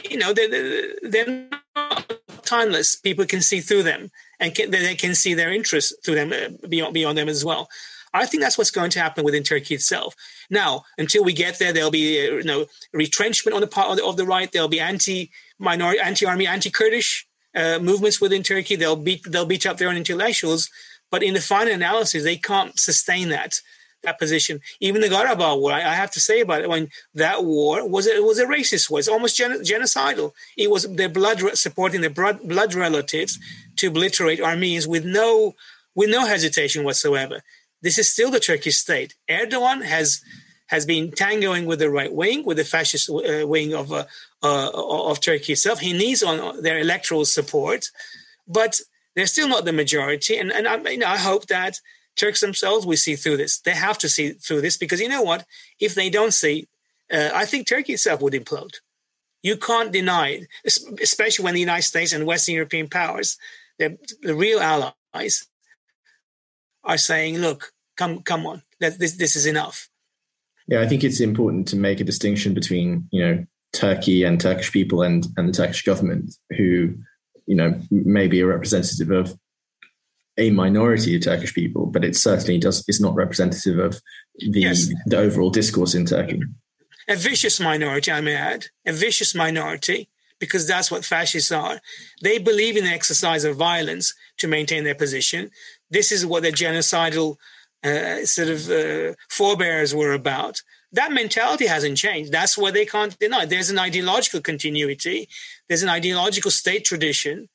you 0.08 0.16
know 0.16 0.32
they're, 0.32 0.94
they're 1.02 1.48
not 1.74 2.12
timeless. 2.42 2.96
People 2.96 3.26
can 3.26 3.42
see 3.42 3.60
through 3.60 3.82
them, 3.82 4.10
and 4.40 4.54
can, 4.54 4.70
they 4.70 4.94
can 4.94 5.14
see 5.14 5.34
their 5.34 5.52
interests 5.52 5.94
through 6.02 6.14
them 6.14 6.32
uh, 6.32 6.66
beyond 6.68 6.94
beyond 6.94 7.18
them 7.18 7.28
as 7.28 7.44
well. 7.44 7.68
I 8.16 8.26
think 8.26 8.42
that's 8.42 8.58
what's 8.58 8.70
going 8.70 8.90
to 8.90 9.00
happen 9.00 9.24
within 9.24 9.42
Turkey 9.42 9.74
itself. 9.74 10.14
Now, 10.50 10.84
until 10.98 11.24
we 11.24 11.32
get 11.32 11.58
there, 11.58 11.72
there'll 11.72 11.90
be 11.90 12.26
uh, 12.26 12.34
you 12.36 12.44
know 12.44 12.66
retrenchment 12.92 13.54
on 13.54 13.60
the 13.60 13.66
part 13.66 13.90
of 13.90 13.96
the, 13.96 14.04
of 14.04 14.16
the 14.16 14.26
right. 14.26 14.50
There'll 14.50 14.68
be 14.68 14.80
anti-minority, 14.80 16.00
anti-army, 16.00 16.46
anti-Kurdish 16.46 17.26
uh, 17.54 17.78
movements 17.80 18.20
within 18.20 18.42
Turkey. 18.42 18.76
They'll 18.76 18.96
beat 18.96 19.22
they'll 19.26 19.46
beat 19.46 19.66
up 19.66 19.78
their 19.78 19.88
own 19.88 19.96
intellectuals, 19.96 20.70
but 21.10 21.22
in 21.22 21.34
the 21.34 21.40
final 21.40 21.74
analysis, 21.74 22.24
they 22.24 22.36
can't 22.36 22.78
sustain 22.78 23.28
that 23.30 23.60
that 24.02 24.18
position. 24.18 24.60
Even 24.80 25.00
the 25.00 25.08
Karabakh 25.08 25.60
War, 25.60 25.72
I, 25.72 25.80
I, 25.80 25.94
have 25.94 26.10
to 26.12 26.20
say 26.20 26.40
about 26.40 26.62
it, 26.62 26.68
when 26.68 26.88
that 27.14 27.44
war 27.44 27.86
was 27.86 28.06
a, 28.06 28.22
was 28.22 28.38
a 28.38 28.46
racist 28.46 28.88
war. 28.88 28.98
It's 28.98 29.08
almost 29.08 29.36
gen- 29.36 29.62
genocidal. 29.62 30.32
It 30.56 30.70
was 30.70 30.84
their 30.84 31.08
blood 31.08 31.40
supporting 31.56 32.00
their 32.00 32.10
blood, 32.10 32.40
blood 32.46 32.74
relatives 32.74 33.38
to 33.76 33.88
obliterate 33.88 34.40
Armenians 34.40 34.86
with 34.86 35.04
no 35.04 35.54
with 35.94 36.10
no 36.10 36.26
hesitation 36.26 36.84
whatsoever. 36.84 37.42
This 37.86 37.98
is 37.98 38.10
still 38.10 38.32
the 38.32 38.40
Turkish 38.40 38.78
state. 38.78 39.14
Erdogan 39.30 39.84
has 39.84 40.20
has 40.74 40.84
been 40.84 41.12
tangoing 41.12 41.66
with 41.66 41.78
the 41.78 41.88
right 41.88 42.12
wing, 42.12 42.44
with 42.44 42.56
the 42.56 42.64
fascist 42.64 43.08
uh, 43.08 43.46
wing 43.46 43.74
of 43.74 43.92
uh, 43.92 44.06
uh, 44.42 44.70
of 45.10 45.20
Turkey 45.20 45.52
itself. 45.52 45.78
He 45.78 45.92
needs 45.92 46.20
on 46.24 46.62
their 46.64 46.80
electoral 46.80 47.24
support, 47.24 47.86
but 48.48 48.80
they're 49.14 49.28
still 49.28 49.46
not 49.46 49.66
the 49.66 49.72
majority. 49.72 50.36
And 50.36 50.50
and 50.50 50.66
I, 50.66 51.12
I 51.14 51.16
hope 51.16 51.46
that 51.46 51.78
Turks 52.16 52.40
themselves 52.40 52.84
will 52.84 52.96
see 52.96 53.14
through 53.14 53.36
this. 53.36 53.60
They 53.60 53.76
have 53.88 53.98
to 53.98 54.08
see 54.08 54.30
through 54.32 54.62
this 54.62 54.76
because 54.76 55.00
you 55.00 55.08
know 55.08 55.22
what? 55.22 55.46
If 55.78 55.94
they 55.94 56.10
don't 56.10 56.34
see, 56.34 56.66
uh, 57.12 57.30
I 57.32 57.44
think 57.44 57.68
Turkey 57.68 57.92
itself 57.92 58.20
would 58.20 58.32
implode. 58.32 58.74
You 59.44 59.56
can't 59.56 59.92
deny 59.92 60.30
it, 60.30 60.48
especially 61.00 61.44
when 61.44 61.54
the 61.54 61.66
United 61.68 61.86
States 61.86 62.12
and 62.12 62.26
Western 62.26 62.56
European 62.56 62.88
powers, 62.88 63.38
the 63.78 63.96
real 64.24 64.58
allies, 64.58 65.46
are 66.82 66.98
saying, 66.98 67.38
look, 67.38 67.72
come, 67.96 68.22
come 68.22 68.46
on, 68.46 68.62
this, 68.80 69.16
this 69.16 69.36
is 69.36 69.46
enough. 69.46 69.88
Yeah, 70.68 70.80
I 70.80 70.86
think 70.88 71.04
it's 71.04 71.20
important 71.20 71.68
to 71.68 71.76
make 71.76 72.00
a 72.00 72.04
distinction 72.04 72.54
between, 72.54 73.08
you 73.12 73.24
know, 73.24 73.44
Turkey 73.72 74.24
and 74.24 74.40
Turkish 74.40 74.72
people 74.72 75.02
and, 75.02 75.26
and 75.36 75.48
the 75.48 75.52
Turkish 75.52 75.84
government 75.84 76.34
who, 76.56 76.94
you 77.46 77.54
know, 77.54 77.78
may 77.90 78.26
be 78.26 78.40
a 78.40 78.46
representative 78.46 79.10
of 79.10 79.38
a 80.38 80.50
minority 80.50 81.16
of 81.16 81.22
Turkish 81.22 81.54
people, 81.54 81.86
but 81.86 82.04
it 82.04 82.16
certainly 82.16 82.58
does 82.58 82.84
is 82.88 83.00
not 83.00 83.14
representative 83.14 83.78
of 83.78 84.00
the 84.38 84.60
yes. 84.60 84.88
the 85.06 85.16
overall 85.16 85.50
discourse 85.50 85.94
in 85.94 86.04
Turkey. 86.04 86.40
A 87.08 87.16
vicious 87.16 87.60
minority, 87.60 88.10
I 88.10 88.20
may 88.20 88.34
add, 88.34 88.66
a 88.84 88.92
vicious 88.92 89.34
minority, 89.34 90.10
because 90.40 90.66
that's 90.66 90.90
what 90.90 91.04
fascists 91.04 91.52
are. 91.52 91.80
They 92.22 92.38
believe 92.38 92.76
in 92.76 92.84
the 92.84 92.90
exercise 92.90 93.44
of 93.44 93.56
violence 93.56 94.14
to 94.38 94.48
maintain 94.48 94.84
their 94.84 94.94
position 94.94 95.50
this 95.90 96.12
is 96.12 96.26
what 96.26 96.42
the 96.42 96.50
genocidal 96.50 97.36
uh, 97.86 98.24
sort 98.24 98.48
of 98.48 98.70
uh, 98.70 99.14
forebears 99.30 99.94
were 99.94 100.12
about. 100.12 100.60
That 100.92 101.12
mentality 101.12 101.66
hasn't 101.66 101.98
changed. 101.98 102.32
That's 102.32 102.56
what 102.56 102.74
they 102.74 102.86
can't 102.86 103.18
deny. 103.18 103.44
There's 103.44 103.70
an 103.70 103.78
ideological 103.78 104.40
continuity. 104.40 105.28
There's 105.68 105.82
an 105.82 105.88
ideological 105.88 106.50
state 106.50 106.84
tradition, 106.84 107.48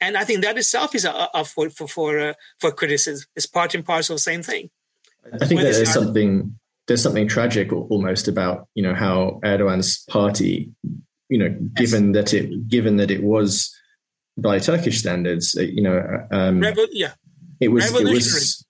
and 0.00 0.16
I 0.16 0.24
think 0.24 0.42
that 0.42 0.58
itself 0.58 0.94
is 0.94 1.04
up 1.04 1.46
for 1.46 1.70
for 1.70 1.88
for, 1.88 2.18
uh, 2.18 2.34
for 2.58 2.72
criticism. 2.72 3.26
It's 3.36 3.46
part 3.46 3.74
and 3.74 3.84
parcel 3.84 4.14
of 4.14 4.18
the 4.18 4.22
same 4.22 4.42
thing. 4.42 4.70
I 5.40 5.46
think 5.46 5.60
there's 5.60 5.92
something 5.92 6.58
there's 6.88 7.02
something 7.02 7.28
tragic 7.28 7.72
almost 7.72 8.28
about 8.28 8.68
you 8.74 8.82
know 8.82 8.94
how 8.94 9.40
Erdogan's 9.44 10.04
party, 10.08 10.72
you 11.28 11.38
know, 11.38 11.50
given 11.74 12.12
yes. 12.12 12.30
that 12.30 12.36
it 12.36 12.68
given 12.68 12.96
that 12.96 13.10
it 13.10 13.22
was 13.22 13.74
by 14.36 14.58
Turkish 14.58 14.98
standards, 14.98 15.56
uh, 15.56 15.62
you 15.62 15.82
know, 15.82 15.98
uh, 15.98 16.34
um, 16.34 16.60
Rebel, 16.60 16.86
yeah, 16.90 17.12
it 17.60 17.68
was 17.68 17.94
it 17.94 18.04
was 18.04 18.61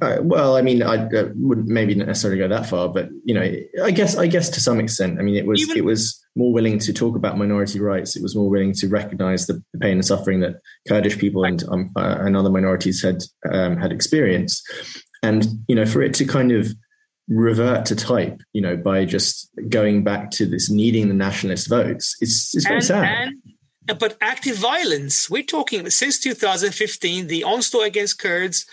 uh, 0.00 0.16
well 0.22 0.56
i 0.56 0.62
mean 0.62 0.82
i 0.82 0.96
uh, 0.96 1.28
wouldn't 1.34 1.68
maybe 1.68 1.94
necessarily 1.94 2.38
go 2.38 2.48
that 2.48 2.66
far 2.66 2.88
but 2.88 3.08
you 3.24 3.34
know 3.34 3.54
i 3.84 3.90
guess 3.90 4.16
i 4.16 4.26
guess 4.26 4.48
to 4.48 4.60
some 4.60 4.80
extent 4.80 5.18
i 5.18 5.22
mean 5.22 5.36
it 5.36 5.46
was 5.46 5.60
Even, 5.60 5.76
it 5.76 5.84
was 5.84 6.20
more 6.38 6.52
willing 6.52 6.78
to 6.78 6.92
talk 6.92 7.16
about 7.16 7.36
minority 7.36 7.80
rights. 7.80 8.16
It 8.16 8.22
was 8.22 8.36
more 8.36 8.48
willing 8.48 8.72
to 8.74 8.88
recognize 8.88 9.46
the, 9.46 9.62
the 9.72 9.78
pain 9.80 9.94
and 9.94 10.06
suffering 10.06 10.40
that 10.40 10.60
kurdish 10.86 11.18
people 11.18 11.44
and 11.44 11.62
um, 11.68 11.90
uh, 11.96 12.18
and 12.20 12.36
other 12.36 12.48
minorities 12.48 13.02
had 13.02 13.22
um, 13.52 13.76
had 13.76 13.92
experienced. 13.92 14.62
And 15.22 15.46
you 15.66 15.74
know 15.74 15.84
for 15.84 16.00
it 16.00 16.14
to 16.14 16.24
kind 16.24 16.52
of 16.52 16.68
revert 17.28 17.84
to 17.84 17.96
type 17.96 18.40
you 18.54 18.62
know 18.62 18.76
by 18.76 19.04
just 19.04 19.50
going 19.68 20.02
back 20.02 20.30
to 20.30 20.46
this 20.46 20.70
needing 20.70 21.08
the 21.08 21.14
nationalist 21.14 21.68
votes 21.68 22.16
it's 22.22 22.54
it's 22.56 22.64
very 22.64 22.76
and, 22.76 22.84
sad. 22.86 23.28
and, 23.86 23.98
but 23.98 24.16
active 24.20 24.56
violence, 24.56 25.28
we're 25.28 25.42
talking 25.42 25.88
since 25.90 26.18
2015, 26.20 27.26
the 27.26 27.44
onslaught 27.44 27.86
against 27.86 28.18
Kurds, 28.18 28.66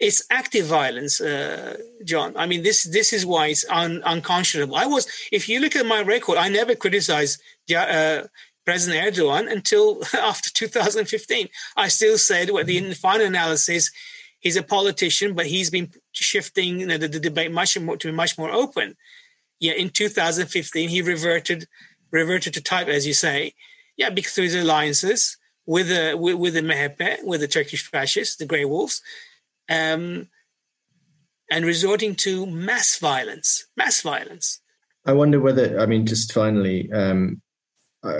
it's 0.00 0.24
active 0.30 0.66
violence, 0.66 1.20
uh, 1.20 1.76
John. 2.04 2.34
I 2.36 2.46
mean, 2.46 2.62
this 2.62 2.84
this 2.84 3.12
is 3.12 3.26
why 3.26 3.48
it's 3.48 3.66
un, 3.68 4.02
unconscionable. 4.04 4.74
I 4.74 4.86
was, 4.86 5.06
if 5.30 5.48
you 5.48 5.60
look 5.60 5.76
at 5.76 5.84
my 5.84 6.00
record, 6.02 6.38
I 6.38 6.48
never 6.48 6.74
criticized 6.74 7.42
uh, 7.76 8.22
President 8.64 9.14
Erdogan 9.14 9.52
until 9.52 10.02
after 10.14 10.50
2015. 10.50 11.48
I 11.76 11.88
still 11.88 12.16
said, 12.16 12.50
well, 12.50 12.64
the 12.64 12.94
final 12.94 13.26
analysis, 13.26 13.90
he's 14.38 14.56
a 14.56 14.62
politician, 14.62 15.34
but 15.34 15.46
he's 15.46 15.68
been 15.70 15.90
shifting 16.12 16.80
you 16.80 16.86
know, 16.86 16.96
the, 16.96 17.08
the, 17.08 17.20
debate 17.20 17.52
much 17.52 17.78
more 17.78 17.98
to 17.98 18.08
be 18.08 18.12
much 18.12 18.38
more 18.38 18.50
open. 18.50 18.96
Yet 19.58 19.76
in 19.76 19.90
2015, 19.90 20.88
he 20.88 21.02
reverted 21.02 21.68
reverted 22.10 22.54
to 22.54 22.62
type, 22.62 22.88
as 22.88 23.06
you 23.06 23.12
say, 23.12 23.52
yeah, 23.98 24.08
because 24.08 24.36
of 24.38 24.44
his 24.44 24.54
alliances 24.54 25.36
with 25.66 25.88
the 25.88 26.16
with, 26.16 26.36
with 26.36 26.54
the 26.54 26.62
MHP, 26.62 27.22
with 27.22 27.42
the 27.42 27.48
Turkish 27.48 27.86
fascists, 27.86 28.36
the 28.36 28.46
Grey 28.46 28.64
Wolves, 28.64 29.02
um, 29.70 30.28
and 31.50 31.64
resorting 31.64 32.14
to 32.16 32.46
mass 32.46 32.98
violence, 32.98 33.66
mass 33.76 34.02
violence. 34.02 34.60
I 35.06 35.12
wonder 35.12 35.40
whether, 35.40 35.80
I 35.80 35.86
mean, 35.86 36.04
just 36.06 36.32
finally, 36.32 36.92
um, 36.92 37.40
uh, 38.02 38.12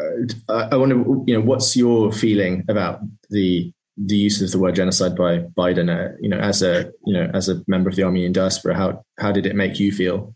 I 0.49 0.77
wonder, 0.77 0.97
you 1.27 1.35
know, 1.35 1.41
what's 1.41 1.77
your 1.77 2.13
feeling 2.13 2.65
about 2.69 3.01
the 3.29 3.73
the 4.03 4.17
use 4.17 4.41
of 4.41 4.51
the 4.51 4.59
word 4.59 4.75
genocide 4.77 5.17
by 5.17 5.39
Biden? 5.39 5.91
Uh, 5.91 6.17
you 6.21 6.29
know, 6.29 6.39
as 6.39 6.63
a 6.63 6.91
you 7.05 7.15
know 7.15 7.31
as 7.35 7.49
a 7.49 7.63
member 7.67 7.89
of 7.89 7.97
the 7.97 8.03
Armenian 8.03 8.33
diaspora, 8.33 8.75
how 8.75 9.05
how 9.19 9.33
did 9.33 9.47
it 9.47 9.57
make 9.57 9.81
you 9.81 9.93
feel? 9.93 10.35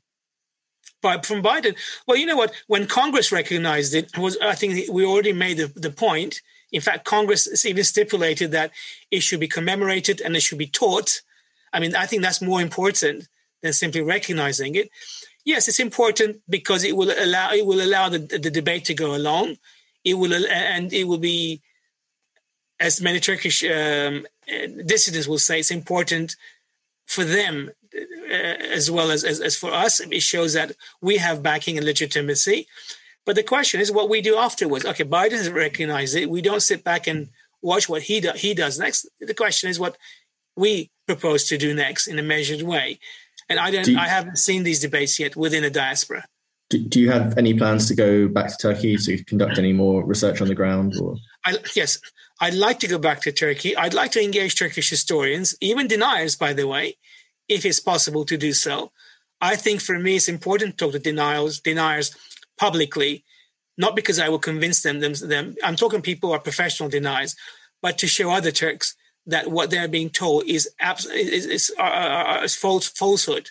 By, 1.03 1.21
from 1.21 1.43
Biden, 1.43 1.77
well, 2.07 2.17
you 2.17 2.25
know 2.25 2.37
what? 2.37 2.53
When 2.67 2.87
Congress 2.87 3.31
recognized 3.31 3.95
it, 3.95 4.17
was 4.17 4.39
I 4.41 4.55
think 4.55 4.91
we 4.91 5.05
already 5.05 5.35
made 5.35 5.59
the, 5.59 5.67
the 5.77 5.91
point. 5.91 6.41
In 6.75 6.83
fact, 6.83 7.05
Congress 7.05 7.65
even 7.65 7.85
stipulated 7.85 8.51
that 8.51 8.71
it 9.11 9.23
should 9.23 9.41
be 9.41 9.49
commemorated 9.49 10.21
and 10.21 10.37
it 10.37 10.43
should 10.43 10.59
be 10.59 10.67
taught. 10.67 11.23
I 11.73 11.81
mean, 11.81 11.95
I 11.95 12.07
think 12.07 12.23
that's 12.23 12.43
more 12.43 12.61
important 12.61 13.29
than 13.63 13.73
simply 13.73 14.03
recognizing 14.03 14.75
it 14.75 14.91
yes, 15.45 15.69
it's 15.69 15.81
important 15.81 16.41
because 16.49 16.85
it 16.85 16.97
will 16.97 17.13
allow 17.19 17.53
it 17.53 17.67
will 17.67 17.83
allow 17.83 18.09
the, 18.09 18.19
the 18.19 18.51
debate 18.51 18.85
to 18.87 18.95
go 18.95 19.15
along. 19.15 19.57
It 20.05 20.15
will 20.15 20.33
and 20.35 20.93
it 20.93 21.05
will 21.05 21.19
be, 21.19 21.63
as 22.81 23.01
many 23.01 23.21
Turkish 23.21 23.63
um, 23.65 24.27
dissidents 24.85 25.29
will 25.29 25.39
say, 25.39 25.61
it's 25.61 25.71
important 25.71 26.37
for 27.07 27.25
them 27.25 27.71
uh, 27.95 28.33
as 28.33 28.91
well 28.91 29.11
as, 29.11 29.25
as 29.25 29.41
as 29.41 29.57
for 29.57 29.73
us. 29.73 30.01
It 30.01 30.23
shows 30.23 30.55
that 30.55 30.73
we 31.01 31.19
have 31.19 31.43
backing 31.43 31.77
and 31.77 31.87
legitimacy. 31.87 32.67
But 33.27 33.37
the 33.37 33.43
question 33.43 33.81
is 33.81 33.91
what 33.91 34.09
we 34.09 34.21
do 34.21 34.37
afterwards. 34.37 34.85
Okay, 34.85 35.05
Biden 35.05 35.33
has 35.33 35.51
recognized 35.51 36.15
it. 36.15 36.29
We 36.29 36.43
don't 36.43 36.61
sit 36.61 36.85
back 36.85 37.07
and 37.07 37.31
watch 37.63 37.89
what 37.89 38.03
he 38.03 38.21
do, 38.21 38.33
he 38.35 38.55
does 38.55 38.79
next. 38.79 39.09
The 39.21 39.35
question 39.35 39.71
is 39.71 39.81
what 39.81 39.97
we 40.57 40.91
propose 41.07 41.45
to 41.49 41.59
do 41.59 41.75
next 41.75 42.07
in 42.07 42.19
a 42.19 42.23
measured 42.23 42.63
way. 42.63 42.99
And 43.49 43.59
I 43.59 43.71
don't, 43.71 43.85
do 43.85 43.93
you, 43.93 43.99
I 43.99 44.09
haven't 44.09 44.37
seen 44.37 44.63
these 44.63 44.81
debates 44.81 45.19
yet 45.19 45.37
within 45.37 45.63
the 45.63 45.71
diaspora. 45.71 46.25
Do, 46.71 46.79
do, 46.79 47.01
you 47.01 47.11
have 47.11 47.37
any 47.37 47.53
plans 47.55 47.89
to 47.89 47.95
go 47.95 48.27
back 48.29 48.49
to 48.49 48.57
Turkey 48.57 48.97
to 48.97 49.23
conduct 49.25 49.59
any 49.59 49.73
more 49.73 50.05
research 50.05 50.41
on 50.41 50.49
the 50.49 50.55
ground? 50.55 50.95
Or? 51.01 51.17
I, 51.45 51.59
yes, 51.75 51.99
I'd 52.41 52.55
like 52.55 52.81
to 52.81 52.89
go 52.89 52.99
back 52.99 53.21
to 53.23 53.33
Turkey. 53.33 53.77
I'd 53.77 53.95
like 53.95 54.13
to 54.13 54.23
engage 54.23 54.59
Turkish 54.59 54.89
historians, 54.89 55.55
even 55.61 55.89
deniers, 55.89 56.37
by 56.37 56.53
the 56.53 56.67
way, 56.67 56.97
if 57.49 57.67
it's 57.67 57.81
possible 57.81 58.25
to 58.25 58.37
do 58.37 58.53
so. 58.53 58.93
I 59.41 59.57
think 59.57 59.83
for 59.83 59.99
me, 59.99 60.17
it's 60.17 60.29
important 60.29 60.79
to 60.79 60.85
talk 60.85 60.93
to 60.93 60.99
denials, 60.99 61.61
deniers 61.61 62.17
publicly, 62.59 63.25
not 63.77 63.97
because 63.97 64.19
I 64.19 64.29
will 64.29 64.39
convince 64.39 64.83
them, 64.83 65.01
them, 65.01 65.15
them. 65.15 65.57
I'm 65.63 65.77
talking 65.77 66.03
people 66.03 66.31
who 66.31 66.35
are 66.35 66.41
professional 66.41 66.89
deniers, 66.89 67.35
but 67.83 67.99
to 67.99 68.07
show 68.07 68.31
other 68.31 68.51
Turks 68.51 68.97
that 69.27 69.51
what 69.51 69.71
they're 69.71 69.89
being 69.89 70.11
told 70.11 70.45
is 70.47 70.69
abs- 70.79 71.07
is, 71.07 71.47
is, 71.47 71.73
uh, 71.79 71.83
uh, 71.83 72.41
is 72.45 72.55
false 72.55 72.89
falsehood. 72.89 73.51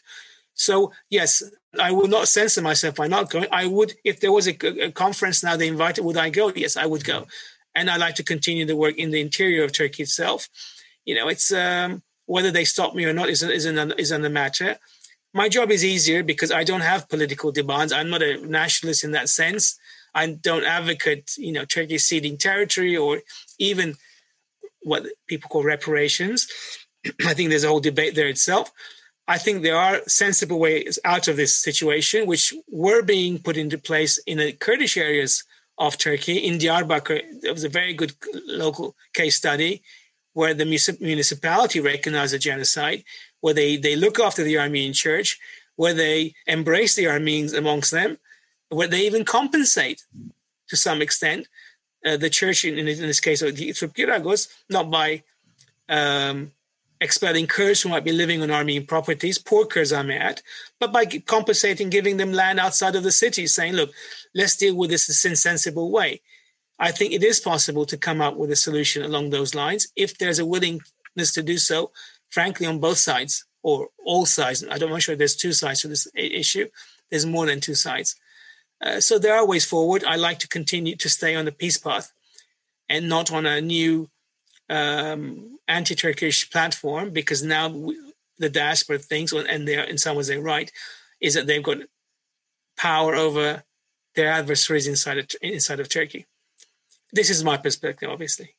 So 0.54 0.92
yes, 1.10 1.44
I 1.80 1.92
will 1.92 2.08
not 2.08 2.28
censor 2.28 2.62
myself 2.62 2.96
by 2.96 3.08
not 3.08 3.30
going. 3.30 3.48
I 3.52 3.66
would 3.66 3.94
if 4.04 4.20
there 4.20 4.32
was 4.32 4.48
a, 4.48 4.86
a, 4.86 4.92
conference 4.92 5.44
now 5.44 5.56
they 5.56 5.68
invited. 5.68 6.04
Would 6.04 6.18
I 6.18 6.30
go? 6.30 6.52
Yes, 6.56 6.78
I 6.78 6.86
would 6.86 7.04
go, 7.04 7.26
and 7.74 7.90
I 7.90 7.98
like 7.98 8.16
to 8.16 8.24
continue 8.24 8.66
the 8.66 8.76
work 8.76 8.98
in 8.98 9.10
the 9.12 9.22
interior 9.22 9.64
of 9.64 9.72
Turkey 9.72 10.04
itself. 10.04 10.48
You 11.06 11.16
know, 11.16 11.28
it's 11.28 11.52
um, 11.52 12.04
whether 12.28 12.52
they 12.52 12.66
stop 12.66 12.94
me 12.94 13.06
or 13.06 13.14
not 13.14 13.30
is 13.30 13.42
is 13.42 13.66
another 13.66 13.96
is 13.96 14.12
another 14.12 14.30
matter. 14.30 14.78
My 15.34 15.50
job 15.50 15.72
is 15.72 15.84
easier 15.84 16.24
because 16.24 16.52
I 16.52 16.64
don't 16.64 16.82
have 16.82 17.10
political 17.10 17.52
demands. 17.52 17.92
I'm 17.92 18.10
not 18.10 18.22
a 18.22 18.38
nationalist 18.46 19.04
in 19.04 19.12
that 19.12 19.30
sense. 19.30 19.80
I 20.14 20.28
don't 20.28 20.64
advocate, 20.64 21.36
you 21.38 21.52
know, 21.52 21.66
Turkey 21.66 21.98
ceding 21.98 22.38
territory 22.38 22.96
or 22.96 23.22
even 23.58 23.96
what 24.82 25.06
people 25.28 25.50
call 25.50 25.64
reparations. 25.64 26.48
I 27.26 27.34
think 27.34 27.50
there's 27.50 27.64
a 27.64 27.70
whole 27.70 27.80
debate 27.80 28.14
there 28.16 28.28
itself. 28.28 28.72
I 29.28 29.38
think 29.38 29.64
there 29.64 29.78
are 29.78 30.02
sensible 30.06 30.60
ways 30.60 31.00
out 31.06 31.28
of 31.28 31.38
this 31.38 31.56
situation, 31.56 32.28
which 32.28 32.54
were 32.70 33.02
being 33.02 33.40
put 33.40 33.58
into 33.58 33.78
place 33.78 34.18
in 34.28 34.38
the 34.38 34.52
Kurdish 34.52 34.98
areas 34.98 35.44
of 35.78 35.98
Turkey. 35.98 36.38
In 36.38 36.60
Diyarbakir, 36.60 37.42
there 37.42 37.54
was 37.54 37.64
a 37.64 37.70
very 37.70 37.94
good 37.94 38.14
local 38.48 38.96
case 39.14 39.36
study 39.36 39.82
where 40.34 40.54
the 40.54 40.66
municipality 41.00 41.80
recognized 41.80 42.34
a 42.34 42.40
genocide, 42.40 43.04
where 43.44 43.54
they, 43.54 43.76
they 43.76 43.98
look 43.98 44.22
after 44.22 44.42
the 44.42 44.58
Armenian 44.58 44.94
church, 44.94 45.38
where 45.76 45.94
they 45.94 46.34
embrace 46.48 46.96
the 46.96 47.10
Armenians 47.10 47.52
amongst 47.52 47.92
them, 47.92 48.18
where 48.70 48.88
they 48.88 49.06
even 49.06 49.26
compensate 49.26 50.02
to 50.70 50.78
some 50.78 51.02
extent 51.02 51.50
uh, 52.06 52.16
the 52.16 52.30
church, 52.30 52.64
in, 52.64 52.78
in, 52.80 52.86
this 52.86 53.20
case, 53.20 53.42
of 53.42 53.54
the 53.58 53.74
Giragos, 53.74 54.48
not 54.70 54.90
by 54.90 55.24
um, 55.90 56.54
expelling 57.02 57.46
Kurds 57.46 57.82
who 57.82 57.90
might 57.90 58.06
be 58.06 58.14
living 58.14 58.42
on 58.42 58.50
Armenian 58.50 58.86
properties, 58.86 59.38
poor 59.38 59.66
Kurds 59.66 59.92
I 59.92 60.04
may 60.04 60.18
add, 60.18 60.42
but 60.80 60.94
by 60.94 61.06
compensating, 61.06 61.90
giving 61.90 62.16
them 62.16 62.32
land 62.32 62.62
outside 62.62 62.96
of 62.96 63.04
the 63.04 63.12
city, 63.12 63.46
saying, 63.46 63.74
look, 63.74 63.92
let's 64.34 64.56
deal 64.56 64.76
with 64.78 64.90
this 64.90 65.26
in 65.26 65.34
a 65.34 65.36
sensible 65.36 65.92
way. 65.92 66.22
I 66.80 66.92
think 66.92 67.12
it 67.12 67.26
is 67.26 67.42
possible 67.42 67.86
to 67.88 67.98
come 67.98 68.22
up 68.22 68.38
with 68.38 68.52
a 68.52 68.56
solution 68.56 69.04
along 69.04 69.32
those 69.32 69.54
lines 69.54 69.90
if 69.98 70.18
there's 70.18 70.40
a 70.40 70.46
willingness 70.46 71.34
to 71.34 71.44
do 71.44 71.58
so, 71.58 71.92
frankly, 72.34 72.66
on 72.66 72.80
both 72.80 72.98
sides 72.98 73.46
or 73.62 73.90
all 74.04 74.26
sides. 74.26 74.66
I 74.70 74.78
don't 74.78 74.90
know 74.90 75.00
sure 75.00 75.16
there's 75.16 75.36
two 75.36 75.54
sides 75.54 75.82
to 75.82 75.88
this 75.88 76.08
issue. 76.16 76.68
There's 77.10 77.28
more 77.28 77.46
than 77.46 77.60
two 77.62 77.76
sides. 77.76 78.16
Uh, 78.82 79.00
so 79.00 79.20
there 79.20 79.36
are 79.36 79.46
ways 79.46 79.66
forward. 79.66 80.04
I 80.04 80.16
like 80.16 80.40
to 80.40 80.48
continue 80.48 80.96
to 80.96 81.10
stay 81.10 81.36
on 81.36 81.46
the 81.46 81.52
peace 81.52 81.78
path 81.78 82.12
and 82.90 83.08
not 83.08 83.32
on 83.32 83.46
a 83.46 83.62
new 83.62 84.10
um, 84.68 85.60
anti-Turkish 85.68 86.50
platform 86.50 87.12
because 87.12 87.44
now 87.44 87.70
we, 87.70 87.98
the 88.40 88.50
diaspora 88.50 88.98
thinks, 88.98 89.32
and 89.32 89.68
they're 89.68 89.84
in 89.84 90.00
some 90.00 90.18
ways 90.18 90.28
they're 90.28 90.42
right, 90.42 90.72
is 91.22 91.36
that 91.36 91.46
they've 91.46 91.70
got 91.70 91.78
power 92.76 93.14
over 93.14 93.64
their 94.16 94.32
adversaries 94.32 94.88
inside 94.88 95.20
of, 95.20 95.28
inside 95.42 95.80
of 95.80 95.88
Turkey. 95.88 96.26
This 97.12 97.30
is 97.30 97.44
my 97.44 97.58
perspective, 97.58 98.10
obviously. 98.10 98.56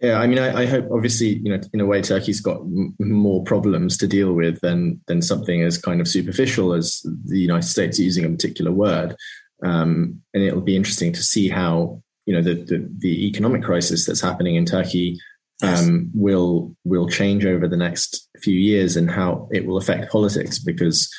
Yeah, 0.00 0.18
I 0.18 0.26
mean, 0.26 0.38
I, 0.38 0.62
I, 0.62 0.66
hope 0.66 0.88
obviously, 0.92 1.38
you 1.38 1.50
know, 1.50 1.60
in 1.72 1.80
a 1.80 1.86
way, 1.86 2.02
Turkey's 2.02 2.42
got 2.42 2.58
m- 2.58 2.94
more 2.98 3.42
problems 3.44 3.96
to 3.96 4.06
deal 4.06 4.34
with 4.34 4.60
than 4.60 5.00
than 5.06 5.22
something 5.22 5.62
as 5.62 5.78
kind 5.78 6.02
of 6.02 6.08
superficial 6.08 6.74
as 6.74 7.00
the 7.24 7.38
United 7.38 7.66
States 7.66 7.98
using 7.98 8.26
a 8.26 8.28
particular 8.28 8.72
word. 8.72 9.16
Um, 9.64 10.22
and 10.34 10.42
it'll 10.42 10.60
be 10.60 10.76
interesting 10.76 11.14
to 11.14 11.22
see 11.22 11.48
how 11.48 12.02
you 12.26 12.34
know 12.34 12.42
the, 12.42 12.54
the, 12.54 12.86
the 12.98 13.26
economic 13.26 13.62
crisis 13.62 14.04
that's 14.04 14.20
happening 14.20 14.56
in 14.56 14.66
Turkey 14.66 15.18
um, 15.62 16.10
will 16.14 16.76
will 16.84 17.08
change 17.08 17.46
over 17.46 17.66
the 17.66 17.76
next 17.76 18.28
few 18.42 18.58
years 18.58 18.96
and 18.96 19.10
how 19.10 19.48
it 19.50 19.66
will 19.66 19.78
affect 19.78 20.12
politics 20.12 20.58
because 20.58 21.10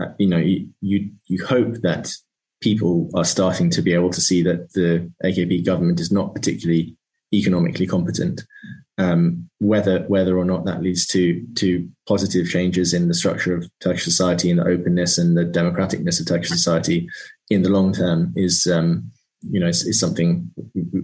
uh, 0.00 0.06
you 0.18 0.26
know 0.26 0.38
you, 0.38 0.68
you 0.80 1.10
you 1.26 1.44
hope 1.44 1.74
that 1.82 2.10
people 2.62 3.10
are 3.14 3.24
starting 3.24 3.68
to 3.68 3.82
be 3.82 3.92
able 3.92 4.10
to 4.10 4.20
see 4.20 4.42
that 4.42 4.72
the 4.72 5.10
AKP 5.24 5.66
government 5.66 6.00
is 6.00 6.10
not 6.10 6.34
particularly 6.34 6.96
economically 7.32 7.86
competent. 7.86 8.42
Um, 8.98 9.48
whether 9.58 10.00
whether 10.02 10.36
or 10.36 10.44
not 10.44 10.64
that 10.66 10.82
leads 10.82 11.06
to 11.08 11.44
to 11.56 11.88
positive 12.06 12.48
changes 12.48 12.92
in 12.92 13.08
the 13.08 13.14
structure 13.14 13.56
of 13.56 13.68
Turkish 13.80 14.04
society 14.04 14.50
and 14.50 14.58
the 14.58 14.66
openness 14.66 15.18
and 15.18 15.36
the 15.36 15.44
democraticness 15.44 16.20
of 16.20 16.26
Turkish 16.26 16.50
society 16.50 17.08
in 17.48 17.62
the 17.62 17.70
long 17.70 17.92
term 17.92 18.32
is 18.36 18.66
um, 18.66 19.10
you 19.50 19.58
know 19.58 19.68
is, 19.68 19.86
is, 19.86 19.98
something 19.98 20.50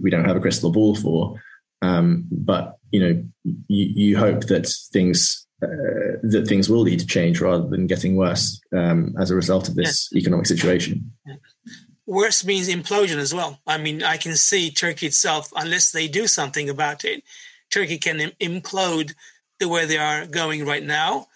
we 0.01 0.09
don't 0.09 0.25
have 0.25 0.37
a 0.37 0.39
crystal 0.39 0.71
ball 0.71 0.95
for. 0.95 1.41
Um, 1.81 2.27
but 2.31 2.77
you 2.91 2.99
know 2.99 3.23
you, 3.43 3.85
you 4.11 4.17
hope 4.17 4.45
that 4.45 4.71
things 4.93 5.47
uh, 5.61 6.15
that 6.23 6.45
things 6.47 6.69
will 6.69 6.81
lead 6.81 6.99
to 6.99 7.07
change 7.07 7.41
rather 7.41 7.67
than 7.67 7.87
getting 7.87 8.15
worse 8.15 8.61
um, 8.73 9.13
as 9.19 9.31
a 9.31 9.35
result 9.35 9.67
of 9.67 9.75
this 9.75 10.09
yeah. 10.11 10.19
economic 10.19 10.45
situation. 10.45 11.11
Worse 12.09 12.43
means 12.43 12.67
implosion 12.67 13.17
as 13.17 13.35
well. 13.35 13.59
I 13.67 13.77
mean, 13.77 14.01
I 14.01 14.17
can 14.17 14.35
see 14.35 14.71
Turkey 14.71 15.05
itself, 15.05 15.53
unless 15.55 15.91
they 15.91 16.07
do 16.07 16.25
something 16.25 16.67
about 16.67 17.05
it, 17.05 17.23
Turkey 17.69 17.99
can 17.99 18.17
implode 18.41 19.13
the 19.59 19.69
way 19.69 19.85
they 19.85 19.99
are 19.99 20.25
going 20.25 20.65
right 20.65 20.83
now. 20.83 21.27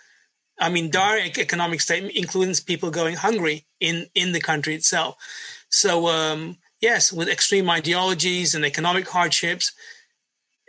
I 0.60 0.70
mean, 0.70 0.90
dire 0.90 1.20
economic 1.20 1.80
statement 1.80 2.16
includes 2.16 2.60
people 2.60 2.90
going 2.90 3.18
hungry 3.18 3.68
in, 3.80 4.08
in 4.16 4.32
the 4.32 4.42
country 4.42 4.74
itself. 4.74 5.16
So, 5.70 6.08
um, 6.08 6.58
yes, 6.82 7.14
with 7.14 7.30
extreme 7.30 7.70
ideologies 7.70 8.56
and 8.56 8.66
economic 8.66 9.08
hardships, 9.08 9.74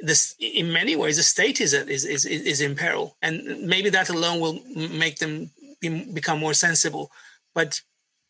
this 0.00 0.34
in 0.38 0.70
many 0.70 0.96
ways 0.96 1.16
the 1.16 1.22
state 1.22 1.62
is 1.62 1.72
is 1.72 2.04
is, 2.04 2.26
is 2.26 2.60
in 2.60 2.74
peril, 2.76 3.16
and 3.22 3.62
maybe 3.62 3.88
that 3.88 4.10
alone 4.10 4.38
will 4.38 4.60
make 4.74 5.16
them 5.16 5.50
be, 5.80 6.04
become 6.12 6.38
more 6.38 6.52
sensible. 6.52 7.10
But 7.54 7.80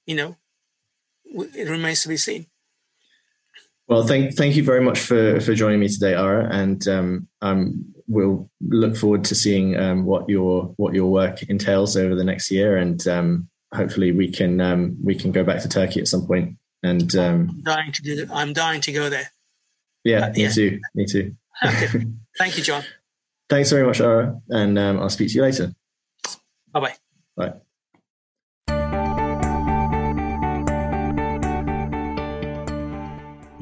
you 0.07 0.15
know, 0.15 0.37
it 1.25 1.69
remains 1.69 2.03
to 2.03 2.09
be 2.09 2.17
seen. 2.17 2.47
Well, 3.87 4.07
thank 4.07 4.35
thank 4.35 4.57
you 4.57 4.65
very 4.65 4.81
much 4.81 4.99
for 4.99 5.41
for 5.41 5.55
joining 5.55 5.81
me 5.81 5.89
today, 5.89 6.15
Ara, 6.15 6.49
and 6.51 6.87
um, 6.89 7.29
um, 7.43 7.95
we'll 8.07 8.51
look 8.63 8.97
forward 8.97 9.25
to 9.25 9.35
seeing 9.35 9.77
um, 9.77 10.07
what 10.07 10.29
your 10.29 10.73
what 10.77 10.95
your 10.95 11.11
work 11.11 11.43
entails 11.45 11.97
over 11.97 12.15
the 12.15 12.25
next 12.25 12.51
year, 12.51 12.79
and 12.79 13.07
um, 13.07 13.49
hopefully 13.75 14.13
we 14.13 14.31
can 14.31 14.61
um, 14.61 14.97
we 15.03 15.15
can 15.15 15.33
go 15.33 15.45
back 15.45 15.61
to 15.63 15.69
Turkey 15.69 16.01
at 16.01 16.09
some 16.09 16.27
point. 16.27 16.57
And 16.83 17.15
um, 17.17 17.51
I'm 17.51 17.63
dying 17.63 17.93
to 17.93 18.03
do. 18.03 18.27
I'm 18.33 18.53
dying 18.55 18.81
to 18.83 18.93
go 18.93 19.11
there. 19.11 19.31
Yeah, 20.03 20.31
me 20.31 20.45
yeah. 20.45 20.51
too. 20.51 20.81
Me 20.95 21.07
too. 21.07 21.35
okay. 21.65 22.07
Thank 22.39 22.57
you, 22.57 22.65
John. 22.65 22.85
Thanks 23.51 23.71
very 23.71 23.87
much, 23.87 24.01
Ara, 24.01 24.41
and 24.49 24.79
I'll 24.79 25.11
speak 25.11 25.29
to 25.29 25.35
you 25.35 25.43
later. 25.43 25.75
Bye-bye. 26.73 26.95
Bye. 27.37 27.55